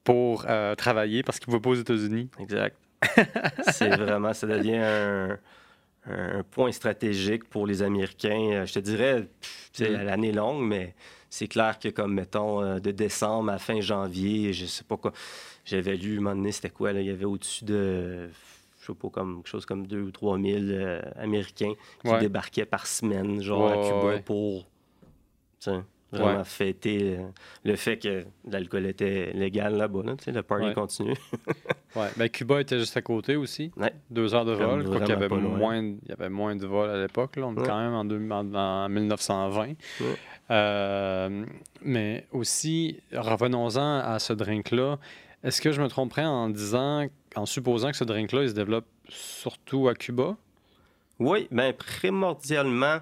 pour 0.05 0.47
euh, 0.49 0.77
travailler 0.77 1.25
parce 1.25 1.41
qu'ils 1.41 1.51
ne 1.51 1.57
vont 1.57 1.61
pas 1.61 1.71
aux 1.71 1.75
États-Unis. 1.75 2.31
Exact. 2.39 2.77
C'est 3.73 3.89
vraiment, 3.89 4.33
ça 4.33 4.47
devient 4.47 4.77
un, 4.77 5.39
point 6.51 6.71
stratégique 6.71 7.49
pour 7.49 7.67
les 7.67 7.83
Américains. 7.83 8.51
Euh, 8.53 8.67
je 8.67 8.75
te 8.75 8.79
dirais, 8.79 9.27
c'est 9.73 9.89
mm. 9.89 10.03
l'année 10.05 10.33
longue, 10.33 10.63
mais 10.63 10.95
c'est 11.31 11.49
clair 11.49 11.79
que 11.79 11.89
comme, 11.89 12.13
mettons, 12.13 12.63
euh, 12.63 12.79
de 12.79 12.91
décembre 12.91 13.51
à 13.51 13.59
fin 13.59 13.81
janvier, 13.81 14.53
je 14.53 14.67
sais 14.67 14.85
pas 14.85 14.99
quoi 14.99 15.13
j'avais 15.65 15.97
lu, 15.97 16.19
un 16.19 16.21
moment 16.21 16.37
donné, 16.37 16.53
c'était 16.53 16.71
quoi, 16.71 16.93
là? 16.93 17.01
Il 17.01 17.07
y 17.07 17.11
avait 17.11 17.25
au-dessus 17.25 17.65
de, 17.65 18.29
je 18.81 18.87
sais 18.87 18.95
pas, 18.95 19.09
comme, 19.09 19.37
quelque 19.37 19.49
chose 19.49 19.67
comme 19.67 19.87
2 19.87 20.01
ou 20.01 20.11
3 20.11 20.39
000 20.39 20.59
euh, 20.59 21.01
Américains 21.17 21.73
qui 22.05 22.19
débarquaient 22.19 22.67
par 22.67 22.87
semaine, 22.87 23.43
genre 23.43 23.71
à 23.71 23.77
Cuba, 23.77 24.19
pour 24.25 24.67
vraiment 26.13 26.45
fêter 26.45 27.19
le 27.65 27.77
fait 27.77 27.97
que 27.99 28.25
l'alcool 28.49 28.87
était 28.87 29.33
légal 29.33 29.77
là-bas. 29.77 30.03
Là, 30.05 30.15
le 30.27 30.43
party 30.43 30.75
continue. 30.75 31.17
ouais. 31.97 32.09
Ben, 32.17 32.29
Cuba 32.29 32.61
était 32.61 32.79
juste 32.79 32.97
à 32.97 33.03
côté 33.03 33.37
aussi. 33.37 33.73
Deux 34.11 34.35
heures 34.35 34.45
de 34.45 34.53
vol. 34.53 34.85
il 34.87 35.09
y, 35.09 35.13
avait 35.13 35.29
moins, 35.29 35.79
il 35.79 35.99
y 36.09 36.13
avait 36.13 36.29
moins 36.29 36.55
de 36.55 36.67
vols 36.67 36.91
à 36.91 37.01
l'époque. 37.01 37.33
On 37.39 37.57
est 37.57 37.67
quand 37.67 37.79
même 37.79 37.95
en, 37.95 38.55
en 38.55 38.89
1920. 38.89 39.75
mais 41.83 42.27
aussi, 42.33 43.01
revenons-en 43.13 43.99
à 44.01 44.19
ce 44.19 44.35
drink-là. 44.35 44.99
Est-ce 45.45 45.61
que 45.61 45.73
je 45.73 45.83
me 45.83 45.89
tromperais 45.89 46.25
en 46.25 46.49
disant, 46.49 47.07
en 47.37 47.47
supposant 47.47 47.91
que 47.91 47.97
ce 47.97 48.05
drink-là, 48.05 48.43
il 48.45 48.49
se 48.49 48.55
développe 48.55 48.87
surtout 49.09 49.89
à 49.89 49.95
Cuba? 49.95 50.37
Oui, 51.19 51.47
bien 51.51 51.73
primordialement, 51.75 52.99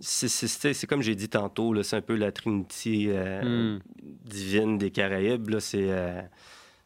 c'est 0.00 0.86
comme 0.86 1.02
j'ai 1.02 1.16
dit 1.16 1.28
tantôt, 1.28 1.82
c'est 1.82 1.96
un 1.96 2.00
peu 2.00 2.14
la 2.14 2.30
trinité 2.32 3.06
euh, 3.08 3.74
hmm. 3.74 3.80
divine 4.24 4.78
des 4.78 4.90
Caraïbes. 4.90 5.50
Euh, 5.74 6.22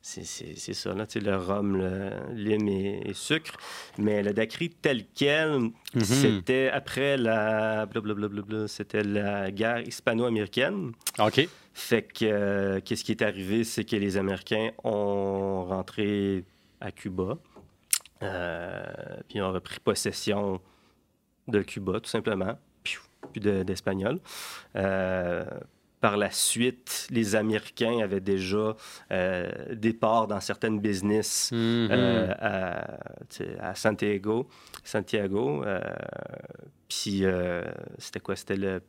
c'est 0.00 0.74
ça, 0.74 0.94
là, 0.94 1.06
le 1.14 1.36
rhum, 1.36 1.76
le 1.76 2.10
lime 2.32 2.68
et, 2.68 3.12
sucre. 3.12 3.54
Mais 3.98 4.22
le 4.22 4.32
daiquiri 4.32 4.70
tel 4.70 5.04
quel, 5.14 5.70
mhm. 5.94 6.02
c'était 6.02 6.70
après 6.72 7.18
la 7.18 7.86
c'était 8.66 9.04
la 9.04 9.50
guerre 9.50 9.86
hispano-américaine. 9.86 10.92
OK. 11.18 11.48
Fait 11.78 12.02
que 12.02 12.24
euh, 12.24 12.80
qu'est-ce 12.84 13.04
qui 13.04 13.12
est 13.12 13.22
arrivé, 13.22 13.62
c'est 13.62 13.84
que 13.84 13.94
les 13.94 14.16
Américains 14.16 14.72
ont 14.82 15.64
rentré 15.64 16.44
à 16.80 16.90
Cuba. 16.90 17.38
Euh, 18.20 18.82
puis 19.28 19.40
ont 19.40 19.52
repris 19.52 19.78
possession 19.78 20.60
de 21.46 21.62
Cuba, 21.62 22.00
tout 22.00 22.10
simplement, 22.10 22.58
puis 22.82 23.40
d'espagnol. 23.40 24.18
Euh, 24.74 25.44
par 26.00 26.16
la 26.16 26.32
suite, 26.32 27.06
les 27.10 27.36
Américains 27.36 28.00
avaient 28.00 28.20
déjà 28.20 28.74
euh, 29.12 29.48
des 29.72 29.92
parts 29.92 30.26
dans 30.26 30.40
certaines 30.40 30.80
business 30.80 31.52
mm-hmm. 31.52 32.34
à, 32.40 33.74
Santiago. 33.76 34.48
Santiago. 34.82 35.62
puis 36.88 37.22
c'était 37.98 38.20
quoi? 38.20 38.34
C'était 38.34 38.56
le 38.56 38.82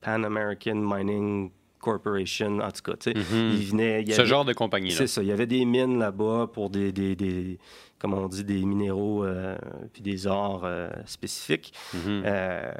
Pan 0.00 0.22
American 0.22 0.76
Mining 0.76 1.50
Corporation, 1.82 2.60
en 2.60 2.70
tout 2.70 2.82
cas. 2.82 2.92
Mm-hmm. 2.92 3.54
il 3.54 3.66
venait, 3.66 4.04
Ce 4.06 4.24
genre 4.24 4.44
de 4.44 4.52
compagnie-là. 4.52 4.96
C'est 4.96 5.08
ça. 5.08 5.22
Il 5.22 5.28
y 5.28 5.32
avait 5.32 5.46
des 5.46 5.64
mines 5.64 5.98
là-bas 5.98 6.48
pour 6.52 6.70
des, 6.70 6.92
des, 6.92 7.16
des, 7.16 7.58
comme 7.98 8.14
on 8.14 8.28
dit, 8.28 8.44
des 8.44 8.64
minéraux 8.64 9.24
euh, 9.24 9.58
puis 9.92 10.00
des 10.00 10.26
ors 10.28 10.62
euh, 10.64 10.88
spécifiques. 11.04 11.74
Mm-hmm. 11.94 12.22
Euh, 12.24 12.72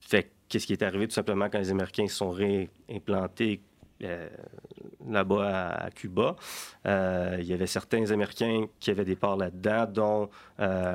fait 0.00 0.30
qu'est-ce 0.48 0.66
qui 0.66 0.72
est 0.72 0.82
arrivé 0.82 1.08
tout 1.08 1.14
simplement 1.14 1.50
quand 1.50 1.58
les 1.58 1.70
Américains 1.70 2.06
se 2.06 2.14
sont 2.14 2.30
réimplantés 2.30 3.60
là-bas 5.08 5.70
à, 5.70 5.90
Cuba. 5.90 6.36
il 6.84 7.44
y 7.44 7.52
avait 7.52 7.66
certains 7.66 8.12
Américains 8.12 8.66
qui 8.78 8.92
avaient 8.92 9.04
des 9.04 9.16
parts 9.16 9.36
là-dedans, 9.36 9.86
dont 9.92 10.30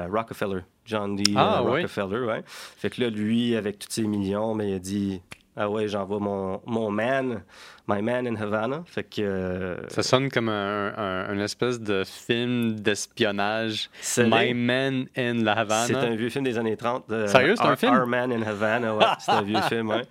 Rockefeller, 0.10 0.62
John 0.86 1.18
D. 1.18 1.34
Ah, 1.36 1.60
Rockefeller. 1.60 2.26
Ouais. 2.26 2.44
Fait 2.46 2.90
que 2.90 3.02
là, 3.02 3.10
lui, 3.10 3.58
avec 3.58 3.78
tous 3.78 3.92
ses 3.92 4.08
millions, 4.08 4.56
mais 4.56 4.64
ben, 4.64 4.70
il 4.70 4.76
a 4.76 4.80
dit 4.80 5.22
ah 5.56 5.70
ouais, 5.70 5.88
j'envoie 5.88 6.20
mon, 6.20 6.62
mon 6.66 6.90
man, 6.90 7.44
My 7.88 8.02
Man 8.02 8.28
in 8.28 8.36
Havana. 8.36 8.84
Fait 8.88 9.04
que, 9.04 9.22
euh, 9.22 9.88
Ça 9.90 10.02
sonne 10.02 10.30
comme 10.30 10.50
un, 10.50 11.40
espèce 11.40 11.80
de 11.80 12.04
film 12.06 12.80
d'espionnage. 12.80 13.90
My 14.18 14.54
Man 14.54 15.06
in 15.16 15.44
la 15.44 15.54
Havana. 15.54 15.88
C'est 15.88 15.96
un 15.96 16.16
vieux 16.16 16.30
film 16.30 16.44
des 16.44 16.58
années 16.58 16.76
30. 16.76 17.06
sérieux, 17.28 17.56
c'est 17.56 17.66
un 17.66 17.76
film? 17.76 17.94
Our 17.94 18.08
Man 18.08 18.32
in 18.32 18.42
Havana, 18.42 18.96
ouais. 18.96 19.06
c'est 19.20 19.32
un 19.32 19.44
vieux 19.44 19.62
film, 19.62 19.90
ouais. 19.90 20.02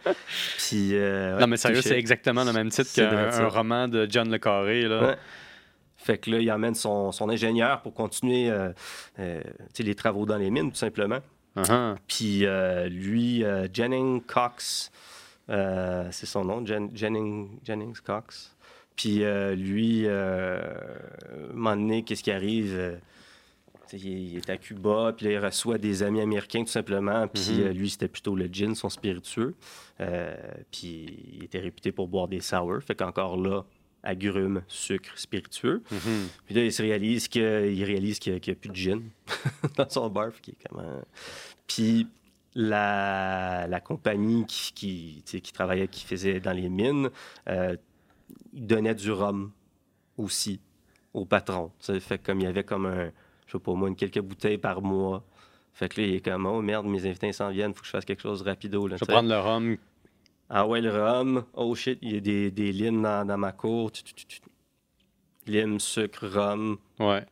Puis, 0.59 0.91
euh, 0.93 1.39
non, 1.39 1.49
mais 1.49 1.57
sérieux, 1.57 1.83
c'est 1.83 1.99
exactement 1.99 2.45
le 2.45 2.53
même 2.53 2.69
titre 2.69 2.93
qu'un 2.95 3.49
roman 3.49 3.89
de 3.89 4.07
John 4.09 4.31
Le 4.31 4.39
Carré, 4.39 4.83
là. 4.83 5.17
Fait 5.97 6.19
que 6.19 6.31
là, 6.31 6.39
il 6.39 6.51
emmène 6.51 6.75
son, 6.75 7.13
son 7.13 7.31
ingénieur 7.31 7.81
pour 7.81 7.95
continuer 7.95 8.51
euh, 8.51 9.43
les 9.79 9.95
travaux 9.95 10.27
dans 10.27 10.37
les 10.37 10.51
mines, 10.51 10.71
tout 10.71 10.77
simplement. 10.77 11.21
Uh-huh. 11.57 11.97
Puis 12.07 12.45
lui, 12.91 13.45
Jennings 13.73 14.21
Cox, 14.23 14.91
euh, 15.53 16.09
c'est 16.11 16.27
son 16.27 16.45
nom, 16.45 16.65
Jennings 16.65 18.01
Cox. 18.05 18.57
Puis 18.97 19.25
euh, 19.25 19.55
lui, 19.55 20.03
euh, 20.07 20.61
un 21.51 21.55
moment 21.55 21.77
donné, 21.77 22.03
qu'est-ce 22.03 22.23
qui 22.23 22.31
arrive? 22.31 22.75
Euh, 22.77 22.97
il 23.93 24.39
est 24.39 24.49
à 24.49 24.57
Cuba, 24.57 25.13
puis 25.15 25.27
là, 25.27 25.33
il 25.33 25.39
reçoit 25.39 25.77
des 25.77 26.03
amis 26.03 26.23
américains 26.23 26.65
tout 26.65 26.71
simplement. 26.71 27.29
Puis 27.29 27.43
mm-hmm. 27.43 27.73
lui, 27.73 27.91
c'était 27.91 28.09
plutôt 28.09 28.35
le 28.35 28.47
gin, 28.47 28.75
son 28.75 28.89
spiritueux. 28.89 29.55
puis 30.71 31.35
il 31.35 31.45
était 31.45 31.59
réputé 31.59 31.93
pour 31.93 32.09
boire 32.09 32.27
des 32.27 32.41
sour. 32.41 32.81
Fait 32.83 32.95
qu'encore 32.95 33.37
là, 33.37 33.67
agrumes, 34.03 34.63
sucre, 34.67 35.19
spiritueux. 35.19 35.83
Mm-hmm. 35.93 36.27
Puis 36.47 36.55
là, 36.55 36.65
il 36.65 36.73
se 36.73 36.81
réalise 36.81 37.29
qu'il 37.29 37.85
réalise 37.85 38.19
qu'il 38.19 38.33
n'y 38.33 38.51
a, 38.51 38.55
plus 38.55 38.71
de 38.71 38.77
gin 38.77 39.03
dans 39.77 39.91
son 39.91 40.09
bar. 40.09 40.31
Qui 40.41 40.53
est 40.53 40.69
comme 40.69 41.03
Puis 41.67 42.07
la, 42.55 43.67
la 43.69 43.81
compagnie 43.81 44.45
qui, 44.47 45.23
qui, 45.25 45.41
qui, 45.41 45.53
travaillait, 45.53 45.89
qui 45.89 46.05
faisait 46.05 46.41
dans 46.41 46.53
les 46.53 46.69
mines, 46.69 47.11
euh, 47.49 47.77
donnait 48.53 48.95
du 48.95 49.11
rhum 49.11 49.53
aussi 50.17 50.61
au 51.15 51.25
patron. 51.25 51.73
Ça 51.79 51.99
fait 52.01 52.19
comme 52.19 52.41
il 52.41 52.45
y 52.45 52.47
avait 52.47 52.65
comme 52.65 52.87
un, 52.87 53.11
je 53.47 53.53
sais 53.53 53.59
pas 53.59 53.73
moi, 53.75 53.89
une 53.89 53.97
quelques 53.97 54.21
bouteilles 54.21 54.59
par 54.59 54.83
mois. 54.83 55.25
Fait 55.75 55.89
que 55.89 56.01
là, 56.01 56.07
il 56.07 56.15
est 56.17 56.21
comme, 56.21 56.47
oh 56.47 56.61
merde, 56.61 56.87
mes 56.87 57.07
invités 57.07 57.33
s'en 57.33 57.51
viennent, 57.51 57.73
faut 57.73 57.81
que 57.81 57.87
je 57.87 57.93
fasse 57.93 58.05
quelque 58.05 58.23
chose 58.23 58.43
rapido. 58.43 58.87
Là, 58.87 58.97
je 58.97 59.05
vais 59.05 59.13
prendre 59.13 59.31
le 59.31 59.39
rhum. 59.39 59.77
Ah 60.51 60.67
ouais, 60.67 60.83
le 60.83 60.91
rhum. 60.91 61.45
Oh 61.55 61.75
shit, 61.75 61.99
il 62.03 62.13
y 62.13 62.17
a 62.19 62.21
des, 62.21 62.51
des 62.51 62.73
limes 62.73 63.03
dans, 63.03 63.27
dans 63.27 63.39
ma 63.39 63.53
cour. 63.53 63.91
Lime, 65.47 65.81
sucre, 65.81 66.27
rhum. 66.27 66.77
Ouais. 67.01 67.25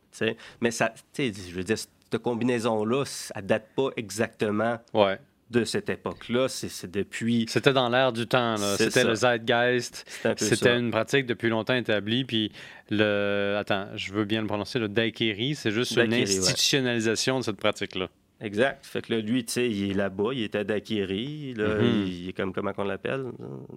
Mais 0.59 0.71
ça, 0.71 0.89
tu 1.13 1.31
sais, 1.31 1.49
je 1.49 1.55
veux 1.55 1.63
dire, 1.63 1.77
cette 2.11 2.21
combinaison-là, 2.21 3.05
ça 3.05 3.41
date 3.41 3.67
pas 3.75 3.89
exactement 3.95 4.79
ouais. 4.93 5.17
de 5.49 5.63
cette 5.63 5.89
époque-là. 5.89 6.47
C'est 6.47 6.91
depuis. 6.91 7.45
C'était 7.47 7.73
dans 7.73 7.89
l'air 7.89 8.11
du 8.11 8.27
temps. 8.27 8.57
C'était 8.77 9.03
le 9.03 9.15
zeitgeist. 9.15 10.05
C'était 10.37 10.77
une 10.77 10.91
pratique 10.91 11.25
depuis 11.25 11.49
longtemps 11.49 11.75
établie. 11.75 12.25
Puis 12.25 12.51
le. 12.89 13.55
Attends, 13.57 13.87
je 13.95 14.13
veux 14.13 14.25
bien 14.25 14.41
le 14.41 14.47
prononcer. 14.47 14.79
Le 14.79 14.89
daiquiri, 14.89 15.55
c'est 15.55 15.71
juste 15.71 15.95
une 15.95 16.13
institutionnalisation 16.13 17.39
de 17.39 17.43
cette 17.43 17.57
pratique-là. 17.57 18.09
Exact. 18.41 18.83
Fait 18.83 19.03
que 19.03 19.13
là, 19.13 19.21
lui, 19.21 19.45
tu 19.45 19.53
sais, 19.53 19.69
il 19.69 19.91
est 19.91 19.93
là-bas, 19.93 20.33
il 20.33 20.41
est 20.41 20.55
à 20.55 20.63
Daiquiri. 20.63 21.53
Là, 21.53 21.75
mm-hmm. 21.75 22.07
il, 22.07 22.29
est 22.29 22.33
comme, 22.33 22.53
comment 22.53 22.71
on 22.75 22.83
l'appelle? 22.83 23.25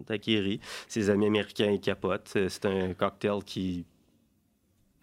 Daiquiri. 0.06 0.58
Ses 0.88 1.10
amis 1.10 1.26
américains, 1.26 1.70
ils 1.70 1.80
capotent. 1.80 2.30
C'est 2.48 2.64
un 2.64 2.94
cocktail 2.94 3.44
qui, 3.44 3.84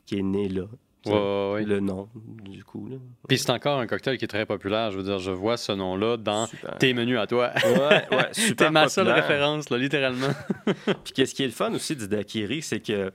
qui 0.07 0.17
est 0.17 0.23
né 0.23 0.49
là. 0.49 0.65
Le 1.05 1.79
nom, 1.79 2.09
du 2.43 2.63
coup. 2.63 2.89
Puis 3.27 3.39
c'est 3.39 3.49
encore 3.49 3.79
un 3.79 3.87
cocktail 3.87 4.17
qui 4.17 4.25
est 4.25 4.27
très 4.27 4.45
populaire. 4.45 4.91
Je 4.91 4.97
veux 4.97 5.03
dire, 5.03 5.19
je 5.19 5.31
vois 5.31 5.57
ce 5.57 5.71
nom-là 5.71 6.17
dans 6.17 6.47
tes 6.79 6.93
menus 6.93 7.17
à 7.17 7.27
toi. 7.27 7.51
Ouais, 7.63 8.07
ouais, 8.11 8.29
super. 8.33 8.71
ma 8.71 8.87
seule 8.87 9.09
référence, 9.09 9.69
là, 9.69 9.77
littéralement. 9.77 10.33
Puis 11.03 11.13
qu'est-ce 11.13 11.33
qui 11.33 11.43
est 11.43 11.47
le 11.47 11.53
fun 11.53 11.73
aussi 11.73 11.95
du 11.95 12.07
daiquiri, 12.07 12.61
c'est 12.61 12.79
que 12.79 13.11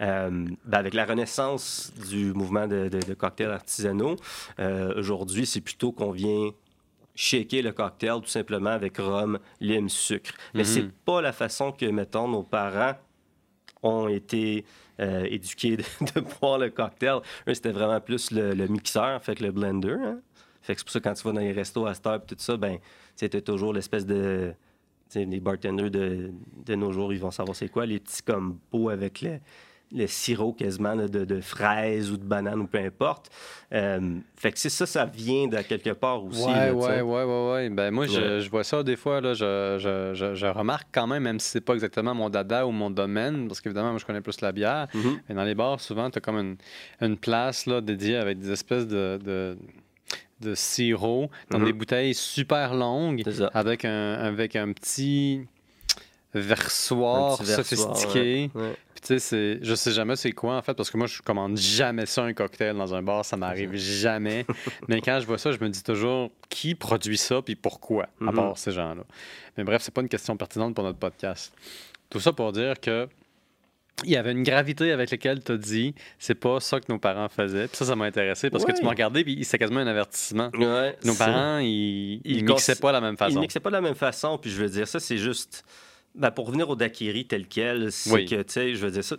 euh, 0.00 0.46
ben, 0.64 0.78
avec 0.78 0.94
la 0.94 1.04
renaissance 1.04 1.92
du 2.08 2.32
mouvement 2.32 2.66
de, 2.66 2.88
de, 2.88 3.14
cocktails 3.14 3.50
artisanaux, 3.50 4.16
euh, 4.58 4.94
aujourd'hui, 4.96 5.46
c'est 5.46 5.60
plutôt 5.60 5.92
qu'on 5.92 6.10
vient 6.10 6.50
shaker 7.14 7.62
le 7.62 7.72
cocktail 7.72 8.20
tout 8.20 8.28
simplement 8.28 8.70
avec 8.70 8.98
rhum, 8.98 9.38
lime, 9.60 9.88
sucre. 9.88 10.32
Mais 10.52 10.62
mm-hmm. 10.62 10.66
c'est 10.66 10.92
pas 11.04 11.22
la 11.22 11.32
façon 11.32 11.70
que, 11.70 11.86
mettons, 11.86 12.26
nos 12.26 12.42
parents 12.42 12.94
ont 13.84 14.08
été 14.08 14.64
euh, 15.00 15.26
éduqués 15.28 15.76
de, 16.14 16.20
boire 16.20 16.58
le 16.58 16.70
cocktail. 16.70 17.20
Eux, 17.48 17.54
c'était 17.54 17.72
vraiment 17.72 18.00
plus 18.00 18.30
le, 18.30 18.66
mixeur, 18.66 19.22
fait 19.22 19.34
que 19.34 19.44
le 19.44 19.52
blender. 19.52 19.96
Hein. 19.98 20.20
Fait 20.62 20.74
que 20.74 20.80
c'est 20.80 20.84
pour 20.84 20.92
ça 20.92 21.00
que 21.00 21.04
quand 21.04 21.14
tu 21.14 21.24
vas 21.24 21.32
dans 21.32 21.40
les 21.40 21.52
restos 21.52 21.86
à 21.86 21.94
Star 21.94 22.16
et 22.16 22.20
tout 22.20 22.36
ça, 22.38 22.56
ben, 22.56 22.78
c'était 23.16 23.42
toujours 23.42 23.72
l'espèce 23.72 24.06
de. 24.06 24.54
Les 25.14 25.38
bartenders 25.38 25.92
de, 25.92 26.32
de, 26.66 26.74
nos 26.74 26.90
jours, 26.90 27.12
ils 27.12 27.20
vont 27.20 27.30
savoir 27.30 27.54
c'est 27.54 27.68
quoi, 27.68 27.86
les 27.86 28.00
petits 28.00 28.22
comme 28.22 28.58
pots 28.70 28.88
avec 28.88 29.20
les 29.20 29.38
le 29.94 30.06
sirop 30.06 30.52
quasiment 30.52 30.96
de, 30.96 31.06
de, 31.06 31.40
fraises 31.40 32.10
ou 32.10 32.16
de 32.16 32.24
bananes 32.24 32.60
ou 32.60 32.66
peu 32.66 32.78
importe. 32.78 33.30
Euh, 33.72 34.18
fait 34.36 34.52
que 34.52 34.58
c'est 34.58 34.68
ça, 34.68 34.86
ça 34.86 35.04
vient 35.04 35.46
de 35.46 35.56
quelque 35.62 35.90
part 35.90 36.24
aussi. 36.24 36.44
Ouais, 36.44 36.70
ouais, 36.70 37.00
ouais, 37.00 37.24
ouais, 37.24 37.50
ouais, 37.50 37.70
Ben 37.70 37.90
moi, 37.92 38.06
je, 38.06 38.40
je, 38.40 38.50
vois 38.50 38.64
ça 38.64 38.82
des 38.82 38.96
fois, 38.96 39.20
là, 39.20 39.34
je, 39.34 39.76
je, 39.78 40.34
je, 40.34 40.46
remarque 40.46 40.88
quand 40.92 41.06
même, 41.06 41.22
même 41.22 41.40
si 41.40 41.50
c'est 41.50 41.60
pas 41.60 41.74
exactement 41.74 42.14
mon 42.14 42.28
dada 42.28 42.66
ou 42.66 42.72
mon 42.72 42.90
domaine, 42.90 43.46
parce 43.46 43.60
qu'évidemment, 43.60 43.90
moi, 43.90 43.98
je 43.98 44.04
connais 44.04 44.20
plus 44.20 44.40
la 44.40 44.52
bière. 44.52 44.88
Mm-hmm. 44.94 45.18
Mais 45.28 45.34
dans 45.34 45.44
les 45.44 45.54
bars, 45.54 45.80
souvent, 45.80 46.10
tu 46.10 46.18
as 46.18 46.20
comme 46.20 46.38
une, 46.38 46.56
une, 47.00 47.16
place 47.16 47.66
là, 47.66 47.80
dédiée 47.80 48.16
avec 48.16 48.38
des 48.38 48.50
espèces 48.50 48.86
de, 48.86 49.18
de 49.24 49.56
de 50.40 50.54
sirop 50.54 51.30
dans 51.48 51.58
mm-hmm. 51.58 51.64
des 51.64 51.72
bouteilles 51.72 52.14
super 52.14 52.74
longues 52.74 53.22
avec 53.54 53.84
un, 53.84 54.14
avec 54.14 54.56
un 54.56 54.72
petit 54.72 55.46
versoir 56.34 57.42
sophistiqué. 57.44 58.50
Tu 59.04 59.18
sais, 59.20 59.58
je 59.60 59.74
sais 59.74 59.92
jamais 59.92 60.16
c'est 60.16 60.32
quoi 60.32 60.56
en 60.56 60.62
fait, 60.62 60.74
parce 60.74 60.90
que 60.90 60.96
moi, 60.96 61.06
je 61.06 61.20
commande 61.20 61.56
jamais 61.56 62.06
ça 62.06 62.22
un 62.22 62.32
cocktail 62.32 62.76
dans 62.76 62.94
un 62.94 63.02
bar, 63.02 63.24
ça 63.24 63.36
m'arrive 63.36 63.74
jamais. 63.74 64.46
Mais 64.88 65.00
quand 65.00 65.20
je 65.20 65.26
vois 65.26 65.38
ça, 65.38 65.52
je 65.52 65.58
me 65.58 65.68
dis 65.68 65.82
toujours 65.82 66.30
qui 66.48 66.74
produit 66.74 67.18
ça 67.18 67.42
puis 67.42 67.54
pourquoi, 67.54 68.04
à 68.20 68.24
mm-hmm. 68.24 68.34
part 68.34 68.58
ces 68.58 68.72
gens-là? 68.72 69.04
Mais 69.56 69.64
bref, 69.64 69.82
c'est 69.82 69.92
pas 69.92 70.00
une 70.00 70.08
question 70.08 70.36
pertinente 70.36 70.74
pour 70.74 70.84
notre 70.84 70.98
podcast. 70.98 71.54
Tout 72.10 72.20
ça 72.20 72.32
pour 72.32 72.52
dire 72.52 72.80
que 72.80 73.08
il 74.02 74.10
y 74.10 74.16
avait 74.16 74.32
une 74.32 74.42
gravité 74.42 74.90
avec 74.90 75.10
laquelle 75.10 75.42
tu 75.42 75.52
as 75.52 75.56
dit 75.56 75.94
c'est 76.18 76.34
pas 76.34 76.58
ça 76.58 76.80
que 76.80 76.90
nos 76.90 76.98
parents 76.98 77.28
faisaient. 77.28 77.68
Puis 77.68 77.76
ça, 77.76 77.84
ça 77.84 77.94
m'a 77.94 78.06
intéressé 78.06 78.50
parce 78.50 78.64
que 78.64 78.72
tu 78.72 78.82
m'as 78.82 78.90
regardé 78.90 79.22
puis 79.22 79.44
c'est 79.44 79.58
quasiment 79.58 79.80
un 79.80 79.86
avertissement. 79.86 80.50
nos 80.52 81.14
parents, 81.14 81.58
ils, 81.58 82.20
ils, 82.24 82.44
mixaient 82.44 82.74
pas 82.76 82.88
de 82.88 82.94
la 82.94 83.00
même 83.00 83.16
façon. 83.16 83.36
Ils 83.36 83.40
mixaient 83.40 83.60
pas 83.60 83.70
de 83.70 83.74
la 83.74 83.80
même 83.80 83.94
façon. 83.94 84.38
Puis 84.38 84.50
je 84.50 84.62
veux 84.62 84.68
dire, 84.68 84.88
ça, 84.88 84.98
c'est 84.98 85.18
juste. 85.18 85.64
Ben, 86.14 86.30
pour 86.30 86.46
revenir 86.46 86.70
au 86.70 86.76
daiquiri 86.76 87.26
tel 87.26 87.46
quel, 87.48 87.90
c'est 87.90 88.24
que, 88.24 88.42
tu 88.42 88.52
sais, 88.52 88.74
je 88.74 88.86
veux 88.86 88.92
dire, 88.92 89.02
ça, 89.02 89.16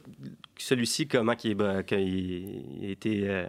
celui-ci, 0.58 1.08
comment 1.08 1.34
il, 1.43 1.56
ben, 1.56 1.78
a 1.78 1.96
été 2.88 3.24
euh, 3.26 3.46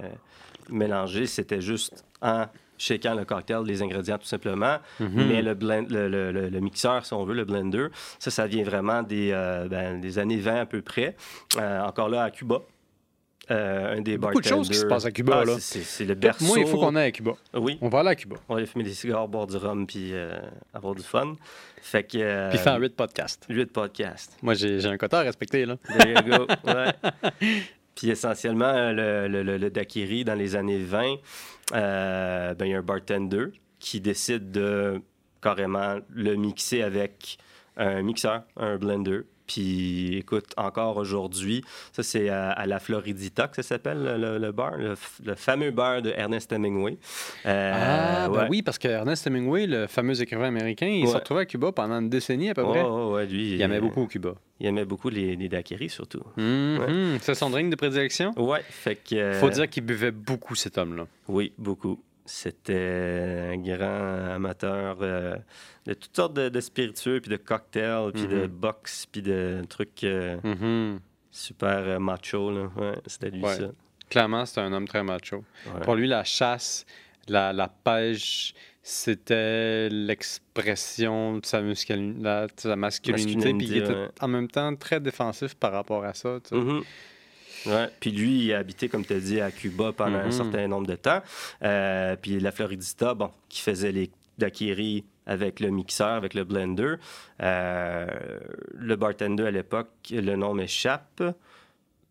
mélangé, 0.68 1.26
c'était 1.26 1.60
juste 1.60 2.04
en 2.20 2.46
shakeant 2.78 3.14
le 3.14 3.24
cocktail, 3.24 3.62
les 3.64 3.82
ingrédients 3.82 4.18
tout 4.18 4.26
simplement. 4.26 4.78
Mhm. 5.00 5.10
Mais 5.14 5.42
le, 5.42 5.54
blend, 5.54 5.86
le, 5.88 6.08
le, 6.08 6.60
mixeur, 6.60 7.04
si 7.06 7.12
on 7.14 7.24
veut, 7.24 7.34
le 7.34 7.44
blender, 7.44 7.86
ça, 8.18 8.30
ça 8.30 8.46
vient 8.46 8.64
vraiment 8.64 9.02
des, 9.02 9.30
euh, 9.32 9.68
ben, 9.68 10.00
des 10.00 10.18
années 10.18 10.38
20 10.38 10.60
à 10.62 10.66
peu 10.66 10.82
près. 10.82 11.16
Euh, 11.56 11.82
encore 11.82 12.08
là, 12.08 12.24
à 12.24 12.30
Cuba. 12.30 12.62
Euh, 13.50 13.96
un 13.96 14.00
des 14.00 14.18
Beaucoup 14.18 14.40
de 14.40 14.46
choses 14.46 14.68
qui 14.68 14.76
se 14.76 14.86
passent 14.86 15.04
à 15.04 15.12
Cuba. 15.12 15.40
Ah, 15.42 15.44
là. 15.44 15.56
C'est 15.60 16.04
le 16.04 16.14
berceau. 16.14 16.44
Moi, 16.44 16.58
il 16.58 16.66
faut 16.66 16.78
qu'on 16.78 16.96
aille 16.96 17.08
à 17.08 17.12
Cuba. 17.12 17.32
Oui. 17.54 17.78
On 17.80 17.88
va 17.88 18.00
aller 18.00 18.10
à 18.10 18.14
Cuba. 18.16 18.36
On 18.48 18.54
va 18.54 18.58
aller 18.58 18.66
fumer 18.66 18.84
des 18.84 18.94
cigares, 18.94 19.28
boire 19.28 19.46
du 19.46 19.56
rhum, 19.56 19.86
puis 19.86 20.12
avoir 20.74 20.94
du 20.94 21.02
fun. 21.02 21.34
Fait 21.80 22.02
que, 22.02 22.50
puis 22.50 22.58
faire 22.58 22.80
8 22.80 22.96
podcasts. 22.96 23.46
8 23.48 23.66
podcasts. 23.66 24.36
Moi, 24.42 24.54
j'ai 24.54 24.84
un 24.84 24.96
quota 24.96 25.20
à 25.20 25.22
respecter. 25.22 25.64
Là. 25.64 25.76
There 25.96 26.10
you 26.10 26.38
go. 26.38 26.46
Ouais. 26.64 26.92
Puis 27.96 28.10
essentiellement, 28.10 28.92
le, 28.92 29.26
le, 29.26 29.42
le, 29.42 29.70
daiquiri, 29.70 30.22
dans 30.22 30.34
les 30.34 30.54
années 30.54 30.78
20, 30.78 31.14
euh, 31.72 32.54
ben, 32.54 32.66
il 32.66 32.70
y 32.70 32.74
a 32.74 32.78
un 32.78 32.82
bartender 32.82 33.46
qui 33.80 34.00
décide 34.00 34.50
de 34.50 35.00
carrément 35.40 35.98
le 36.10 36.34
mixer 36.34 36.82
avec 36.82 37.38
un 37.78 38.02
mixeur, 38.02 38.42
un 38.56 38.76
blender. 38.76 39.20
Puis 39.46 40.18
écoute, 40.18 40.52
encore 40.56 40.96
aujourd'hui, 40.96 41.62
ça 41.92 42.02
c'est 42.02 42.28
à, 42.28 42.66
la 42.66 42.78
Floridita 42.78 43.48
que 43.48 43.56
ça 43.56 43.62
s'appelle 43.62 44.02
le, 44.18 44.52
bar, 44.52 44.76
le, 44.76 44.94
fameux 45.34 45.70
bar 45.70 46.02
de 46.02 46.10
Ernest 46.10 46.52
Hemingway. 46.52 46.98
Euh, 47.46 47.72
ah, 47.74 48.28
ben 48.28 48.48
oui, 48.50 48.62
parce 48.62 48.78
que 48.78 48.88
Ernest 48.88 49.26
Hemingway, 49.26 49.66
le 49.66 49.86
fameux 49.86 50.20
écrivain 50.20 50.48
américain, 50.48 50.86
il 50.86 51.06
s'est 51.08 51.14
retrouvé 51.14 51.42
à 51.42 51.46
Cuba 51.46 51.72
pendant 51.72 52.00
une 52.00 52.08
décennie 52.08 52.50
à 52.50 52.54
peu 52.54 52.64
près. 52.64 52.82
ouais, 52.82 53.26
lui, 53.26 53.54
il 53.54 53.62
aimait 53.62 53.80
beaucoup 53.80 54.06
Cuba. 54.06 54.34
Il 54.58 54.66
aimait 54.66 54.86
beaucoup 54.86 55.10
les, 55.10 55.36
les 55.36 55.48
daiquiris 55.48 55.90
surtout. 55.90 56.22
Mm-hmm. 56.38 57.18
C'est 57.20 57.34
son 57.34 57.50
drink 57.50 57.70
de 57.70 57.76
prédilection? 57.76 58.32
Ouais, 58.36 58.62
fait 58.68 58.96
que. 58.96 59.14
Euh, 59.14 59.40
Faut 59.40 59.50
dire 59.50 59.68
qu'il 59.68 59.84
buvait 59.84 60.10
beaucoup 60.10 60.54
cet 60.54 60.78
homme-là. 60.78 61.06
Oui, 61.28 61.52
beaucoup. 61.58 62.00
C'était 62.26 63.52
un 63.52 63.56
grand 63.58 64.34
amateur 64.34 64.98
euh, 65.00 65.36
de 65.86 65.94
toutes 65.94 66.14
sortes 66.14 66.34
de, 66.34 66.60
spiritueux, 66.60 67.20
puis 67.20 67.30
de 67.30 67.36
cocktails, 67.36 68.12
puis 68.12 68.26
de 68.26 68.46
mm-hmm. 68.46 68.48
box, 68.48 69.06
puis 69.06 69.22
de 69.22 69.62
trucs 69.68 70.02
euh, 70.02 70.36
mm-hmm. 70.40 70.98
super 71.30 71.78
euh, 71.78 71.98
macho. 71.98 72.50
Ouais, 72.50 72.98
c'était 73.06 73.30
lui, 73.30 73.42
ça. 73.42 73.70
Clairement, 74.10 74.44
c'était 74.44 74.60
un 74.60 74.72
homme 74.72 74.88
très 74.88 75.02
macho. 75.02 75.44
Pour 75.82 75.94
lui, 75.94 76.08
la 76.08 76.24
chasse, 76.24 76.84
la, 77.28 77.52
la 77.52 77.68
pêche, 77.68 78.54
c'était 78.82 79.88
l'expression 79.88 81.38
de 81.38 81.46
sa, 81.46 81.60
masculinité, 82.76 83.54
puis 83.54 83.66
il 83.66 83.76
était 83.78 84.08
en 84.20 84.28
même 84.28 84.48
temps 84.48 84.74
très 84.76 85.00
défensif 85.00 85.54
par 85.54 85.72
rapport 85.72 86.04
à 86.04 86.14
ça. 86.14 86.38
Mm-hmm. 86.38 86.82
Ouais. 87.66 87.88
Puis 88.00 88.10
lui, 88.10 88.44
il 88.44 88.52
a 88.52 88.58
habité, 88.58 88.88
comme 88.88 89.04
tu 89.04 89.14
as 89.14 89.20
dit, 89.20 89.40
à 89.40 89.50
Cuba 89.50 89.92
pendant 89.92 90.18
un 90.18 90.26
mhm. 90.26 90.32
certain 90.32 90.68
nombre 90.68 90.86
de 90.86 90.96
temps. 90.96 91.20
Euh, 91.62 92.16
puis 92.20 92.38
la 92.40 92.52
Floridista, 92.52 93.14
bon, 93.14 93.30
qui 93.48 93.60
faisait 93.60 93.92
les 93.92 94.10
daiquiris 94.38 95.04
avec 95.26 95.60
le 95.60 95.70
mixeur, 95.70 96.08
avec 96.12 96.34
le 96.34 96.44
blender. 96.44 96.94
Euh, 97.42 98.06
le 98.74 98.96
bartender 98.96 99.46
à 99.46 99.50
l'époque, 99.50 99.90
le 100.10 100.36
nom 100.36 100.54
m'échappe. 100.54 101.22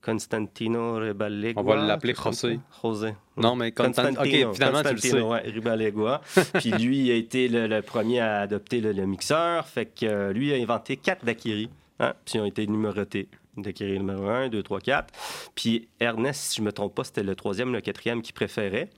Constantino 0.01 0.97
Ribalegua. 0.97 1.59
On 1.59 1.65
va 1.65 1.77
l'appeler 1.77 2.13
José. 2.13 2.59
José. 2.83 3.15
Non, 3.37 3.55
mais 3.55 3.71
Constantino. 3.71 4.49
OK, 4.49 4.53
finalement, 4.53 4.83
tu 4.83 4.93
le 4.93 4.97
sais. 4.97 5.49
Ribalegua. 5.49 6.21
Puis 6.59 6.69
lui 6.71 7.05
il 7.05 7.11
a 7.11 7.15
été 7.15 7.47
le, 7.47 7.81
premier 7.81 8.19
à 8.19 8.41
adopter 8.41 8.81
le, 8.81 8.93
mixeur. 9.07 9.65
Fait 9.65 9.87
que 9.87 10.05
euh, 10.05 10.33
lui 10.33 10.53
a 10.53 10.57
inventé 10.57 10.97
quatre 10.97 11.25
daiquiris. 11.25 11.71
Hein, 11.99 12.13
puis 12.25 12.35
ils 12.35 12.41
ont 12.41 12.45
été 12.45 12.67
numérotés 12.67 13.29
d'acquérir 13.57 13.99
numéro 13.99 14.27
1, 14.27 14.49
2, 14.49 14.63
3, 14.63 14.79
4. 14.79 15.13
Puis 15.55 15.87
Ernest, 15.99 16.41
si 16.41 16.57
je 16.57 16.61
ne 16.61 16.65
me 16.67 16.71
trompe 16.71 16.95
pas, 16.95 17.03
c'était 17.03 17.23
le 17.23 17.35
troisième, 17.35 17.73
le 17.73 17.81
quatrième 17.81 18.21
qui 18.21 18.33
préférait. 18.33 18.89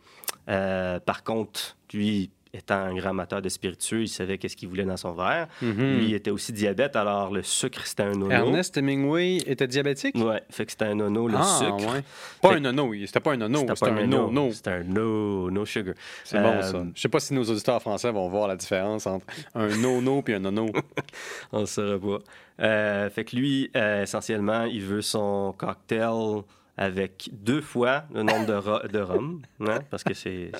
Euh, 0.50 1.00
par 1.00 1.24
contre, 1.24 1.78
lui, 1.94 2.32
étant 2.54 2.76
un 2.76 2.96
grand 2.96 3.10
amateur 3.10 3.42
de 3.42 3.50
spiritueux, 3.50 4.04
il 4.04 4.08
savait 4.08 4.38
qu'est-ce 4.38 4.56
qu'il 4.56 4.70
voulait 4.70 4.86
dans 4.86 4.98
son 4.98 5.14
verre. 5.14 5.48
Mhm. 5.62 5.98
Lui, 5.98 6.06
il 6.06 6.14
était 6.14 6.32
aussi 6.32 6.54
diabète, 6.54 6.96
alors 6.96 7.32
le 7.32 7.44
sucre, 7.44 7.86
c'était 7.86 8.04
un 8.04 8.12
nono. 8.14 8.32
Ernest 8.32 8.78
Hemingway 8.78 9.38
était 9.46 9.68
diabétique? 9.68 10.16
Oui, 10.16 10.36
fait 10.50 10.66
que 10.66 10.72
c'était 10.72 10.86
un 10.86 10.96
nono, 10.96 11.28
le 11.28 11.36
ah, 11.38 11.44
sucre. 11.44 11.94
Ouais. 11.94 12.04
Pas 12.42 12.56
un 12.56 12.60
nono, 12.60 12.94
c'était 13.06 13.20
pas 13.20 13.34
un 13.34 13.38
nono, 13.38 13.66
c'était 13.68 13.90
un, 13.90 14.08
no-no. 14.08 14.52
C'était 14.52 14.72
un 14.72 14.84
no, 14.84 15.52
no 15.52 15.66
sugar. 15.66 15.96
C'est 16.24 16.42
bon, 16.42 16.62
ça. 16.62 16.78
Euh, 16.78 16.84
je 16.96 17.02
sais 17.02 17.10
pas 17.10 17.20
si 17.20 17.34
nos 17.34 17.44
auditeurs 17.44 17.82
français 17.82 18.12
vont 18.12 18.28
voir 18.30 18.48
la 18.48 18.56
différence 18.56 19.06
entre 19.08 19.26
un 19.56 19.68
no-no 19.68 20.24
et 20.28 20.34
un 20.34 20.40
nono. 20.40 20.72
On 21.52 21.62
ne 21.62 21.66
saura 21.66 22.00
pas. 22.00 22.20
Euh, 22.60 23.10
fait 23.10 23.24
que 23.24 23.36
lui, 23.36 23.70
euh, 23.76 24.04
essentiellement, 24.04 24.64
il 24.64 24.82
veut 24.82 25.02
son 25.02 25.54
cocktail 25.58 26.42
avec 26.78 27.30
deux 27.32 27.62
fois 27.62 28.04
le 28.14 28.24
nombre 28.24 28.46
de, 28.46 28.88
de 28.88 29.00
rhum, 29.00 29.42
hein, 29.62 29.80
parce 29.90 30.04
que 30.04 30.14
c'est 30.14 30.52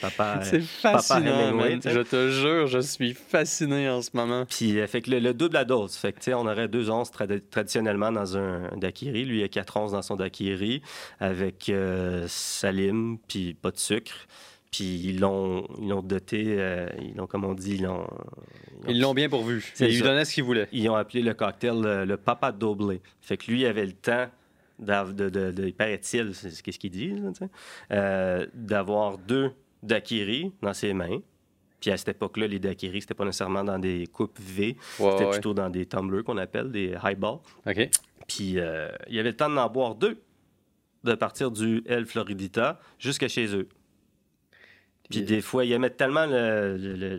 papa. 0.00 0.40
C'est 0.42 0.62
fascinant, 0.62 1.58
Je 1.84 2.02
te 2.02 2.30
jure, 2.30 2.66
je 2.66 2.78
suis 2.78 3.14
fasciné 3.14 3.88
en 3.88 4.00
ce 4.00 4.10
moment. 4.14 4.46
Puis, 4.46 4.80
euh, 4.80 4.86
fait 4.86 5.02
que 5.02 5.10
le, 5.10 5.34
double 5.34 5.56
à 5.56 5.64
dose. 5.64 5.94
Fait 5.96 6.12
que, 6.12 6.30
on 6.32 6.46
aurait 6.46 6.68
deux 6.68 6.90
onces 6.90 7.10
traditionnellement 7.10 8.12
dans 8.12 8.36
un 8.36 8.76
daiquiri. 8.76 9.24
Lui, 9.24 9.40
il 9.40 9.44
a 9.44 9.48
quatre 9.48 9.76
onces 9.76 9.92
dans 9.92 10.02
son 10.02 10.16
daiquiri 10.16 10.82
avec 11.20 11.70
salim, 12.26 13.18
puis 13.28 13.54
pas 13.54 13.70
de 13.70 13.78
sucre. 13.78 14.26
Puis 14.70 15.00
ils 15.04 15.20
l'ont, 15.20 15.66
ils 15.80 15.88
l'ont 15.88 16.02
doté, 16.02 16.44
euh, 16.58 16.88
ils 17.00 17.14
l'ont, 17.16 17.26
comme 17.26 17.44
on 17.44 17.54
dit, 17.54 17.76
ils 17.76 17.82
l'ont. 17.82 18.06
Ils 18.86 19.00
l'ont 19.00 19.14
bien 19.14 19.28
pourvu. 19.28 19.72
Ils 19.80 19.86
lui 19.86 20.02
donnaient 20.02 20.24
ce 20.24 20.34
qu'il 20.34 20.44
voulait. 20.44 20.68
Ils 20.72 20.88
ont 20.90 20.94
appelé 20.94 21.22
le 21.22 21.32
cocktail 21.32 21.80
le, 21.80 22.16
Papa 22.16 22.52
Doblé. 22.52 23.00
Fait 23.20 23.36
que 23.36 23.50
lui 23.50 23.64
avait 23.64 23.86
le 23.86 23.92
temps, 23.92 24.26
de, 24.78 25.28
de, 25.28 25.50
de, 25.50 25.70
paraît-il, 25.70 26.34
c'est 26.34 26.62
qu'est-ce 26.62 26.78
qu'il 26.78 26.90
dit, 26.90 27.14
euh, 27.92 28.46
d'avoir 28.54 29.18
deux 29.18 29.52
daiquiris 29.82 30.52
dans 30.62 30.74
ses 30.74 30.92
mains. 30.92 31.20
Puis 31.80 31.90
à 31.90 31.96
cette 31.96 32.08
époque-là, 32.08 32.48
les 32.48 32.58
daiquiris, 32.58 33.02
c'était 33.02 33.14
pas 33.14 33.24
nécessairement 33.24 33.62
dans 33.62 33.78
des 33.78 34.06
coupes 34.08 34.38
V, 34.40 34.76
c'était 34.96 35.30
plutôt 35.30 35.54
dans 35.54 35.70
des 35.70 35.86
tumblers 35.86 36.24
qu'on 36.24 36.38
appelle 36.38 36.72
des 36.72 36.94
highballs. 37.02 37.38
OK. 37.66 37.90
Puis 38.26 38.54
euh, 38.56 38.90
il 39.08 39.18
avait 39.18 39.30
le 39.30 39.36
temps 39.36 39.48
d'en 39.48 39.68
boire 39.68 39.94
deux, 39.94 40.20
de 41.04 41.14
partir 41.14 41.50
du 41.50 41.82
El 41.86 42.06
Floridita 42.06 42.80
jusqu'à 42.98 43.28
chez 43.28 43.54
eux. 43.54 43.68
Puis 45.08 45.22
des 45.22 45.40
fois, 45.40 45.64
il 45.64 45.72
aimait 45.72 45.90
tellement 45.90 46.26
le, 46.26 46.76
le, 46.76 46.94
le, 46.94 47.16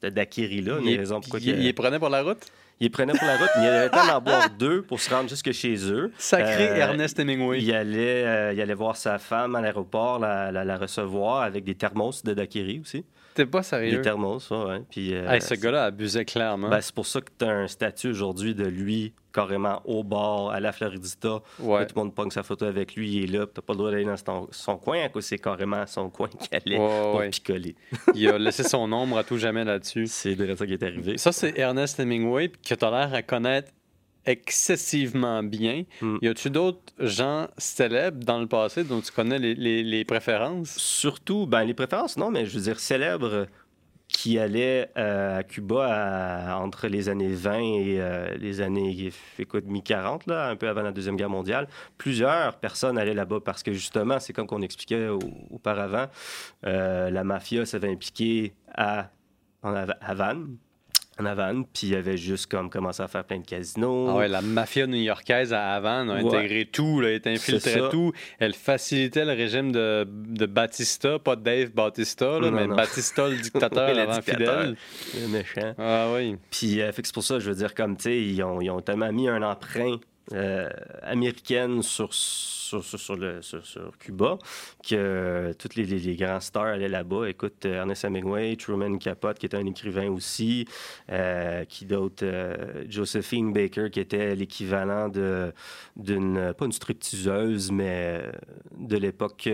là 0.00 0.80
il, 0.84 0.98
raisons 0.98 1.20
pourquoi 1.20 1.40
il, 1.40 1.60
il, 1.60 1.74
prenait 1.74 1.98
pour 1.98 2.10
la 2.10 2.22
route? 2.22 2.38
Il 2.80 2.90
prenait 2.90 3.12
pour 3.12 3.26
la 3.26 3.36
route, 3.36 3.50
mais 3.56 3.64
il 3.64 3.68
avait 3.68 3.84
le 3.84 3.90
temps 3.90 4.06
d'en 4.06 4.20
boire 4.20 4.50
deux 4.58 4.82
pour 4.82 5.00
se 5.00 5.12
rendre 5.14 5.28
jusque 5.28 5.52
chez 5.52 5.76
eux. 5.90 6.12
Sacré 6.18 6.70
euh, 6.70 6.76
Ernest 6.76 7.18
Hemingway. 7.18 7.62
Il 7.62 7.72
allait, 7.74 8.24
euh, 8.24 8.52
il 8.52 8.60
allait 8.60 8.74
voir 8.74 8.96
sa 8.96 9.18
femme 9.18 9.54
à 9.54 9.60
l'aéroport, 9.60 10.18
la, 10.18 10.50
la, 10.50 10.76
recevoir 10.76 11.42
avec 11.42 11.64
des 11.64 11.74
thermos 11.74 12.22
de 12.24 12.34
daiquiri 12.34 12.80
aussi. 12.80 13.04
T'es 13.34 13.46
pas 13.46 13.62
sérieux? 13.62 13.96
Des 13.96 14.02
thermos, 14.02 14.46
ça, 14.46 14.66
ouais. 14.66 14.82
Puis, 14.90 15.14
euh, 15.14 15.40
ce 15.40 15.54
gars-là 15.54 15.84
abusait 15.84 16.24
clairement. 16.24 16.68
Ben, 16.68 16.80
c'est 16.80 16.94
pour 16.94 17.06
ça 17.06 17.20
que 17.20 17.30
tu 17.38 17.44
as 17.44 17.50
un 17.50 17.68
statut 17.68 18.08
aujourd'hui 18.08 18.54
de 18.54 18.66
lui 18.66 19.14
carrément 19.32 19.80
au 19.84 20.04
bord, 20.04 20.50
à 20.50 20.60
la 20.60 20.72
Floridita. 20.72 21.40
Ouais. 21.58 21.86
Tout 21.86 21.94
le 21.96 22.02
monde 22.02 22.14
pogne 22.14 22.30
sa 22.30 22.42
photo 22.42 22.64
avec 22.64 22.94
lui, 22.94 23.16
il 23.16 23.24
est 23.24 23.38
là. 23.38 23.46
T'as 23.46 23.62
pas 23.62 23.72
le 23.72 23.78
droit 23.78 23.90
d'aller 23.90 24.04
dans 24.04 24.48
son, 24.50 24.76
coin, 24.76 24.98
à 25.04 25.20
c'est 25.20 25.38
carrément 25.38 25.86
son 25.86 26.10
coin 26.10 26.28
qu'il 26.28 26.54
allait 26.54 26.76
pour 26.76 27.22
picoler. 27.30 27.74
il 28.14 28.28
a 28.28 28.38
laissé 28.38 28.62
son 28.62 28.90
ombre 28.92 29.18
à 29.18 29.24
tout 29.24 29.38
jamais 29.38 29.64
là-dessus. 29.64 30.06
C'est 30.06 30.34
de 30.34 30.54
ça 30.54 30.66
qui 30.66 30.74
est 30.74 30.82
arrivé. 30.82 31.18
Ça, 31.18 31.32
c'est 31.32 31.58
Ernest 31.58 31.98
Hemingway, 31.98 32.48
que 32.48 32.74
tu 32.74 32.84
as 32.84 32.90
l'air 32.90 33.14
à 33.14 33.22
connaître 33.22 33.70
excessivement 34.24 35.42
bien. 35.42 35.84
Hmm. 36.00 36.18
Y 36.22 36.28
a-tu 36.28 36.50
d'autres 36.50 36.92
gens 36.98 37.48
célèbres 37.58 38.24
dans 38.24 38.38
le 38.38 38.46
passé 38.46 38.84
dont 38.84 39.00
tu 39.00 39.10
connais 39.10 39.38
les, 39.38 39.82
les, 39.82 40.04
préférences? 40.04 40.76
Surtout, 40.76 41.46
ben 41.46 41.64
les 41.64 41.74
préférences, 41.74 42.16
non, 42.16 42.30
mais 42.30 42.46
je 42.46 42.56
veux 42.56 42.62
dire 42.62 42.78
célèbres 42.78 43.46
qui 44.22 44.38
allaient 44.38 44.88
euh, 44.96 45.38
à 45.38 45.42
Cuba 45.42 46.56
entre 46.62 46.86
les 46.86 47.08
années 47.08 47.34
20 47.34 47.58
et 47.58 48.00
euh, 48.00 48.32
les 48.36 48.60
années 48.60 49.10
écoute, 49.36 49.64
mi-40, 49.66 50.28
là, 50.28 50.48
un 50.48 50.54
peu 50.54 50.68
avant 50.68 50.82
la 50.82 50.92
Deuxième 50.92 51.16
Guerre 51.16 51.28
mondiale. 51.28 51.66
Plusieurs 51.98 52.54
personnes 52.60 52.98
allaient 52.98 53.14
là-bas 53.14 53.40
parce 53.44 53.64
que 53.64 53.72
justement, 53.72 54.20
c'est 54.20 54.32
comme 54.32 54.46
qu'on 54.46 54.62
expliquait 54.62 55.08
auparavant, 55.50 56.06
euh, 56.64 57.10
la 57.10 57.24
mafia 57.24 57.66
s'avait 57.66 57.90
impliquée 57.90 58.54
à, 58.72 59.10
en 59.64 59.74
Havane 60.00 60.56
en 61.18 61.26
Havane, 61.26 61.64
puis 61.64 61.88
il 61.88 61.94
avait 61.94 62.16
juste 62.16 62.46
comme 62.46 62.70
commencé 62.70 63.02
à 63.02 63.08
faire 63.08 63.24
plein 63.24 63.38
de 63.38 63.46
casinos. 63.46 64.08
Ah 64.08 64.16
ouais, 64.16 64.28
la 64.28 64.40
mafia 64.40 64.86
new-yorkaise 64.86 65.52
à 65.52 65.74
Havane 65.74 66.10
a 66.10 66.14
intégré 66.14 66.64
tout, 66.64 67.00
là, 67.00 67.10
elle 67.10 67.32
infiltré 67.32 67.80
tout. 67.90 68.12
Elle 68.38 68.54
facilitait 68.54 69.24
le 69.24 69.32
régime 69.32 69.72
de, 69.72 70.06
de 70.08 70.46
Batista, 70.46 71.18
pas 71.18 71.36
Dave 71.36 71.70
Batista, 71.70 72.38
là, 72.40 72.50
mais 72.50 72.66
Batista, 72.66 73.28
le 73.28 73.36
dictateur 73.36 73.98
avant 73.98 74.22
Fidel. 74.22 74.76
Le 75.20 75.28
méchant. 75.28 75.74
Ah 75.78 76.08
oui. 76.14 76.36
Puis 76.50 76.80
euh, 76.80 76.90
c'est 76.94 77.12
pour 77.12 77.24
ça, 77.24 77.38
je 77.38 77.50
veux 77.50 77.56
dire, 77.56 77.74
comme, 77.74 77.96
tu 77.96 78.04
sais, 78.04 78.22
ils 78.22 78.42
ont, 78.42 78.60
ils 78.60 78.70
ont 78.70 78.80
tellement 78.80 79.12
mis 79.12 79.28
un 79.28 79.42
emprunt 79.42 79.98
euh, 80.32 80.70
américaine 81.02 81.82
sur, 81.82 82.14
sur, 82.14 82.84
sur, 82.84 83.16
le, 83.16 83.42
sur, 83.42 83.98
Cuba, 83.98 84.38
que 84.88 85.52
tous 85.58 85.74
les, 85.74 85.84
les, 85.84 86.16
grands 86.16 86.40
stars 86.40 86.66
allaient 86.66 86.88
là-bas. 86.88 87.28
Écoute, 87.28 87.66
euh, 87.66 87.78
Ernest 87.78 88.04
Hemingway, 88.04 88.54
Truman 88.56 88.98
Capote, 88.98 89.38
qui 89.38 89.46
était 89.46 89.56
un 89.56 89.66
écrivain 89.66 90.08
aussi, 90.08 90.66
euh, 91.10 91.64
qui 91.64 91.86
d'autre, 91.86 92.24
Josephine 92.88 93.52
Baker, 93.52 93.90
qui 93.90 93.98
était 93.98 94.36
l'équivalent 94.36 95.08
d'une, 95.96 96.54
pas 96.56 96.64
une 96.64 96.72
stripteaseuse, 96.72 97.72
mais 97.72 98.22
de 98.78 98.96
l'époque 98.96 99.48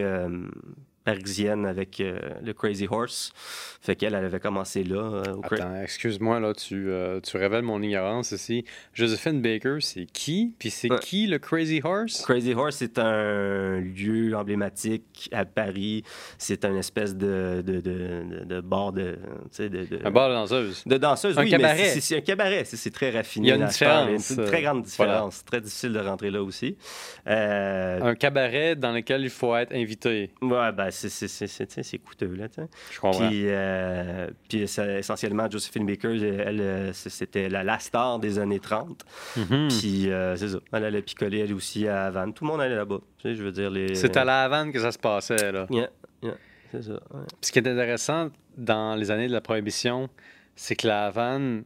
parisienne 1.08 1.64
avec 1.64 2.00
euh, 2.00 2.18
le 2.44 2.52
Crazy 2.52 2.86
Horse. 2.90 3.32
Fait 3.80 3.96
qu'elle, 3.96 4.14
elle 4.14 4.26
avait 4.26 4.40
commencé 4.40 4.84
là. 4.84 5.22
Euh, 5.26 5.36
Attends, 5.42 5.80
excuse-moi, 5.82 6.38
là, 6.38 6.52
tu, 6.52 6.90
euh, 6.90 7.20
tu 7.20 7.38
révèles 7.38 7.62
mon 7.62 7.80
ignorance 7.80 8.32
ici. 8.32 8.64
Josephine 8.92 9.40
Baker, 9.40 9.78
c'est 9.80 10.04
qui? 10.04 10.52
Puis 10.58 10.68
c'est 10.68 10.90
qui 11.00 11.26
le 11.26 11.38
Crazy 11.38 11.80
Horse? 11.82 12.22
Crazy 12.22 12.52
Horse, 12.52 12.76
c'est 12.76 12.98
un 12.98 13.80
lieu 13.80 14.36
emblématique 14.36 15.30
à 15.32 15.46
Paris. 15.46 16.02
C'est 16.36 16.66
un 16.66 16.76
espèce 16.76 17.16
de, 17.16 17.62
de, 17.64 17.80
de, 17.80 18.44
de 18.44 18.60
bar 18.60 18.92
de, 18.92 19.18
de, 19.58 20.04
Un 20.04 20.10
bar 20.10 20.28
de 20.28 20.34
danseuse. 20.34 20.82
De 20.84 20.98
danseuse, 20.98 21.38
un 21.38 21.44
oui, 21.44 21.50
cabaret. 21.50 22.00
c'est 22.00 22.18
un 22.18 22.20
cabaret. 22.20 22.64
C'est 22.64 22.92
très 22.92 23.10
raffiné. 23.10 23.46
Il 23.46 23.50
y 23.50 23.52
a 23.52 23.56
une 23.56 23.66
différence. 23.66 24.30
Une 24.30 24.44
très 24.44 24.62
grande 24.62 24.82
différence. 24.82 25.42
Très 25.44 25.62
difficile 25.62 25.94
de 25.94 26.00
rentrer 26.00 26.30
là 26.30 26.42
aussi. 26.42 26.76
Un 27.24 28.14
cabaret 28.14 28.76
dans 28.76 28.92
lequel 28.92 29.22
il 29.22 29.30
faut 29.30 29.56
être 29.56 29.74
invité. 29.74 30.30
Ouais, 30.42 30.72
ben 30.72 30.90
c'est 30.98 31.98
coûteux, 31.98 32.34
là, 32.34 32.46
Je 32.90 33.00
comprends. 33.00 33.28
Puis, 33.28 33.44
euh, 33.46 34.28
puis 34.48 34.62
essentiellement, 34.62 35.50
Josephine 35.50 35.86
Baker, 35.86 36.10
elle, 36.10 36.60
euh, 36.60 36.92
c'était 36.92 37.48
la, 37.48 37.64
la, 37.64 37.78
star 37.78 38.18
des 38.18 38.38
années 38.38 38.60
30. 38.60 39.04
Mm-hmm. 39.36 39.80
Puis, 39.80 40.10
euh, 40.10 40.36
c'est 40.36 40.48
ça. 40.48 40.58
Elle 40.72 40.84
allait 40.84 41.02
picoler, 41.02 41.38
elle 41.40 41.54
aussi, 41.54 41.86
à 41.88 42.06
Havane. 42.06 42.32
Tout 42.32 42.44
le 42.44 42.50
monde 42.50 42.60
allait 42.60 42.76
là-bas. 42.76 43.00
Tu 43.18 43.28
sais, 43.28 43.34
je 43.34 43.42
veux 43.42 43.52
dire, 43.52 43.70
les... 43.70 43.94
C'est 43.94 44.16
à 44.16 44.24
la 44.24 44.44
Havane 44.44 44.72
que 44.72 44.80
ça 44.80 44.92
se 44.92 44.98
passait, 44.98 45.52
là. 45.52 45.66
Yeah, 45.70 45.90
yeah, 46.22 46.34
c'est 46.72 46.82
ça. 46.82 47.00
ce 47.40 47.52
qui 47.52 47.58
est 47.58 47.68
intéressant 47.68 48.30
dans 48.56 48.96
les 48.96 49.10
années 49.10 49.28
de 49.28 49.32
la 49.32 49.40
Prohibition, 49.40 50.08
c'est 50.56 50.76
que 50.76 50.86
la 50.86 51.06
Havane 51.06 51.64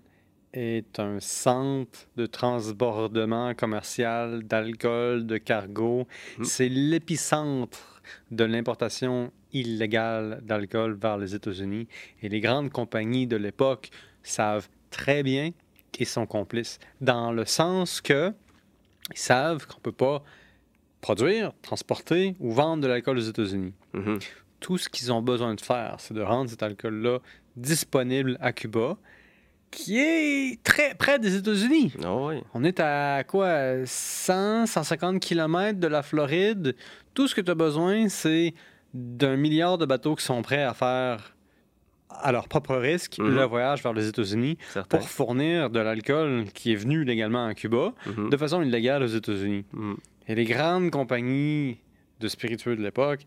est 0.52 0.98
un 0.98 1.20
centre 1.20 2.08
de 2.16 2.26
transbordement 2.26 3.54
commercial 3.54 4.42
d'alcool, 4.42 5.26
de 5.26 5.38
cargo. 5.38 6.06
Mm. 6.38 6.44
C'est 6.44 6.68
l'épicentre 6.68 8.02
de 8.30 8.44
l'importation 8.44 9.32
illégale 9.52 10.40
d'alcool 10.42 10.94
vers 10.94 11.18
les 11.18 11.34
États-Unis. 11.34 11.88
Et 12.22 12.28
les 12.28 12.40
grandes 12.40 12.70
compagnies 12.70 13.26
de 13.26 13.36
l'époque 13.36 13.90
savent 14.22 14.68
très 14.90 15.22
bien 15.22 15.50
qu'ils 15.90 16.06
sont 16.06 16.26
complices, 16.26 16.78
dans 17.00 17.32
le 17.32 17.44
sens 17.44 18.00
que 18.00 18.32
ils 19.10 19.18
savent 19.18 19.66
qu'on 19.66 19.78
ne 19.78 19.82
peut 19.82 19.92
pas 19.92 20.22
produire, 21.00 21.52
transporter 21.60 22.36
ou 22.40 22.52
vendre 22.52 22.82
de 22.82 22.88
l'alcool 22.88 23.18
aux 23.18 23.22
États-Unis. 23.22 23.74
Mm-hmm. 23.94 24.24
Tout 24.60 24.78
ce 24.78 24.88
qu'ils 24.88 25.12
ont 25.12 25.22
besoin 25.22 25.54
de 25.54 25.60
faire, 25.60 25.96
c'est 25.98 26.14
de 26.14 26.22
rendre 26.22 26.48
cet 26.48 26.62
alcool-là 26.62 27.18
disponible 27.56 28.38
à 28.40 28.52
Cuba 28.52 28.96
qui 29.72 29.98
est 29.98 30.62
très 30.62 30.94
près 30.94 31.18
des 31.18 31.34
États-Unis. 31.34 31.92
Ah 32.04 32.14
On 32.54 32.62
est 32.62 32.78
à 32.78 33.24
quoi 33.24 33.84
100, 33.84 34.66
150 34.66 35.18
km 35.18 35.80
de 35.80 35.86
la 35.88 36.02
Floride. 36.02 36.76
Tout 37.14 37.26
ce 37.26 37.34
que 37.34 37.40
tu 37.40 37.50
as 37.50 37.54
besoin, 37.56 38.08
c'est 38.08 38.54
d'un 38.94 39.36
milliard 39.36 39.78
de 39.78 39.86
bateaux 39.86 40.14
qui 40.14 40.24
sont 40.24 40.42
prêts 40.42 40.62
à 40.62 40.74
faire 40.74 41.34
à 42.10 42.30
leur 42.30 42.46
propre 42.46 42.76
risque 42.76 43.16
Mhm. 43.18 43.34
le 43.34 43.44
voyage 43.44 43.82
vers 43.82 43.94
les 43.94 44.06
États-Unis 44.06 44.58
pour 44.90 45.08
fournir 45.08 45.70
de 45.70 45.80
l'alcool 45.80 46.44
qui 46.52 46.72
est 46.72 46.76
venu 46.76 47.04
légalement 47.04 47.46
à 47.46 47.54
Cuba 47.54 47.94
Mhm. 48.06 48.28
de 48.28 48.36
façon 48.36 48.60
illégale 48.62 49.02
aux 49.02 49.06
États-Unis. 49.06 49.64
Mhm. 49.72 49.96
Et 50.28 50.34
les 50.34 50.44
grandes 50.44 50.90
compagnies 50.90 51.78
de 52.20 52.28
spiritueux 52.28 52.76
de 52.76 52.82
l'époque 52.82 53.20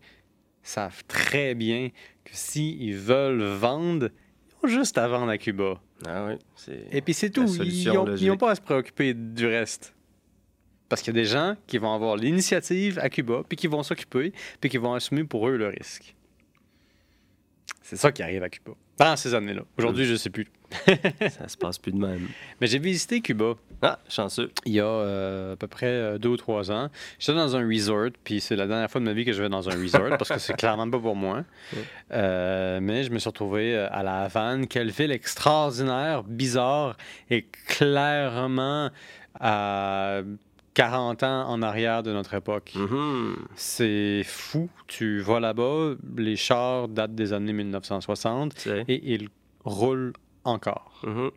savent 0.62 1.02
très 1.08 1.54
bien 1.56 1.88
que 2.24 2.30
s'ils 2.32 2.94
veulent 2.96 3.42
vendre, 3.42 4.08
juste 4.64 4.98
à 4.98 5.06
vendre 5.08 5.30
à 5.30 5.38
Cuba. 5.38 5.80
Ah 6.06 6.26
oui, 6.26 6.34
c'est... 6.54 6.86
Et 6.90 7.00
puis 7.00 7.14
c'est 7.14 7.30
tout. 7.30 7.46
Ils 7.62 8.26
n'ont 8.26 8.36
pas 8.36 8.50
à 8.50 8.54
se 8.54 8.60
préoccuper 8.60 9.14
du 9.14 9.46
reste. 9.46 9.94
Parce 10.88 11.02
qu'il 11.02 11.14
y 11.14 11.18
a 11.18 11.20
des 11.20 11.28
gens 11.28 11.56
qui 11.66 11.78
vont 11.78 11.92
avoir 11.92 12.16
l'initiative 12.16 12.98
à 13.00 13.08
Cuba, 13.08 13.42
puis 13.48 13.56
qui 13.56 13.66
vont 13.66 13.82
s'occuper, 13.82 14.32
puis 14.60 14.70
qui 14.70 14.78
vont 14.78 14.94
assumer 14.94 15.24
pour 15.24 15.48
eux 15.48 15.56
le 15.56 15.68
risque. 15.68 16.14
C'est 17.82 17.96
ça 17.96 18.12
qui 18.12 18.22
arrive 18.22 18.42
à 18.42 18.48
Cuba. 18.48 18.72
Pendant 18.96 19.16
ces 19.16 19.34
années-là. 19.34 19.62
Aujourd'hui, 19.78 20.04
je 20.04 20.12
ne 20.12 20.16
sais 20.16 20.30
plus. 20.30 20.46
Ça 21.30 21.48
se 21.48 21.56
passe 21.56 21.78
plus 21.78 21.92
de 21.92 21.98
même. 21.98 22.28
Mais 22.60 22.66
j'ai 22.66 22.78
visité 22.78 23.20
Cuba 23.20 23.54
Ah, 23.82 23.98
chanceux. 24.08 24.50
il 24.64 24.72
y 24.72 24.80
a 24.80 24.84
euh, 24.86 25.52
à 25.52 25.56
peu 25.56 25.66
près 25.66 25.86
euh, 25.86 26.18
deux 26.18 26.30
ou 26.30 26.36
trois 26.36 26.70
ans. 26.70 26.88
J'étais 27.18 27.36
dans 27.38 27.56
un 27.56 27.66
resort, 27.66 28.10
puis 28.24 28.40
c'est 28.40 28.56
la 28.56 28.66
dernière 28.66 28.90
fois 28.90 29.00
de 29.00 29.06
ma 29.06 29.12
vie 29.12 29.24
que 29.24 29.32
je 29.32 29.42
vais 29.42 29.48
dans 29.48 29.68
un 29.68 29.74
resort, 29.80 30.16
parce 30.18 30.28
que 30.30 30.38
c'est 30.38 30.56
clairement 30.56 30.88
pas 30.90 30.98
pour 30.98 31.16
moi. 31.16 31.44
Ouais. 31.72 31.78
Euh, 32.12 32.80
mais 32.82 33.04
je 33.04 33.10
me 33.10 33.18
suis 33.18 33.28
retrouvé 33.28 33.76
à 33.76 34.02
La 34.02 34.22
Havane. 34.22 34.66
Quelle 34.66 34.90
ville 34.90 35.12
extraordinaire, 35.12 36.22
bizarre, 36.24 36.96
et 37.30 37.46
clairement 37.68 38.90
à 39.38 40.20
40 40.74 41.22
ans 41.22 41.48
en 41.48 41.62
arrière 41.62 42.02
de 42.02 42.12
notre 42.12 42.34
époque. 42.34 42.72
Mhm. 42.74 43.36
C'est 43.54 44.22
fou. 44.24 44.68
Tu 44.86 45.20
vas 45.20 45.40
là-bas, 45.40 45.94
les 46.18 46.36
chars 46.36 46.88
datent 46.88 47.14
des 47.14 47.32
années 47.32 47.52
1960 47.54 48.54
Tu 48.54 48.60
sais. 48.68 48.84
et 48.88 49.14
ils 49.14 49.28
roulent 49.64 50.12
encore. 50.46 51.00
Mhm. 51.04 51.30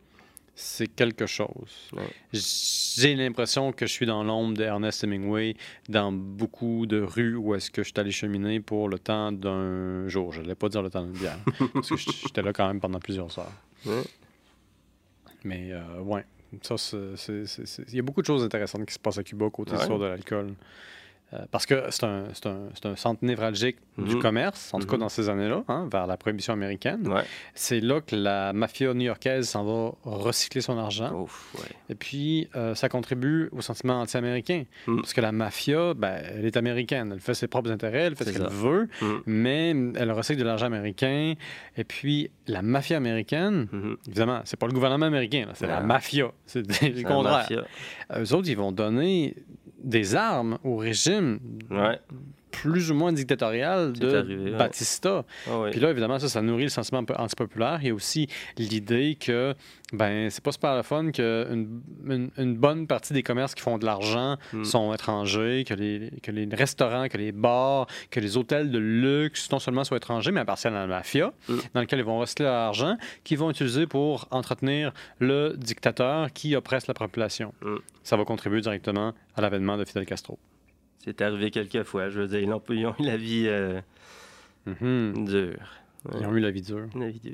C'est 0.62 0.88
quelque 0.88 1.26
chose. 1.26 1.88
Ouais. 1.93 2.10
J'ai 2.34 3.16
l'impression 3.16 3.72
que 3.72 3.86
je 3.88 3.91
suis 3.93 4.05
dans 4.05 4.26
l'ombre 4.26 4.57
d'Ernest 4.57 5.05
Hemingway 5.05 5.55
dans 5.88 6.12
beaucoup 6.12 6.86
de 6.86 7.01
rues 7.01 7.36
où 7.38 7.55
est-ce 7.55 7.72
que 7.72 7.82
je 7.82 7.88
suis 7.89 7.99
allé 7.99 8.12
cheminer 8.12 8.60
pour 8.60 8.89
le 8.89 8.99
temps 8.99 9.32
d'un 9.32 10.07
jour. 10.10 10.34
Je 10.34 10.41
n'allais 10.41 10.55
pas 10.55 10.68
dire 10.68 10.82
le 10.82 10.89
temps 10.89 11.03
d'une 11.03 11.14
bière, 11.14 11.39
parce 11.74 11.89
que 11.89 11.95
j'étais 11.95 12.41
là 12.41 12.51
quand 12.51 12.68
même 12.68 12.82
pendant 12.82 12.99
plusieurs 12.99 13.39
heures. 13.39 13.53
Ouais. 13.86 14.03
Mais 15.45 15.70
euh, 15.72 16.01
ouais, 16.01 16.26
ça, 16.62 16.76
il 16.97 17.95
y 17.95 17.99
a 17.99 18.01
beaucoup 18.01 18.22
de 18.22 18.28
choses 18.28 18.43
intéressantes 18.43 18.86
qui 18.86 18.93
se 18.93 18.99
passent 18.99 19.18
à 19.20 19.24
Cuba 19.24 19.49
côté 19.49 19.72
Ouais. 19.78 19.86
sur 19.86 19.97
de 19.97 20.05
l'alcool. 20.05 20.55
Euh, 21.32 21.38
parce 21.51 21.67
que 21.67 21.84
c'est 21.91 22.05
un, 22.05 22.23
c'est 22.34 22.47
un, 22.47 22.57
c'est 22.73 22.88
un 22.88 22.95
centre 22.95 23.23
névralgique 23.23 23.77
du 23.99 24.15
Mhm. 24.15 24.21
commerce, 24.21 24.73
en 24.73 24.80
tout 24.80 24.88
cas 24.88 24.95
Mhm. 24.95 25.01
dans 25.01 25.09
ces 25.09 25.30
années-là, 25.30 25.63
hein, 25.67 25.88
vers 25.91 26.07
la 26.07 26.17
prohibition 26.17 26.53
américaine. 26.53 27.07
Ouais. 27.07 27.21
C'est 27.53 27.82
là 27.82 28.01
que 28.01 28.15
la 28.15 28.51
mafia 28.51 28.93
new-yorkaise 28.95 29.47
s'en 29.47 29.63
va 29.63 29.91
recycler 30.03 30.61
son 30.61 30.77
argent. 30.80 31.13
Ouf, 31.13 31.53
ouais. 31.59 31.69
Et 31.89 31.95
puis, 31.95 32.49
euh, 32.55 32.73
ça 32.73 32.89
contribue 32.89 33.49
au 33.51 33.61
sentiment 33.61 34.01
anti-américain. 34.01 34.63
Mm. 34.88 34.95
Parce 35.01 35.13
que 35.13 35.21
la 35.21 35.32
mafia, 35.32 35.93
ben, 35.93 36.19
elle 36.36 36.45
est 36.45 36.57
américaine. 36.57 37.11
Elle 37.13 37.19
fait 37.19 37.36
ses 37.36 37.47
propres 37.47 37.69
intérêts, 37.71 38.05
elle 38.05 38.15
fait 38.15 38.25
ce 38.25 38.32
qu'elle 38.32 38.47
veut, 38.49 38.88
Mm. 39.01 39.05
mais 39.27 39.69
elle 39.97 40.11
recycle 40.11 40.39
de 40.39 40.45
l'argent 40.45 40.65
américain. 40.65 41.36
Et 41.77 41.84
puis, 41.84 42.32
la 42.47 42.63
mafia 42.63 42.97
américaine, 42.97 43.67
Mhm. 43.71 43.97
évidemment, 44.07 44.41
c'est 44.45 44.57
pas 44.59 44.65
le 44.65 44.73
gouvernement 44.73 45.05
américain, 45.05 45.45
c'est 45.53 45.67
la 45.67 45.82
mafia. 45.82 46.32
C'est 46.47 46.61
le 46.67 47.03
contraire. 47.03 47.19
mafia. 47.49 47.63
Eux 48.17 48.34
autres, 48.34 48.49
ils 48.49 48.57
vont 48.57 48.71
donner 48.71 49.36
des 49.84 50.15
armes 50.15 50.57
au 50.63 50.77
régime 50.77 51.39
Ouais. 51.69 51.99
Plus 52.52 52.91
ou 52.91 52.95
moins 52.95 53.12
dictatorial 53.14 53.93
de 53.93 54.16
arrivé. 54.16 54.52
Batista. 54.52 55.24
Ah. 55.47 55.66
Puis 55.72 55.80
là, 55.80 55.89
évidemment, 55.91 56.20
ça, 56.20 56.30
ça 56.30 56.41
nourrit 56.41 56.64
le 56.64 56.70
sentiment 56.70 57.00
un 57.00 57.04
peu 57.04 57.14
antipopulaire. 57.18 57.80
Il 57.82 57.88
y 57.88 57.91
a 57.91 57.93
aussi 57.93 58.28
l'idée 58.58 59.18
que, 59.20 59.54
ben, 59.93 60.30
c'est 60.30 60.43
pas 60.43 60.52
super 60.52 60.76
le 60.76 60.84
fun 60.84 61.12
qu'une 61.12 61.82
une, 62.06 62.30
une 62.38 62.56
bonne 62.58 62.88
partie 62.88 63.14
des 63.14 63.24
commerces 63.24 63.56
qui 63.56 63.62
font 63.62 63.78
de 63.78 63.86
l'argent 63.86 64.38
Mm. 64.54 64.64
sont 64.64 64.93
étrangers, 64.93 65.64
que 65.68 65.74
les, 65.74 66.12
que 66.24 66.32
les 66.32 66.47
restaurants, 66.52 67.08
que 67.08 67.18
les 67.18 67.32
bars, 67.32 67.88
que 68.12 68.20
les 68.20 68.38
hôtels 68.38 68.72
de 68.72 68.80
luxe, 68.80 69.52
non 69.52 69.60
seulement 69.60 69.84
soient 69.84 69.97
étrangers, 69.97 70.32
mais 70.32 70.39
appartiennent 70.41 70.74
à 70.76 70.80
la 70.82 70.88
mafia, 70.88 71.34
Mm. 71.47 71.56
dans 71.74 71.82
lequel 71.82 72.00
ils 72.00 72.06
vont 72.06 72.20
recycler 72.20 72.45
leur 72.45 72.54
argent, 72.56 72.97
qu'ils 73.24 73.38
vont 73.38 73.50
utiliser 73.52 73.88
pour 73.88 74.28
entretenir 74.32 74.91
le 75.20 75.54
dictateur 75.58 76.32
qui 76.34 76.56
oppresse 76.56 76.88
la 76.88 76.93
population. 76.93 77.54
Mm. 77.62 77.76
Ça 78.04 78.18
va 78.18 78.26
contribuer 78.26 78.62
directement 78.62 79.14
à 79.36 79.41
l'avènement 79.41 79.78
de 79.78 79.86
Fidel 79.86 80.06
Castro. 80.06 80.38
C'est 81.04 81.22
arrivé 81.22 81.50
quelques 81.52 81.84
fois. 81.84 82.10
Je 82.10 82.22
veux 82.22 82.28
dire, 82.28 82.39
ils 82.39 82.52
ont, 82.54 82.62
ils 82.70 82.86
ont 82.86 82.95
eu 83.00 83.04
la 83.04 83.18
vie 83.18 83.45
euh, 83.47 83.80
Mhm. 84.66 85.26
dure. 85.26 85.58
Ils 86.20 86.26
ont 86.26 86.36
eu 86.36 86.39
la 86.39 86.52
vie 86.52 86.62
dure. 86.62 86.88
La 86.95 87.10
vie 87.10 87.20
dure. 87.20 87.34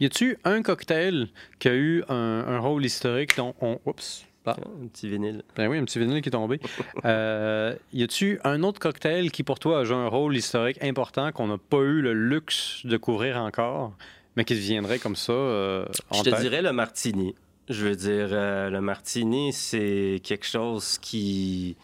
Y 0.00 0.06
a-tu 0.06 0.38
un 0.44 0.62
cocktail 0.62 1.28
qui 1.58 1.68
a 1.68 1.74
eu 1.74 2.02
un, 2.08 2.44
un 2.46 2.58
rôle 2.58 2.84
historique 2.84 3.36
dont 3.36 3.54
on. 3.60 3.78
Oups. 3.86 4.24
Ah, 4.46 4.56
Ah, 4.58 4.62
Un 4.82 4.86
petit 4.86 5.06
vinyle. 5.08 5.42
ben 5.54 5.68
oui, 5.68 5.76
un 5.78 5.84
petit 5.84 5.98
vinyle 5.98 6.22
qui 6.22 6.28
est 6.28 6.32
tombé. 6.32 6.60
Euh, 7.04 7.74
y 7.92 8.02
a-tu 8.02 8.38
un 8.44 8.62
autre 8.62 8.80
cocktail 8.80 9.30
qui, 9.30 9.42
pour 9.42 9.58
toi, 9.58 9.80
a 9.80 9.84
joué 9.84 9.96
un 9.96 10.08
rôle 10.08 10.34
historique 10.36 10.82
important 10.82 11.30
qu'on 11.32 11.46
n'a 11.48 11.58
pas 11.58 11.80
eu 11.80 12.00
le 12.00 12.14
luxe 12.14 12.80
de 12.84 12.96
couvrir 12.96 13.36
encore, 13.38 13.92
Mais 14.36 14.44
qui 14.44 14.54
viendrait 14.54 14.98
comme 14.98 15.16
ça 15.16 15.32
euh, 15.32 15.84
Je 16.14 16.22
te 16.22 16.40
dirais 16.40 16.62
le 16.62 16.72
martini. 16.72 17.34
Je 17.68 17.86
veux 17.86 17.96
dire, 17.96 18.28
euh, 18.32 18.70
le 18.70 18.80
martini, 18.80 19.52
c'est 19.52 20.20
quelque 20.24 20.46
chose 20.46 20.98
qui, 20.98 21.76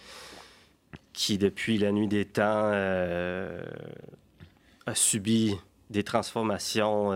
qui 1.16 1.38
depuis 1.38 1.78
la 1.78 1.90
nuit 1.90 2.06
des 2.06 2.24
temps, 2.26 2.70
euh, 2.72 3.60
a 4.86 4.94
subi 4.94 5.56
des 5.90 6.04
transformations 6.04 7.10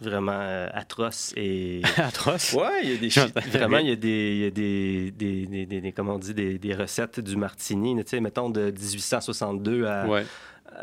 vraiment 0.00 0.68
atroces 0.72 1.32
et 1.36 1.82
atroces? 1.98 2.54
Ouais, 2.54 2.80
il 2.82 2.90
y 2.90 2.94
a 2.94 2.96
des 2.96 3.48
vraiment 3.58 3.78
il 3.78 3.88
y 3.88 3.92
a 3.92 3.96
des, 3.96 4.32
il 4.32 4.38
y 4.38 4.46
a 4.46 4.50
des, 4.50 5.10
des, 5.10 5.66
des, 5.66 5.92
comment 5.92 6.14
on 6.14 6.18
dit 6.18 6.34
des, 6.34 6.58
des 6.58 6.74
recettes 6.74 7.20
du 7.20 7.36
martini, 7.36 7.94
tu 8.02 8.10
sais 8.10 8.20
mettons 8.20 8.50
de 8.50 8.70
1862 8.70 9.84
à 9.84 10.06
ouais 10.06 10.24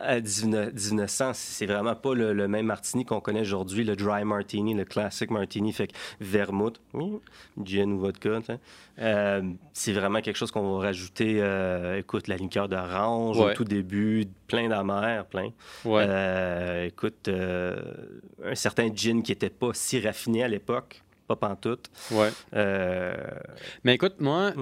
à 0.02 0.20
1900, 0.20 1.32
c'est 1.34 1.66
vraiment 1.66 1.96
pas 1.96 2.14
le, 2.14 2.48
même 2.48 2.66
martini 2.66 3.06
qu'on 3.06 3.20
connaît 3.20 3.42
aujourd'hui, 3.42 3.84
le 3.84 3.96
dry 3.96 4.24
martini, 4.24 4.74
le 4.74 4.86
classic 4.86 5.32
martini, 5.32 5.74
fait 5.74 5.88
que 5.88 5.94
vermouth, 6.20 6.80
gin 7.64 7.94
ou 7.94 8.00
vodka, 8.00 8.40
euh, 9.00 9.42
c'est 9.74 9.94
vraiment 9.94 10.22
quelque 10.22 10.38
chose 10.38 10.52
qu'on 10.52 10.78
va 10.78 10.88
rajouter, 10.88 11.38
euh, 11.40 12.00
écoute, 12.00 12.28
la 12.28 12.38
liqueur 12.38 12.68
d'orange 12.68 13.40
au 13.40 13.52
tout 13.54 13.64
début, 13.64 14.26
plein 14.48 14.70
d'amers, 14.70 15.26
plein. 15.26 15.52
Euh, 15.86 16.86
écoute, 16.86 17.30
un 17.30 18.56
certain 18.56 18.90
gin 18.94 19.22
qui 19.22 19.32
était 19.32 19.50
pas 19.50 19.72
si 19.74 20.00
raffiné 20.00 20.44
à 20.44 20.48
l'époque, 20.48 21.04
pas 21.28 21.36
pantoute. 21.36 21.90
Ouais. 22.12 22.30
Mais 23.84 23.96
écoute, 23.96 24.16
moi, 24.20 24.54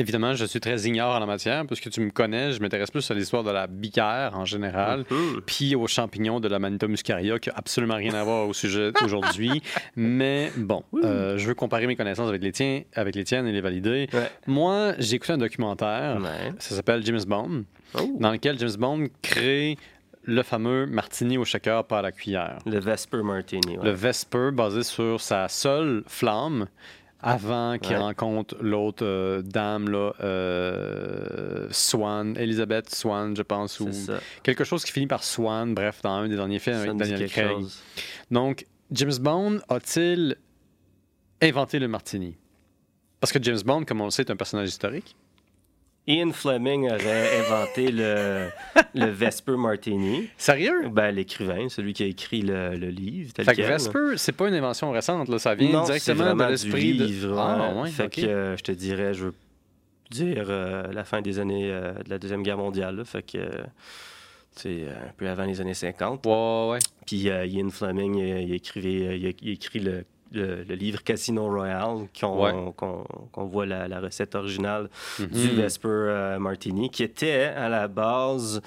Évidemment, 0.00 0.32
je 0.32 0.46
suis 0.46 0.60
très 0.60 0.80
ignore 0.84 1.14
en 1.14 1.18
la 1.18 1.26
matière, 1.26 1.66
puisque 1.66 1.90
tu 1.90 2.00
me 2.00 2.10
connais, 2.10 2.52
je 2.52 2.60
m'intéresse 2.60 2.90
plus 2.90 3.10
à 3.10 3.14
l'histoire 3.14 3.44
de 3.44 3.50
la 3.50 3.66
bicaire 3.66 4.32
en 4.34 4.46
général, 4.46 5.02
mm-hmm. 5.02 5.40
puis 5.44 5.76
aux 5.76 5.86
champignons 5.86 6.40
de 6.40 6.48
la 6.48 6.58
Manita 6.58 6.88
muscaria, 6.88 7.38
qui 7.38 7.50
n'a 7.50 7.56
absolument 7.58 7.96
rien 7.96 8.14
à 8.14 8.24
voir 8.24 8.48
au 8.48 8.54
sujet 8.54 8.92
d'aujourd'hui. 9.00 9.62
Mais 9.96 10.50
bon, 10.56 10.84
euh, 11.04 11.36
je 11.36 11.46
veux 11.46 11.54
comparer 11.54 11.86
mes 11.86 11.96
connaissances 11.96 12.30
avec 12.30 12.42
les, 12.42 12.52
tiens, 12.52 12.80
avec 12.94 13.14
les 13.14 13.24
tiennes 13.24 13.46
et 13.46 13.52
les 13.52 13.60
valider. 13.60 14.08
Moi, 14.46 14.94
j'ai 14.98 15.16
écouté 15.16 15.34
un 15.34 15.38
documentaire, 15.38 16.18
ça 16.58 16.74
s'appelle 16.74 17.04
James 17.04 17.24
Bond, 17.26 17.64
oh. 17.94 18.16
dans 18.18 18.30
lequel 18.30 18.58
James 18.58 18.76
Bond 18.78 19.08
crée 19.20 19.76
le 20.22 20.42
fameux 20.42 20.86
martini 20.86 21.38
au 21.38 21.44
shaker 21.44 21.84
par 21.84 22.02
la 22.02 22.12
cuillère. 22.12 22.58
Le 22.66 22.78
Vesper 22.78 23.22
Martini. 23.22 23.76
Le 23.82 23.90
Vesper, 23.90 24.50
basé 24.52 24.82
sur 24.82 25.20
sa 25.20 25.48
seule 25.48 26.02
flamme 26.06 26.66
avant 27.22 27.78
qu'il 27.78 27.96
rencontre 27.96 28.56
l'autre 28.60 29.04
euh, 29.04 29.42
dame, 29.42 29.90
là, 29.90 30.12
euh, 30.20 31.68
Swan, 31.70 32.34
Elizabeth 32.38 32.94
Swan, 32.94 33.36
je 33.36 33.42
pense, 33.42 33.78
ou 33.80 33.90
quelque 34.42 34.64
chose 34.64 34.84
qui 34.84 34.92
finit 34.92 35.06
par 35.06 35.22
Swan, 35.22 35.74
bref, 35.74 36.00
dans 36.02 36.10
un 36.10 36.28
des 36.28 36.36
derniers 36.36 36.58
films 36.58 36.76
avec 36.76 36.96
Daniel 36.96 37.28
Craig. 37.28 37.66
Donc, 38.30 38.66
James 38.90 39.18
Bond 39.20 39.58
a-t-il 39.68 40.36
inventé 41.42 41.78
le 41.78 41.88
martini? 41.88 42.36
Parce 43.20 43.32
que 43.32 43.42
James 43.42 43.60
Bond, 43.64 43.84
comme 43.84 44.00
on 44.00 44.06
le 44.06 44.10
sait, 44.10 44.22
est 44.22 44.30
un 44.30 44.36
personnage 44.36 44.68
historique. 44.68 45.14
Ian 46.06 46.32
Fleming 46.32 46.90
aurait 46.90 47.40
inventé 47.40 47.92
le, 47.92 48.48
le 48.94 49.06
Vesper 49.06 49.56
Martini. 49.56 50.28
Sérieux? 50.36 50.88
Ben, 50.88 51.10
l'écrivain, 51.10 51.68
celui 51.68 51.92
qui 51.92 52.02
a 52.02 52.06
écrit 52.06 52.42
le, 52.42 52.74
le 52.74 52.88
livre. 52.88 53.32
Tel 53.32 53.44
fait 53.44 53.54
que 53.54 53.62
Vesper, 53.62 54.16
c'est 54.16 54.32
pas 54.32 54.48
une 54.48 54.54
invention 54.54 54.90
récente, 54.90 55.28
là. 55.28 55.38
ça 55.38 55.54
vient 55.54 55.84
directement 55.84 56.34
de 56.34 56.44
l'esprit 56.44 56.96
de... 56.96 57.32
Ah, 57.36 57.74
ouais, 57.76 57.90
fait 57.90 58.08
que 58.08 58.22
euh, 58.22 58.56
je 58.56 58.62
te 58.62 58.72
dirais, 58.72 59.14
je 59.14 59.26
veux 59.26 59.34
dire 60.10 60.46
euh, 60.48 60.90
la 60.92 61.04
fin 61.04 61.20
des 61.20 61.38
années 61.38 61.70
euh, 61.70 61.92
de 62.02 62.10
la 62.10 62.18
Deuxième 62.18 62.42
Guerre 62.42 62.58
mondiale. 62.58 63.04
fait 63.04 63.22
que 63.22 63.38
c'est 64.52 64.88
un 64.88 65.12
peu 65.16 65.28
avant 65.28 65.44
les 65.44 65.60
années 65.60 65.74
50. 65.74 66.26
Ouais, 66.26 66.70
ouais. 66.72 66.78
Puis 67.06 67.28
Ian 67.28 67.68
Fleming, 67.70 68.16
il, 68.16 68.52
écrivait, 68.52 69.18
il 69.18 69.26
a 69.26 69.52
écrit 69.52 69.78
le 69.78 70.04
le, 70.32 70.62
livre 70.74 71.02
Casino 71.02 71.48
Royale, 71.48 72.08
qu'on 72.18 72.74
voit 73.36 73.66
la, 73.66 74.00
recette 74.00 74.34
originale 74.34 74.88
du 75.18 75.26
mm-hmm. 75.26 75.54
Vesper 75.54 75.88
euh, 75.88 76.38
Martini, 76.38 76.90
qui 76.90 77.02
était 77.02 77.44
à 77.44 77.68
la 77.68 77.88
base 77.88 78.60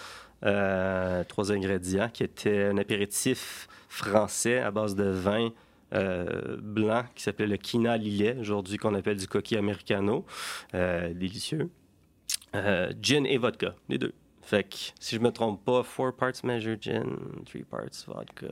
euh, 0.46 1.24
trois 1.26 1.52
ingrédients, 1.52 2.10
qui 2.12 2.24
était 2.24 2.66
un 2.66 2.78
apéritif 2.78 3.68
français 3.90 4.60
à 4.60 4.72
base 4.72 4.96
de 4.96 5.06
vin 5.06 5.50
euh, 5.94 6.58
blanc 6.60 7.04
qui 7.16 7.24
s'appelait 7.24 7.48
le 7.48 7.58
Kina 7.58 7.98
Lillet, 7.98 8.38
aujourd'hui 8.40 8.78
qu'on 8.78 8.96
appelle 8.96 9.18
du 9.18 9.28
coquille 9.28 9.58
americano, 9.58 10.26
délicieux. 10.74 11.70
gin 13.02 13.26
et 13.26 13.38
vodka, 13.38 13.76
les 13.90 13.98
deux. 13.98 14.14
Fait 14.42 14.64
que, 14.64 14.76
si 15.00 15.16
je 15.16 15.22
me 15.22 15.32
trompe 15.32 15.64
pas, 15.64 15.84
four 15.84 16.14
parts 16.14 16.34
measure 16.44 16.76
gin, 16.80 17.18
three 17.46 17.64
parts 17.64 18.04
vodka. 18.08 18.48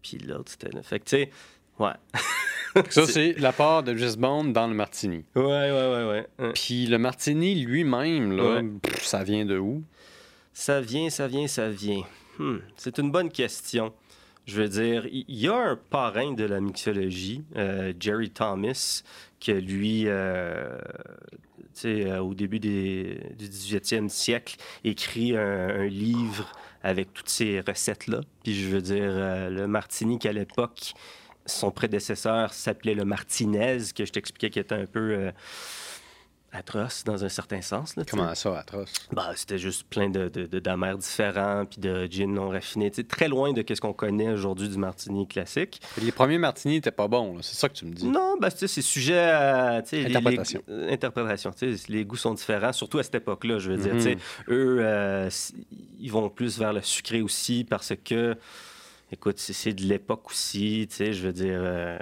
Puis 0.00 0.18
l'autre, 0.18 0.50
c'était... 0.50 0.70
Fait 0.82 0.98
que, 1.00 1.04
tu 1.04 1.10
sais, 1.16 1.30
Ouais. 1.78 1.92
ça, 2.90 3.06
c'est 3.06 3.34
la 3.38 3.52
part 3.52 3.82
de 3.82 3.94
James 3.94 4.16
Bond 4.16 4.44
dans 4.44 4.66
le 4.66 4.74
martini. 4.74 5.24
Ouais, 5.34 5.42
ouais, 5.42 5.70
ouais, 5.70 6.26
ouais. 6.38 6.52
Puis 6.54 6.86
le 6.86 6.98
martini 6.98 7.54
lui-même, 7.54 8.36
là, 8.36 8.62
ça 9.00 9.24
vient 9.24 9.44
de 9.44 9.58
où? 9.58 9.82
Ça 10.52 10.80
vient, 10.80 11.10
ça 11.10 11.28
vient, 11.28 11.46
ça 11.46 11.68
vient. 11.68 12.02
Hmm, 12.38 12.58
c'est 12.76 12.98
une 12.98 13.10
bonne 13.10 13.30
question. 13.30 13.92
Je 14.46 14.60
veux 14.60 14.68
dire, 14.68 15.06
il 15.06 15.24
y 15.28 15.48
a 15.48 15.54
un 15.54 15.76
parrain 15.76 16.32
de 16.32 16.44
la 16.44 16.60
mixologie, 16.60 17.44
euh, 17.56 17.92
Jerry 17.98 18.30
Thomas, 18.30 19.02
qui 19.38 19.52
lui, 19.52 20.04
euh, 20.06 20.76
euh, 21.84 22.18
au 22.18 22.34
début 22.34 22.58
du 22.58 23.20
18e 23.38 24.08
siècle, 24.08 24.56
écrit 24.82 25.36
un, 25.36 25.86
livre 25.86 26.52
avec 26.82 27.14
toutes 27.14 27.28
ces 27.28 27.60
recettes-là. 27.60 28.20
Puis 28.42 28.54
je 28.54 28.68
veux 28.68 28.82
dire, 28.82 29.12
le 29.50 29.66
martini 29.66 30.18
qu'à 30.18 30.32
l'époque 30.32 30.94
son 31.46 31.70
prédécesseur 31.70 32.52
s'appelait 32.52 32.94
le 32.94 33.04
Martinez, 33.04 33.78
que 33.94 34.04
je 34.04 34.12
t'expliquais 34.12 34.50
qui 34.50 34.58
était 34.58 34.74
un 34.74 34.86
peu 34.86 35.12
euh, 35.12 35.32
atroce 36.52 37.04
dans 37.04 37.24
un 37.24 37.28
certain 37.28 37.62
sens. 37.62 37.94
Comment 38.08 38.34
ça, 38.34 38.58
atroce? 38.58 38.92
Bah, 39.10 39.32
c'était 39.34 39.58
juste 39.58 39.84
plein 39.84 40.10
de, 40.10 40.28
d'amers 40.58 40.98
différents, 40.98 41.64
puis 41.64 41.80
de 41.80 42.06
gin 42.10 42.32
non 42.32 42.50
raffiné. 42.50 42.90
très 42.90 43.28
loin 43.28 43.52
de 43.52 43.64
ce 43.74 43.80
qu'on 43.80 43.92
connaît 43.92 44.30
aujourd'hui 44.30 44.68
du 44.68 44.78
martini 44.78 45.26
classique. 45.26 45.80
Les 46.00 46.12
premiers 46.12 46.38
martinis 46.38 46.74
n'étaient 46.74 46.90
pas 46.90 47.08
bons, 47.08 47.40
c'est 47.40 47.56
ça 47.56 47.68
que 47.68 47.74
tu 47.74 47.86
me 47.86 47.92
dis? 47.92 48.06
Non, 48.06 48.36
ben, 48.40 48.50
c'est 48.50 48.68
sujet 48.68 49.18
à... 49.18 49.76
interprétation. 49.76 50.62
Les, 50.68 50.92
interprétation. 50.92 51.50
Les 51.88 52.04
goûts 52.04 52.16
sont 52.16 52.34
différents, 52.34 52.72
surtout 52.72 52.98
à 52.98 53.02
cette 53.02 53.14
époque-là, 53.16 53.58
je 53.58 53.72
veux 53.72 53.78
dire. 53.78 53.94
Mm-hmm. 53.94 54.18
Eux, 54.48 54.76
euh, 54.80 55.30
ils 55.98 56.12
vont 56.12 56.28
plus 56.28 56.58
vers 56.58 56.72
le 56.72 56.82
sucré 56.82 57.22
aussi 57.22 57.64
parce 57.68 57.92
que 58.04 58.36
écoute, 59.12 59.38
c'est 59.38 59.74
de 59.74 59.82
l'époque 59.82 60.30
aussi, 60.30 60.86
tu 60.88 60.96
sais, 60.96 61.12
je 61.12 61.26
veux 61.26 61.32
dire, 61.32 61.60
euh, 61.60 61.98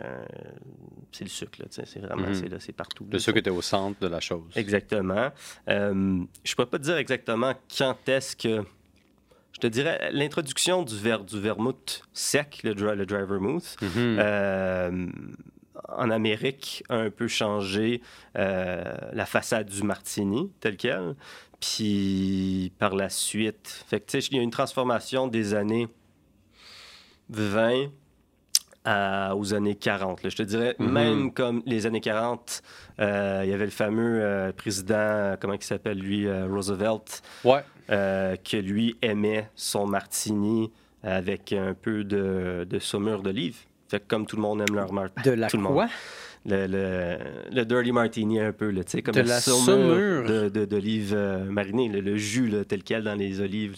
c'est 1.11 1.25
le 1.25 1.31
sucre, 1.31 1.59
tu 1.63 1.67
sais, 1.71 1.83
c'est 1.85 1.99
vraiment, 1.99 2.29
mhm. 2.29 2.59
c'est 2.61 2.73
partout. 2.73 3.07
Le 3.11 3.19
sucre 3.19 3.39
était 3.39 3.51
au 3.51 3.63
centre 3.63 3.99
de 4.01 4.07
la 4.07 4.21
chose. 4.21 4.53
Exactement. 4.55 5.31
Euh, 5.69 6.25
je 6.45 6.53
ne 6.53 6.57
peux 6.57 6.67
pas 6.67 6.79
te 6.79 6.85
dire 6.85 6.97
exactement 6.97 7.55
quand 7.77 7.97
est-ce 8.09 8.37
que... 8.37 8.65
Je 9.53 9.59
te 9.59 9.67
dirais, 9.67 10.11
l'introduction 10.13 10.85
du, 10.85 10.97
ver, 10.97 11.25
du 11.25 11.39
vermouth 11.41 12.03
sec, 12.13 12.61
le, 12.63 12.75
dry, 12.75 12.97
le 12.97 13.05
dry 13.05 13.27
vermouth, 13.27 13.77
mhm. 13.83 14.17
euh, 14.19 15.07
en 15.89 16.11
Amérique 16.11 16.85
a 16.89 16.97
un 16.97 17.11
peu 17.11 17.27
changé 17.27 18.01
la 18.35 19.27
façade 19.27 19.69
du 19.69 19.83
martini, 19.83 20.51
tel 20.61 20.77
quel. 20.77 21.17
Puis 21.59 22.73
par 22.79 22.95
la 22.95 23.11
suite, 23.11 23.85
fait 23.89 24.01
que, 24.01 24.17
il 24.17 24.37
y 24.37 24.39
a 24.39 24.43
une 24.43 24.51
transformation 24.51 25.27
des 25.27 25.53
années 25.53 25.89
20 27.31 27.91
aux 29.35 29.55
années 29.55 29.75
40. 29.75 30.21
Je 30.25 30.37
te 30.37 30.43
dirais, 30.43 30.75
mhm. 30.79 30.91
même 30.91 31.33
comme 31.33 31.63
les 31.67 31.87
années 31.87 32.01
40, 32.01 32.63
euh, 33.01 33.43
il 33.45 33.51
y 33.51 33.55
avait 33.55 33.65
le 33.65 33.71
fameux 33.71 34.21
euh, 34.23 34.53
président, 34.53 35.37
comment 35.41 35.55
il 35.55 35.63
s'appelle 35.63 35.99
lui, 35.99 36.27
euh, 36.27 36.47
Roosevelt, 36.47 37.23
ouais. 37.45 37.63
que 37.89 38.57
lui 38.57 38.97
aimait 39.03 39.49
son 39.55 39.87
martini 39.87 40.71
avec 41.03 41.53
un 41.53 41.75
peu 41.75 42.05
de, 42.05 42.67
de 42.69 42.79
saumure 42.79 43.23
d'olive. 43.23 43.59
Fait 43.89 44.07
comme 44.07 44.27
tout 44.27 44.37
le 44.37 44.43
monde 44.43 44.61
aime 44.61 44.75
leur 44.75 44.93
martini. 44.93 45.25
De 45.25 45.33
la 45.33 45.49
quoi? 45.49 45.87
le, 45.87 45.91
le, 46.47 47.65
dirty 47.65 47.93
martini 47.93 48.41
un 48.41 48.53
peu, 48.53 48.71
là, 48.71 48.83
comme 49.05 49.15
de 49.15 49.21
la 49.21 49.41
saumure 49.41 50.51
d'olive 50.51 51.13
euh, 51.15 51.45
marinée, 51.45 51.89
le, 51.89 52.17
jus 52.17 52.49
là, 52.49 52.65
tel 52.65 52.83
quel 52.83 53.05
dans 53.05 53.15
les 53.15 53.41
olives 53.41 53.77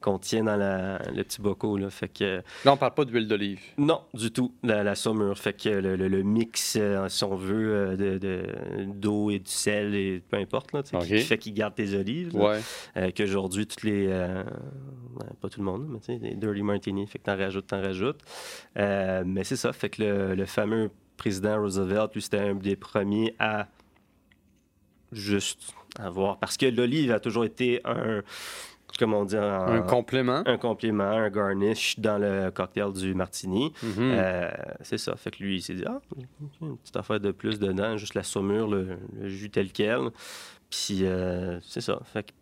qu'on 0.00 0.18
tient 0.18 0.44
dans 0.44 0.56
la, 0.56 0.98
le 1.14 1.22
petit 1.22 1.40
boco. 1.40 1.76
Là, 1.76 1.90
fait 1.90 2.08
que, 2.08 2.42
là, 2.64 2.72
on 2.72 2.76
parle 2.76 2.94
pas 2.94 3.04
d'huile 3.04 3.28
d'olive. 3.28 3.60
Non, 3.78 4.00
du 4.14 4.32
tout, 4.32 4.52
la, 4.64 4.82
la 4.82 4.94
saumure. 4.94 5.38
Fait 5.38 5.52
que 5.52 5.68
le, 5.68 6.22
mix, 6.22 6.76
euh, 6.78 7.08
si 7.08 7.22
on 7.24 7.36
veut, 7.36 7.96
euh, 7.98 8.86
d'eau 8.86 9.30
et 9.30 9.38
du 9.38 9.50
sel, 9.50 9.94
et 9.94 10.22
peu 10.28 10.38
importe, 10.38 10.72
là, 10.72 10.82
qui 10.82 11.20
fait 11.20 11.38
qu'il 11.38 11.54
garde 11.54 11.74
tes 11.74 11.94
olives. 11.94 12.34
Ouais. 12.34 12.60
Qu'aujourd'hui, 13.12 13.66
toutes 13.66 13.84
les... 13.84 14.08
pas 15.40 15.48
tout 15.48 15.60
le 15.60 15.66
monde, 15.66 15.86
mais 15.88 16.00
tu 16.00 16.18
sais, 16.18 16.34
dirty 16.34 16.62
martini, 16.62 17.06
fait 17.06 17.18
que 17.18 17.24
t'en 17.24 17.36
rajoutes, 17.36 17.68
t'en 17.68 17.80
rajoutes. 17.80 18.20
mais 18.74 19.44
c'est 19.44 19.56
ça, 19.56 19.72
fait 19.72 19.90
que 19.90 20.34
le 20.34 20.44
fameux 20.46 20.90
président 21.16 21.60
Roosevelt, 21.60 22.14
lui, 22.14 22.22
c'était 22.22 22.38
un 22.38 22.54
des 22.54 22.76
premiers 22.76 23.34
à 23.38 23.68
juste 25.12 25.72
avoir. 25.98 26.38
Parce 26.38 26.56
que 26.56 26.66
l'olive 26.66 27.12
a 27.12 27.20
toujours 27.20 27.44
été 27.44 27.80
un, 27.84 28.22
comme 28.98 29.14
on 29.14 29.24
dit, 29.24 29.36
un 29.36 29.82
complément. 29.82 30.42
Un 30.46 30.58
complément, 30.58 31.04
un 31.04 31.30
garnish 31.30 31.98
dans 31.98 32.18
le 32.18 32.50
cocktail 32.50 32.92
du 32.92 33.14
martini. 33.14 33.72
Mm-hmm. 33.82 33.98
Euh, 33.98 34.50
c'est 34.82 34.98
ça. 34.98 35.16
Fait 35.16 35.30
que 35.30 35.42
lui, 35.42 35.56
il 35.56 35.62
s'est 35.62 35.74
dit, 35.74 35.84
ah, 35.86 36.00
une 36.60 36.76
petite 36.78 36.96
affaire 36.96 37.20
de 37.20 37.30
plus 37.30 37.58
dedans, 37.58 37.96
juste 37.96 38.14
la 38.14 38.22
saumure, 38.22 38.68
le, 38.68 38.98
jus 39.24 39.50
tel 39.50 39.72
quel. 39.72 40.10
Puis 40.70 41.04
euh, 41.04 41.58
c'est 41.62 41.80
ça. 41.80 42.00
Fait 42.04 42.24
que, 42.24 42.32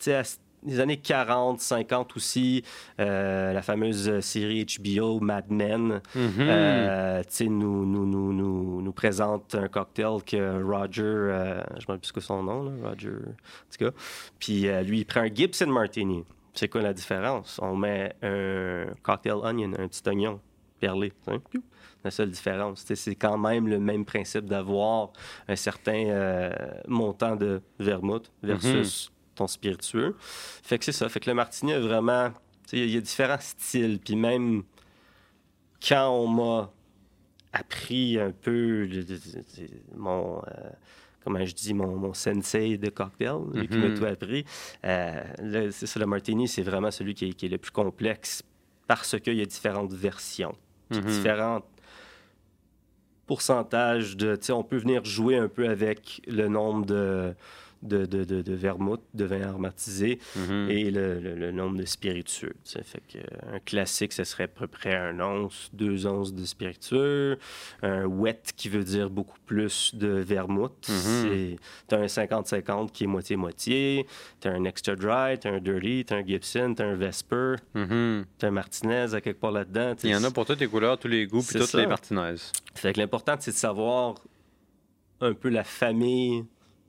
tu 0.00 0.10
sais, 0.10 0.22
les 0.64 0.80
années 0.80 0.96
40, 0.96 1.60
50 1.60 2.16
aussi, 2.16 2.64
euh, 3.00 3.52
la 3.52 3.62
fameuse 3.62 4.20
série 4.20 4.64
HBO 4.64 5.20
Mad 5.20 5.50
Men, 5.50 6.00
euh, 6.16 7.22
nous, 7.40 7.86
nous, 7.86 8.06
nous, 8.06 8.82
nous, 8.82 8.92
présente 8.92 9.54
un 9.54 9.68
cocktail 9.68 10.22
que 10.24 10.62
Roger, 10.62 11.02
euh, 11.02 11.62
je 11.70 11.74
ne 11.74 11.80
sais 11.80 11.98
plus 11.98 12.12
que 12.12 12.20
son 12.20 12.42
nom, 12.42 12.64
là, 12.64 12.88
Roger, 12.88 13.10
en 13.10 13.76
tout 13.76 13.84
cas, 13.84 13.90
puis 14.38 14.66
lui, 14.84 15.00
il 15.00 15.04
prend 15.04 15.20
un 15.20 15.34
Gibson 15.34 15.66
Martini. 15.66 16.24
C'est 16.54 16.68
quoi 16.68 16.82
la 16.82 16.92
différence? 16.92 17.58
On 17.60 17.76
met 17.76 18.14
un 18.22 18.86
cocktail 19.02 19.34
onion, 19.42 19.72
un 19.76 19.88
petit 19.88 20.08
oignon 20.08 20.40
perlé. 20.78 21.12
Hein? 21.26 21.38
La 22.04 22.10
seule 22.12 22.30
différence, 22.30 22.84
c'est 22.86 23.14
quand 23.16 23.38
même 23.38 23.66
le 23.66 23.80
même 23.80 24.04
principe 24.04 24.44
d'avoir 24.44 25.10
un 25.48 25.56
certain 25.56 26.52
montant 26.86 27.34
de 27.34 27.60
vermouth 27.80 28.30
versus 28.42 29.08
mm-hmm 29.08 29.13
ton 29.34 29.46
spiritueux. 29.46 30.16
Fait 30.62 30.78
que 30.78 30.84
c'est 30.84 30.92
ça. 30.92 31.08
Fait 31.08 31.20
que 31.20 31.30
le 31.30 31.34
martini 31.34 31.72
a 31.72 31.80
vraiment. 31.80 32.30
Il 32.72 32.90
y, 32.90 32.96
a 32.96 33.00
différents 33.00 33.40
styles. 33.40 33.98
Puis 33.98 34.16
même 34.16 34.62
quand 35.86 36.10
on 36.10 36.26
m'a 36.26 36.70
appris 37.52 38.18
un 38.18 38.32
peu 38.32 38.88
mon. 39.94 40.38
Euh, 40.38 40.70
comment 41.22 41.44
je 41.44 41.54
dis, 41.54 41.74
mon, 41.74 41.96
mon 41.96 42.14
sensei 42.14 42.76
de 42.76 42.90
cocktail, 42.90 43.38
qui 43.52 43.76
m'a 43.76 43.86
mm-hmm. 43.86 43.98
tout 43.98 44.04
appris. 44.04 44.44
Euh, 44.84 45.70
c'est 45.70 45.86
ça, 45.86 46.00
le 46.00 46.06
martini, 46.06 46.48
c'est 46.48 46.62
vraiment 46.62 46.90
celui 46.90 47.14
qui 47.14 47.28
est, 47.28 47.48
le 47.48 47.58
plus 47.58 47.70
complexe 47.70 48.42
parce 48.86 49.18
qu'il 49.18 49.34
y 49.34 49.42
a 49.42 49.46
différentes 49.46 49.92
versions, 49.92 50.54
mm-hmm. 50.90 51.04
différents 51.04 51.62
pourcentages 53.26 54.16
de. 54.16 54.38
On 54.50 54.62
peut 54.62 54.76
venir 54.76 55.04
jouer 55.04 55.36
un 55.36 55.48
peu 55.48 55.68
avec 55.68 56.20
le 56.26 56.48
nombre 56.48 56.86
de 56.86 57.34
de, 57.84 58.06
de, 58.06 58.24
de, 58.24 58.42
de 58.42 58.54
vermouth, 58.54 59.02
de 59.12 59.24
vin 59.24 59.42
aromatisé 59.42 60.18
mhm. 60.36 60.70
et 60.70 60.90
le, 60.90 61.20
le, 61.20 61.52
nombre 61.52 61.76
de 61.76 61.84
spiritueux. 61.84 62.54
Fait 62.64 63.02
que, 63.06 63.18
un 63.52 63.60
classique, 63.60 64.12
ce 64.12 64.24
serait 64.24 64.44
à 64.44 64.48
peu 64.48 64.66
près 64.66 64.94
un 64.94 65.20
once, 65.20 65.70
deux 65.72 66.06
onces 66.06 66.34
de 66.34 66.44
spiritueux. 66.44 67.38
Un 67.82 68.06
wet 68.06 68.40
qui 68.56 68.68
veut 68.68 68.84
dire 68.84 69.10
beaucoup 69.10 69.38
plus 69.46 69.94
de 69.94 70.08
vermouth. 70.08 70.88
Mhm. 70.88 71.56
Tu 71.88 71.94
as 71.94 71.98
un 71.98 72.06
50-50 72.06 72.90
qui 72.90 73.04
est 73.04 73.06
moitié-moitié. 73.06 74.06
Tu 74.40 74.48
as 74.48 74.52
un 74.52 74.64
extra 74.64 74.96
dry, 74.96 75.38
tu 75.38 75.48
as 75.48 75.52
un 75.52 75.60
dirty, 75.60 76.04
tu 76.06 76.14
as 76.14 76.16
un 76.16 76.26
Gibson, 76.26 76.74
tu 76.74 76.82
as 76.82 76.86
un 76.86 76.94
Vesper, 76.94 77.56
mhm. 77.74 78.24
tu 78.38 78.46
as 78.46 78.48
un 78.48 78.52
Martinez 78.52 79.14
à 79.14 79.20
quelque 79.20 79.40
part 79.40 79.52
là-dedans. 79.52 79.94
Il 80.02 80.10
y 80.10 80.16
en 80.16 80.24
a 80.24 80.30
pour 80.30 80.46
toutes 80.46 80.60
les 80.60 80.68
couleurs, 80.68 80.98
tous 80.98 81.08
les 81.08 81.26
goûts, 81.26 81.42
puis 81.42 81.58
toutes 81.58 81.74
les 81.74 81.86
Martinez. 81.86 82.36
Fait 82.74 82.92
que 82.92 83.00
l'important, 83.00 83.36
c'est 83.38 83.50
de 83.50 83.56
savoir 83.56 84.14
un 85.20 85.34
peu 85.34 85.48
la 85.48 85.64
famille 85.64 86.44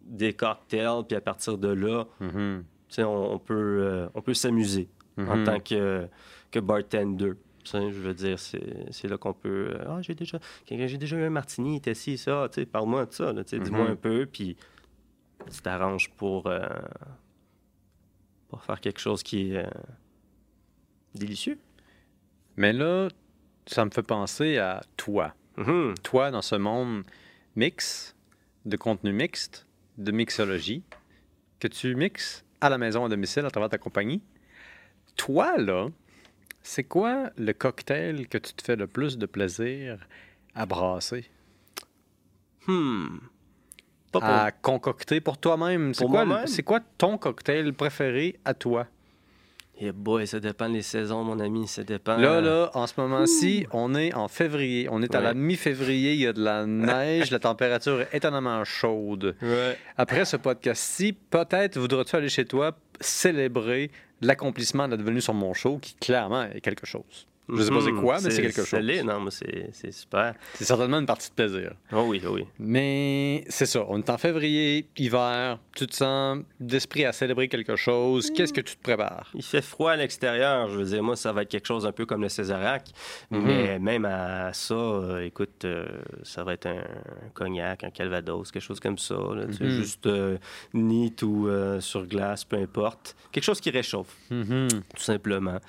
des 0.05 0.33
cocktails, 0.33 1.03
puis 1.07 1.17
à 1.17 1.21
partir 1.21 1.57
de 1.57 1.69
là, 1.69 2.05
mm-hmm. 2.21 3.03
on, 3.03 3.39
peut, 3.39 3.53
euh, 3.81 4.07
on 4.13 4.21
peut 4.21 4.33
s'amuser 4.33 4.87
en 5.17 5.23
mm-hmm. 5.23 5.43
tant 5.43 5.59
que, 5.59 6.07
que 6.51 6.59
bartender. 6.59 7.33
je 7.65 7.77
veux 7.77 8.13
dire, 8.13 8.39
c'est 8.39 9.07
là 9.07 9.17
qu'on 9.17 9.33
peut. 9.33 9.73
Euh, 9.73 9.85
ah, 9.87 10.01
j'ai 10.01 10.15
déjà, 10.15 10.39
j'ai 10.69 10.97
déjà 10.97 11.17
eu 11.17 11.23
un 11.23 11.29
martini, 11.29 11.81
t'es 11.81 11.93
ci, 11.93 12.17
ça, 12.17 12.47
parle-moi 12.71 13.05
de 13.05 13.13
ça, 13.13 13.33
dis-moi 13.33 13.87
mm-hmm. 13.87 13.91
un 13.91 13.95
peu, 13.95 14.27
puis 14.31 14.55
tu 15.51 15.61
t'arranges 15.61 16.09
pour, 16.11 16.47
euh, 16.47 16.67
pour 18.47 18.63
faire 18.63 18.79
quelque 18.79 18.99
chose 18.99 19.23
qui 19.23 19.53
est 19.53 19.65
délicieux. 21.13 21.57
Mais 22.57 22.71
là, 22.71 23.09
ça 23.65 23.83
me 23.83 23.89
fait 23.89 24.03
penser 24.03 24.57
à 24.57 24.81
toi. 24.97 25.33
Toi, 26.03 26.31
dans 26.31 26.41
ce 26.41 26.55
monde 26.55 27.03
mix, 27.55 28.15
de 28.65 28.77
contenu 28.77 29.13
mixte, 29.13 29.64
de 29.97 30.11
mixologie 30.11 30.83
que 31.59 31.67
tu 31.67 31.95
mixes 31.95 32.43
à 32.61 32.69
la 32.69 32.77
maison 32.77 33.05
à 33.05 33.09
domicile 33.09 33.45
à 33.45 33.49
travers 33.49 33.69
ta 33.69 33.77
compagnie. 33.77 34.21
Toi, 35.15 35.57
là, 35.57 35.87
c'est 36.61 36.83
quoi 36.83 37.31
le 37.37 37.53
cocktail 37.53 38.27
que 38.27 38.37
tu 38.37 38.53
te 38.53 38.63
fais 38.63 38.75
le 38.75 38.87
plus 38.87 39.17
de 39.17 39.25
plaisir 39.25 39.99
à 40.53 40.65
brasser? 40.65 41.29
Hmm. 42.67 43.19
à 44.21 44.51
concocter 44.51 45.21
pour 45.21 45.37
toi-même. 45.37 45.93
C'est 45.93 46.05
quoi, 46.05 46.47
c'est 46.47 46.63
quoi 46.63 46.79
ton 46.97 47.17
cocktail 47.17 47.73
préféré 47.73 48.39
à 48.45 48.53
toi? 48.53 48.87
Eh 49.77 49.91
boy, 49.91 50.25
ça 50.25 50.39
dépend 50.39 50.69
des 50.69 50.81
saisons, 50.81 51.23
mon 51.23 51.39
ami, 51.39 51.67
ça 51.67 51.83
dépend. 51.83 52.15
Là, 52.15 52.39
là, 52.39 52.71
en 52.75 52.87
ce 52.87 52.93
moment-ci, 52.97 53.65
on 53.71 53.93
est 53.93 54.13
en 54.13 54.29
février. 54.29 54.87
On 54.89 55.01
est 55.01 55.13
à 55.13 55.19
la 55.19 55.33
mi-février, 55.33 56.13
il 56.13 56.21
y 56.21 56.27
a 56.27 56.33
de 56.33 56.41
la 56.41 56.65
neige, 56.65 57.29
la 57.29 57.39
température 57.39 58.01
est 58.01 58.09
étonnamment 58.13 58.63
chaude. 58.63 59.35
Après 59.97 60.23
ce 60.23 60.37
podcast-ci, 60.37 61.13
peut-être 61.13 61.77
voudras-tu 61.77 62.15
aller 62.15 62.29
chez 62.29 62.45
toi 62.45 62.77
célébrer 63.01 63.91
l'accomplissement 64.21 64.87
de 64.87 64.95
la 64.95 65.03
venue 65.03 65.19
sur 65.21 65.33
mon 65.33 65.53
show, 65.53 65.77
qui 65.77 65.95
clairement 65.95 66.43
est 66.43 66.61
quelque 66.61 66.85
chose. 66.85 67.27
Je 67.47 67.61
sais 67.61 67.69
pas 67.69 67.81
c'est 67.81 67.91
quoi, 67.91 68.17
mais 68.23 68.29
c'est 68.31 68.41
quelque 68.41 68.63
chose. 68.63 68.67
C'est 68.69 69.03
non, 69.03 69.21
mais 69.21 69.31
c'est 69.31 69.91
super. 69.91 70.33
C'est 70.55 70.65
certainement 70.65 70.99
une 70.99 71.05
partie 71.05 71.29
de 71.29 71.35
plaisir. 71.35 71.73
Oh 71.91 72.05
oui, 72.07 72.21
oh 72.25 72.31
oui. 72.33 72.45
Mais 72.59 73.43
c'est 73.49 73.65
ça. 73.65 73.85
On 73.87 73.99
est 73.99 74.09
en 74.09 74.17
février, 74.17 74.87
hiver, 74.97 75.59
tu 75.75 75.85
te 75.85 75.95
sens 75.95 76.39
d'esprit 76.59 77.05
à 77.05 77.11
célébrer 77.11 77.47
quelque 77.47 77.75
chose. 77.75 78.31
Qu'est-ce 78.31 78.53
que 78.53 78.61
tu 78.61 78.75
te 78.75 78.81
prépares? 78.81 79.29
Il 79.35 79.43
fait 79.43 79.61
froid 79.61 79.91
à 79.91 79.95
l'extérieur. 79.95 80.69
Je 80.69 80.77
veux 80.77 80.85
dire, 80.85 81.03
moi, 81.03 81.15
ça 81.15 81.31
va 81.31 81.43
être 81.43 81.49
quelque 81.49 81.67
chose 81.67 81.85
un 81.85 81.91
peu 81.91 82.05
comme 82.05 82.23
le 82.23 82.29
Césarac. 82.29 82.89
Mhm. 83.29 83.41
Mais 83.43 83.79
même 83.79 84.05
à 84.05 84.51
ça, 84.53 84.73
euh, 84.73 85.25
écoute, 85.25 85.65
euh, 85.65 85.85
ça 86.23 86.43
va 86.43 86.53
être 86.53 86.65
un, 86.65 86.83
cognac, 87.33 87.83
un 87.83 87.91
calvados, 87.91 88.51
quelque 88.51 88.63
chose 88.63 88.79
comme 88.79 88.97
ça. 88.97 89.15
Mhm. 89.15 89.69
Juste 89.69 90.07
euh, 90.07 90.37
neat 90.73 91.21
ou 91.21 91.47
sur 91.79 92.07
glace, 92.07 92.43
peu 92.43 92.57
importe. 92.57 93.15
Quelque 93.31 93.43
chose 93.43 93.61
qui 93.61 93.69
réchauffe, 93.69 94.15
tout 94.29 95.01
simplement 95.03 95.59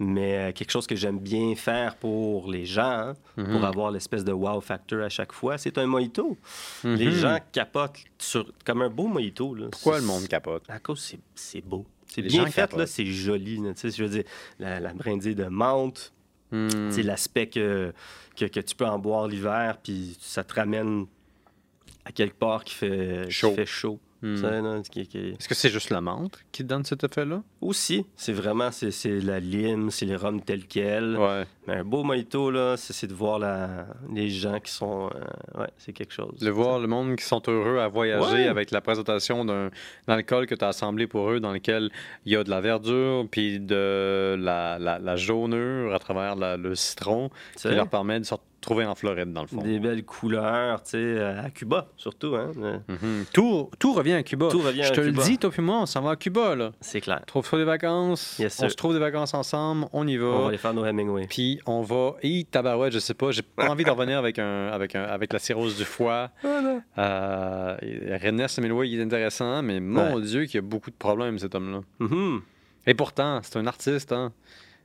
mais 0.00 0.38
euh, 0.38 0.52
quelque 0.52 0.70
chose 0.70 0.86
que 0.86 0.96
j'aime 0.96 1.18
bien 1.18 1.54
faire 1.54 1.94
pour 1.94 2.50
les 2.50 2.64
gens, 2.64 2.82
hein, 2.82 3.14
pour 3.36 3.44
mhm. 3.44 3.64
avoir 3.64 3.90
l'espèce 3.90 4.24
de 4.24 4.32
wow 4.32 4.60
factor 4.62 5.02
à 5.02 5.10
chaque 5.10 5.32
fois, 5.32 5.58
c'est 5.58 5.76
un 5.76 5.86
mojito. 5.86 6.38
Les 6.82 7.06
mhm. 7.06 7.12
gens 7.12 7.38
capotent 7.52 7.98
sur, 8.18 8.50
comme 8.64 8.80
un 8.80 8.88
beau 8.88 9.06
mojito. 9.06 9.54
Pourquoi 9.70 10.00
le 10.00 10.06
monde 10.06 10.26
capote? 10.26 10.64
À 10.68 10.78
cause 10.78 11.14
c'est 11.34 11.60
beau. 11.60 11.84
C'est 12.06 12.22
bien 12.22 12.46
fait, 12.46 12.72
là, 12.72 12.86
c'est 12.86 13.06
joli. 13.06 13.56
je 13.56 14.02
veux 14.02 14.08
dire, 14.08 14.24
la, 14.58 14.80
la 14.80 14.92
brindille 14.92 15.36
de 15.36 15.44
menthe, 15.44 16.12
hmm. 16.50 16.90
c'est 16.90 17.04
l'aspect 17.04 17.46
que, 17.46 17.92
que, 18.36 18.46
que, 18.46 18.58
tu 18.58 18.74
peux 18.74 18.86
en 18.86 18.98
boire 18.98 19.28
l'hiver, 19.28 19.78
puis 19.80 20.16
ça 20.20 20.42
te 20.42 20.54
ramène 20.54 21.06
à 22.04 22.10
quelque 22.10 22.36
part 22.36 22.64
qui 22.64 22.74
fait 22.74 23.28
Qui 23.28 23.54
fait 23.54 23.66
chaud. 23.66 24.00
Hmm. 24.22 24.34
Est-ce 24.34 25.48
que 25.48 25.54
c'est 25.54 25.70
juste 25.70 25.88
la 25.88 26.02
menthe 26.02 26.44
qui 26.52 26.62
donne 26.62 26.84
cet 26.84 27.04
effet-là? 27.04 27.42
Aussi. 27.62 28.04
C'est 28.16 28.32
vraiment 28.32 28.70
c'est, 28.70 28.90
la 29.20 29.40
lime, 29.40 29.90
c'est 29.90 30.04
les 30.04 30.16
rhums 30.16 30.42
tels 30.42 30.66
quels. 30.66 31.18
Mais 31.66 31.76
un 31.76 31.84
beau 31.84 32.02
mojito, 32.02 32.50
là, 32.50 32.76
c'est, 32.76 33.06
de 33.06 33.14
voir 33.14 33.38
la, 33.38 33.86
les 34.12 34.28
gens 34.28 34.60
qui 34.60 34.72
sont. 34.72 35.10
Euh, 35.14 35.60
ouais, 35.60 35.68
c'est 35.78 35.92
quelque 35.92 36.12
chose. 36.12 36.38
De 36.38 36.50
voir 36.50 36.78
le 36.78 36.86
monde 36.86 37.16
qui 37.16 37.24
sont 37.24 37.42
heureux 37.48 37.78
à 37.78 37.88
voyager 37.88 38.46
avec 38.46 38.70
la 38.70 38.80
présentation 38.80 39.44
d'un, 39.44 39.70
alcool 40.06 40.46
que 40.46 40.54
tu 40.54 40.64
as 40.64 40.68
assemblé 40.68 41.06
pour 41.06 41.30
eux, 41.30 41.40
dans 41.40 41.52
lequel 41.52 41.90
il 42.26 42.32
y 42.32 42.36
a 42.36 42.44
de 42.44 42.50
la 42.50 42.60
verdure 42.60 43.26
puis 43.30 43.58
de 43.58 44.36
la, 44.38 44.78
la, 44.78 45.16
jauneur 45.16 45.94
à 45.94 45.98
travers 45.98 46.36
le 46.36 46.74
citron, 46.74 47.30
qui 47.56 47.68
leur 47.68 47.88
permet 47.88 48.20
de 48.20 48.24
sortir 48.24 48.49
en 48.70 48.94
Floride, 48.94 49.32
dans 49.32 49.42
le 49.42 49.46
fond. 49.46 49.62
Des 49.62 49.78
belles 49.78 50.04
couleurs, 50.04 50.82
tu 50.82 50.90
sais, 50.90 51.20
à 51.20 51.50
Cuba, 51.50 51.88
surtout. 51.96 52.36
Hein? 52.36 52.52
Mhm. 52.88 53.24
tout, 53.32 53.70
tout, 53.78 53.92
revient 53.92 54.14
à 54.14 54.22
Cuba. 54.22 54.48
Tout 54.50 54.60
revient 54.60 54.84
Je 54.84 54.92
te 54.92 55.00
le 55.00 55.12
dis, 55.12 55.38
toi 55.38 55.50
puis 55.50 55.62
moi, 55.62 55.80
on 55.82 55.86
s'en 55.86 56.02
va 56.02 56.12
à 56.12 56.16
Cuba, 56.16 56.54
là. 56.54 56.72
C'est 56.80 57.00
clair. 57.00 57.22
Trouve-toi 57.26 57.58
des 57.58 57.64
vacances. 57.64 58.40
on 58.40 58.68
se 58.68 58.74
trouve 58.74 58.92
des 58.92 58.98
vacances 58.98 59.34
ensemble, 59.34 59.86
on 59.92 60.06
y 60.06 60.16
va. 60.16 60.26
On 60.26 60.42
va 60.42 60.48
aller 60.48 60.58
faire 60.58 60.74
nos 60.74 60.84
Hemingway. 60.84 61.26
Puis 61.28 61.60
on 61.66 61.82
va... 61.82 62.14
Et 62.22 62.44
tabarouette, 62.44 62.92
je 62.92 62.98
sais 62.98 63.14
pas, 63.14 63.30
j'ai 63.30 63.42
pas 63.42 63.68
envie 63.68 63.84
d'en 63.84 63.94
revenir 63.94 64.18
avec, 64.18 64.38
un, 64.38 64.68
avec, 64.68 64.94
un, 64.94 65.02
avec 65.04 65.32
la 65.32 65.38
cirrhose 65.38 65.76
du 65.76 65.84
foie. 65.84 66.30
Voilà. 66.42 66.80
Euh, 66.98 67.76
René 68.22 68.46
il 68.84 69.00
est 69.00 69.02
intéressant, 69.02 69.62
mais 69.62 69.80
mon 69.80 70.18
Dieu, 70.20 70.44
qu'il 70.44 70.56
y 70.56 70.58
a 70.58 70.62
beaucoup 70.62 70.90
de 70.90 70.96
problèmes, 70.96 71.38
cet 71.38 71.54
homme-là. 71.54 71.80
Mhm. 71.98 72.40
Et 72.86 72.94
pourtant, 72.94 73.40
c'est 73.42 73.56
un 73.56 73.66
artiste, 73.66 74.12
hein. 74.12 74.32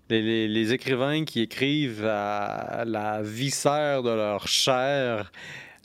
Les, 0.09 0.73
écrivains 0.73 1.25
qui 1.25 1.41
écrivent 1.41 2.05
à 2.05 2.83
la 2.85 3.21
viscère 3.23 4.03
de 4.03 4.09
leur 4.09 4.47
chair 4.47 5.31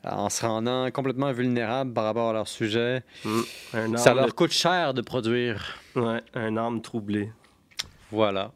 en 0.04 0.28
se 0.28 0.44
rendant 0.44 0.90
complètement 0.90 1.32
vulnérables 1.32 1.92
par 1.92 2.04
rapport 2.04 2.30
à 2.30 2.32
leur 2.32 2.48
sujet. 2.48 3.02
Mm. 3.24 3.96
Ça 3.96 4.14
leur 4.14 4.34
coûte 4.34 4.52
cher 4.52 4.94
de 4.94 5.00
produire. 5.00 5.78
Ouais, 5.94 6.22
un 6.34 6.56
âme 6.56 6.80
troublé. 6.80 7.30
Voilà. 8.10 8.52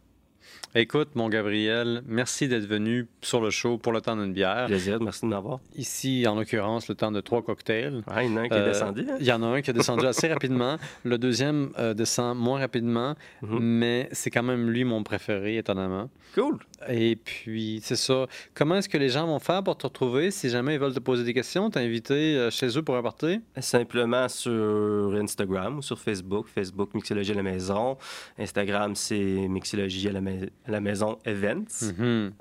Écoute, 0.76 1.10
mon 1.14 1.28
Gabriel, 1.28 2.02
merci 2.04 2.48
d'être 2.48 2.66
venu 2.66 3.06
sur 3.22 3.40
le 3.40 3.50
show 3.50 3.78
pour 3.78 3.92
le 3.92 4.00
temps 4.00 4.16
d'une 4.16 4.32
bière. 4.32 4.66
Plaisir, 4.66 5.00
merci 5.00 5.20
de 5.20 5.28
m'avoir. 5.28 5.60
Ici, 5.76 6.26
en 6.26 6.34
l'occurrence, 6.34 6.88
le 6.88 6.96
temps 6.96 7.12
de 7.12 7.20
trois 7.20 7.42
cocktails. 7.42 8.02
Il 8.20 8.24
y 8.24 8.28
en 8.28 8.36
a 8.36 8.40
un 8.40 8.48
qui 8.48 8.54
est 8.54 8.58
euh, 8.58 8.64
descendu. 8.64 9.06
Hein? 9.08 9.16
Il 9.20 9.26
y 9.26 9.30
en 9.30 9.40
a 9.44 9.46
un 9.46 9.62
qui 9.62 9.70
est 9.70 9.72
descendu 9.72 10.04
assez 10.04 10.26
rapidement. 10.26 10.76
Le 11.04 11.16
deuxième 11.16 11.70
euh, 11.78 11.94
descend 11.94 12.36
moins 12.36 12.58
rapidement, 12.58 13.14
mhm. 13.42 13.58
mais 13.60 14.08
c'est 14.10 14.32
quand 14.32 14.42
même 14.42 14.68
lui 14.68 14.82
mon 14.82 15.04
préféré, 15.04 15.58
étonnamment. 15.58 16.10
Cool. 16.34 16.58
Et 16.88 17.14
puis, 17.14 17.78
c'est 17.84 17.94
ça. 17.94 18.26
Comment 18.52 18.74
est-ce 18.74 18.88
que 18.88 18.98
les 18.98 19.10
gens 19.10 19.28
vont 19.28 19.38
faire 19.38 19.62
pour 19.62 19.78
te 19.78 19.86
retrouver 19.86 20.32
si 20.32 20.50
jamais 20.50 20.74
ils 20.74 20.80
veulent 20.80 20.92
te 20.92 20.98
poser 20.98 21.22
des 21.22 21.34
questions? 21.34 21.70
T'es 21.70 21.78
invité 21.78 22.36
euh, 22.36 22.50
chez 22.50 22.76
eux 22.76 22.82
pour 22.82 23.00
party? 23.00 23.40
Simplement 23.60 24.28
sur 24.28 25.14
Instagram 25.14 25.78
ou 25.78 25.82
sur 25.82 26.00
Facebook. 26.00 26.48
Facebook, 26.48 26.94
Mixologie 26.94 27.30
à 27.30 27.36
la 27.36 27.44
maison. 27.44 27.96
Instagram, 28.40 28.96
c'est 28.96 29.14
Mixologie 29.14 30.08
à 30.08 30.12
la 30.12 30.20
maison 30.20 30.48
la 30.66 30.80
maison 30.80 31.18
Events. 31.24 31.82
Mm-hmm. 31.82 32.32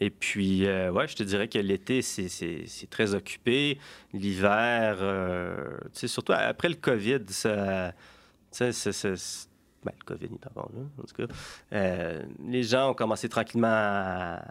Et 0.00 0.10
puis, 0.10 0.66
euh, 0.66 0.92
ouais, 0.92 1.08
je 1.08 1.16
te 1.16 1.22
dirais 1.22 1.48
que 1.48 1.58
l'été, 1.58 2.02
c'est 2.02 2.90
très 2.90 3.14
occupé. 3.14 3.78
L'hiver, 4.12 4.98
euh, 5.00 5.78
tu 5.92 6.00
sais, 6.00 6.08
surtout 6.08 6.32
après 6.32 6.68
le 6.68 6.76
COVID, 6.76 7.20
ça. 7.28 7.92
c'est 8.50 8.70
ben, 9.84 9.92
le 9.96 10.04
COVID 10.04 10.26
est 10.26 10.46
encore 10.48 10.70
là, 10.74 10.82
en 11.00 11.02
tout 11.02 11.14
cas. 11.14 11.32
Euh, 11.72 12.22
les 12.44 12.64
gens 12.64 12.90
ont 12.90 12.94
commencé 12.94 13.28
tranquillement 13.28 13.68
à, 13.70 14.42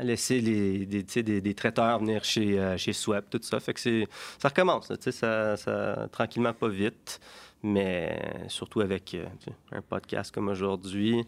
laisser 0.00 0.40
les, 0.40 0.86
des, 0.86 1.02
des, 1.02 1.40
des, 1.42 1.54
traiteurs 1.54 1.98
venir 1.98 2.24
chez, 2.24 2.74
chez 2.78 2.94
Swap, 2.94 3.28
tout 3.28 3.40
ça. 3.42 3.60
Fait 3.60 3.74
que 3.74 4.06
ça 4.38 4.48
recommence, 4.48 4.88
tu 4.88 4.94
sais, 4.98 5.12
ça, 5.12 5.58
ça, 5.58 6.08
tranquillement, 6.10 6.54
pas 6.54 6.68
vite. 6.68 7.20
Mais 7.62 8.18
surtout 8.48 8.80
avec 8.80 9.16
un 9.70 9.82
podcast 9.82 10.34
comme 10.34 10.48
aujourd'hui, 10.48 11.24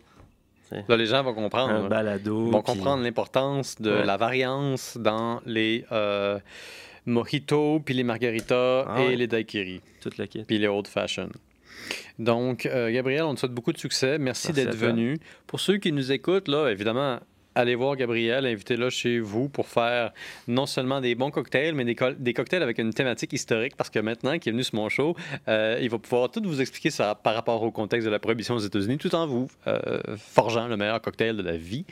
Là, 0.88 0.96
les 0.96 1.06
gens 1.06 1.22
vont 1.22 1.34
comprendre. 1.34 1.88
balado. 1.88 2.50
vont 2.50 2.62
comprendre 2.62 3.02
l'importance 3.02 3.80
de 3.80 3.90
la 3.90 4.16
variance 4.16 4.96
dans 4.96 5.40
les 5.46 5.84
euh, 5.92 6.38
mojitos, 7.06 7.80
puis 7.80 7.94
les 7.94 8.04
margaritas 8.04 8.86
ah 8.88 9.02
et 9.02 9.16
les 9.16 9.26
daiquiris. 9.26 9.80
Toute 10.00 10.18
la 10.18 10.26
Puis 10.26 10.58
les 10.58 10.66
old 10.66 10.86
fashion. 10.86 11.28
Donc, 12.18 12.66
euh, 12.66 12.90
Gabriel, 12.90 13.24
on 13.24 13.34
te 13.34 13.40
souhaite 13.40 13.52
beaucoup 13.52 13.72
de 13.72 13.78
succès. 13.78 14.18
Merci 14.18 14.52
d'être 14.52 14.76
venu. 14.76 15.18
Pour 15.46 15.60
ceux 15.60 15.78
qui 15.78 15.92
nous 15.92 16.12
écoutent, 16.12 16.48
là, 16.48 16.68
évidemment, 16.68 17.18
allez 17.54 17.74
voir 17.74 17.96
Gabriel, 17.96 18.46
invitez-le 18.46 18.90
chez 18.90 19.20
vous 19.20 19.48
pour 19.48 19.68
faire 19.68 20.12
non 20.48 20.66
seulement 20.66 21.00
des 21.00 21.14
bons 21.14 21.30
cocktails, 21.30 21.74
mais 21.74 21.84
des, 21.84 21.94
cocktails 22.34 22.62
avec 22.62 22.78
une 22.78 22.92
thématique 22.92 23.32
historique, 23.32 23.76
parce 23.76 23.90
que 23.90 23.98
maintenant 23.98 24.38
qu'il 24.38 24.50
est 24.50 24.52
venu 24.52 24.64
sur 24.64 24.74
mon 24.76 24.88
show, 24.88 25.16
euh, 25.48 25.78
il 25.80 25.88
va 25.88 25.98
pouvoir 25.98 26.30
tout 26.30 26.42
vous 26.44 26.60
expliquer 26.60 26.90
ça 26.90 27.14
par 27.14 27.34
rapport 27.34 27.62
au 27.62 27.70
contexte 27.70 28.06
de 28.06 28.10
la 28.10 28.18
prohibition 28.18 28.54
aux 28.54 28.60
États-Unis, 28.60 28.98
tout 28.98 29.14
en 29.14 29.26
vous 29.26 29.48
euh, 29.66 30.00
forgeant 30.16 30.66
le 30.66 30.76
meilleur 30.76 31.00
cocktail 31.00 31.36
de 31.36 31.42
la 31.42 31.56
vie. 31.56 31.84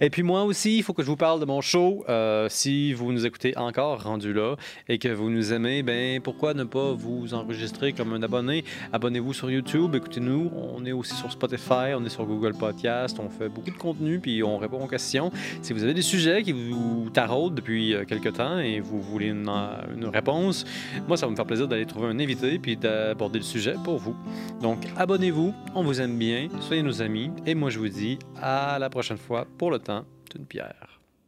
Et 0.00 0.10
puis 0.10 0.22
moi 0.22 0.44
aussi, 0.44 0.78
il 0.78 0.82
faut 0.82 0.92
que 0.92 1.02
je 1.02 1.06
vous 1.06 1.16
parle 1.16 1.40
de 1.40 1.44
mon 1.44 1.60
show. 1.60 2.04
Euh, 2.08 2.48
si 2.48 2.92
vous 2.92 3.12
nous 3.12 3.26
écoutez 3.26 3.56
encore 3.56 4.02
rendu 4.02 4.32
là 4.32 4.56
et 4.88 4.98
que 4.98 5.08
vous 5.08 5.30
nous 5.30 5.52
aimez, 5.52 5.82
ben 5.82 6.20
pourquoi 6.20 6.54
ne 6.54 6.64
pas 6.64 6.92
vous 6.92 7.34
enregistrer 7.34 7.92
comme 7.92 8.12
un 8.12 8.22
abonné? 8.22 8.64
Abonnez-vous 8.92 9.32
sur 9.32 9.50
YouTube, 9.50 9.94
écoutez-nous. 9.94 10.50
On 10.54 10.84
est 10.84 10.92
aussi 10.92 11.14
sur 11.14 11.30
Spotify, 11.30 11.94
on 11.96 12.04
est 12.04 12.10
sur 12.10 12.26
Google 12.26 12.54
Podcast, 12.54 13.18
on 13.20 13.28
fait 13.28 13.48
beaucoup 13.48 13.70
de 13.70 13.76
contenu, 13.76 14.18
puis 14.18 14.42
on 14.42 14.58
répond 14.58 14.82
aux 14.82 14.88
questions 14.88 15.03
si 15.04 15.72
vous 15.72 15.82
avez 15.82 15.94
des 15.94 16.02
sujets 16.02 16.42
qui 16.42 16.52
vous 16.52 17.10
taraudent 17.12 17.54
depuis 17.54 17.94
euh, 17.94 18.04
quelques 18.04 18.34
temps 18.34 18.58
et 18.58 18.80
vous 18.80 19.00
voulez 19.00 19.28
une, 19.28 19.48
une 19.94 20.06
réponse, 20.06 20.64
moi, 21.06 21.16
ça 21.16 21.26
va 21.26 21.30
me 21.30 21.36
faire 21.36 21.46
plaisir 21.46 21.68
d'aller 21.68 21.86
trouver 21.86 22.08
un 22.08 22.18
invité 22.18 22.58
puis 22.58 22.76
d'aborder 22.76 23.38
le 23.38 23.44
sujet 23.44 23.74
pour 23.84 23.98
vous. 23.98 24.16
Donc, 24.60 24.78
abonnez-vous, 24.96 25.54
on 25.74 25.82
vous 25.82 26.00
aime 26.00 26.18
bien, 26.18 26.48
soyez 26.60 26.82
nos 26.82 27.02
amis 27.02 27.30
et 27.46 27.54
moi, 27.54 27.70
je 27.70 27.78
vous 27.78 27.88
dis 27.88 28.18
à 28.40 28.78
la 28.78 28.90
prochaine 28.90 29.18
fois 29.18 29.46
pour 29.58 29.70
le 29.70 29.78
temps 29.78 30.04
d'une 30.32 30.46
pierre. 30.46 30.93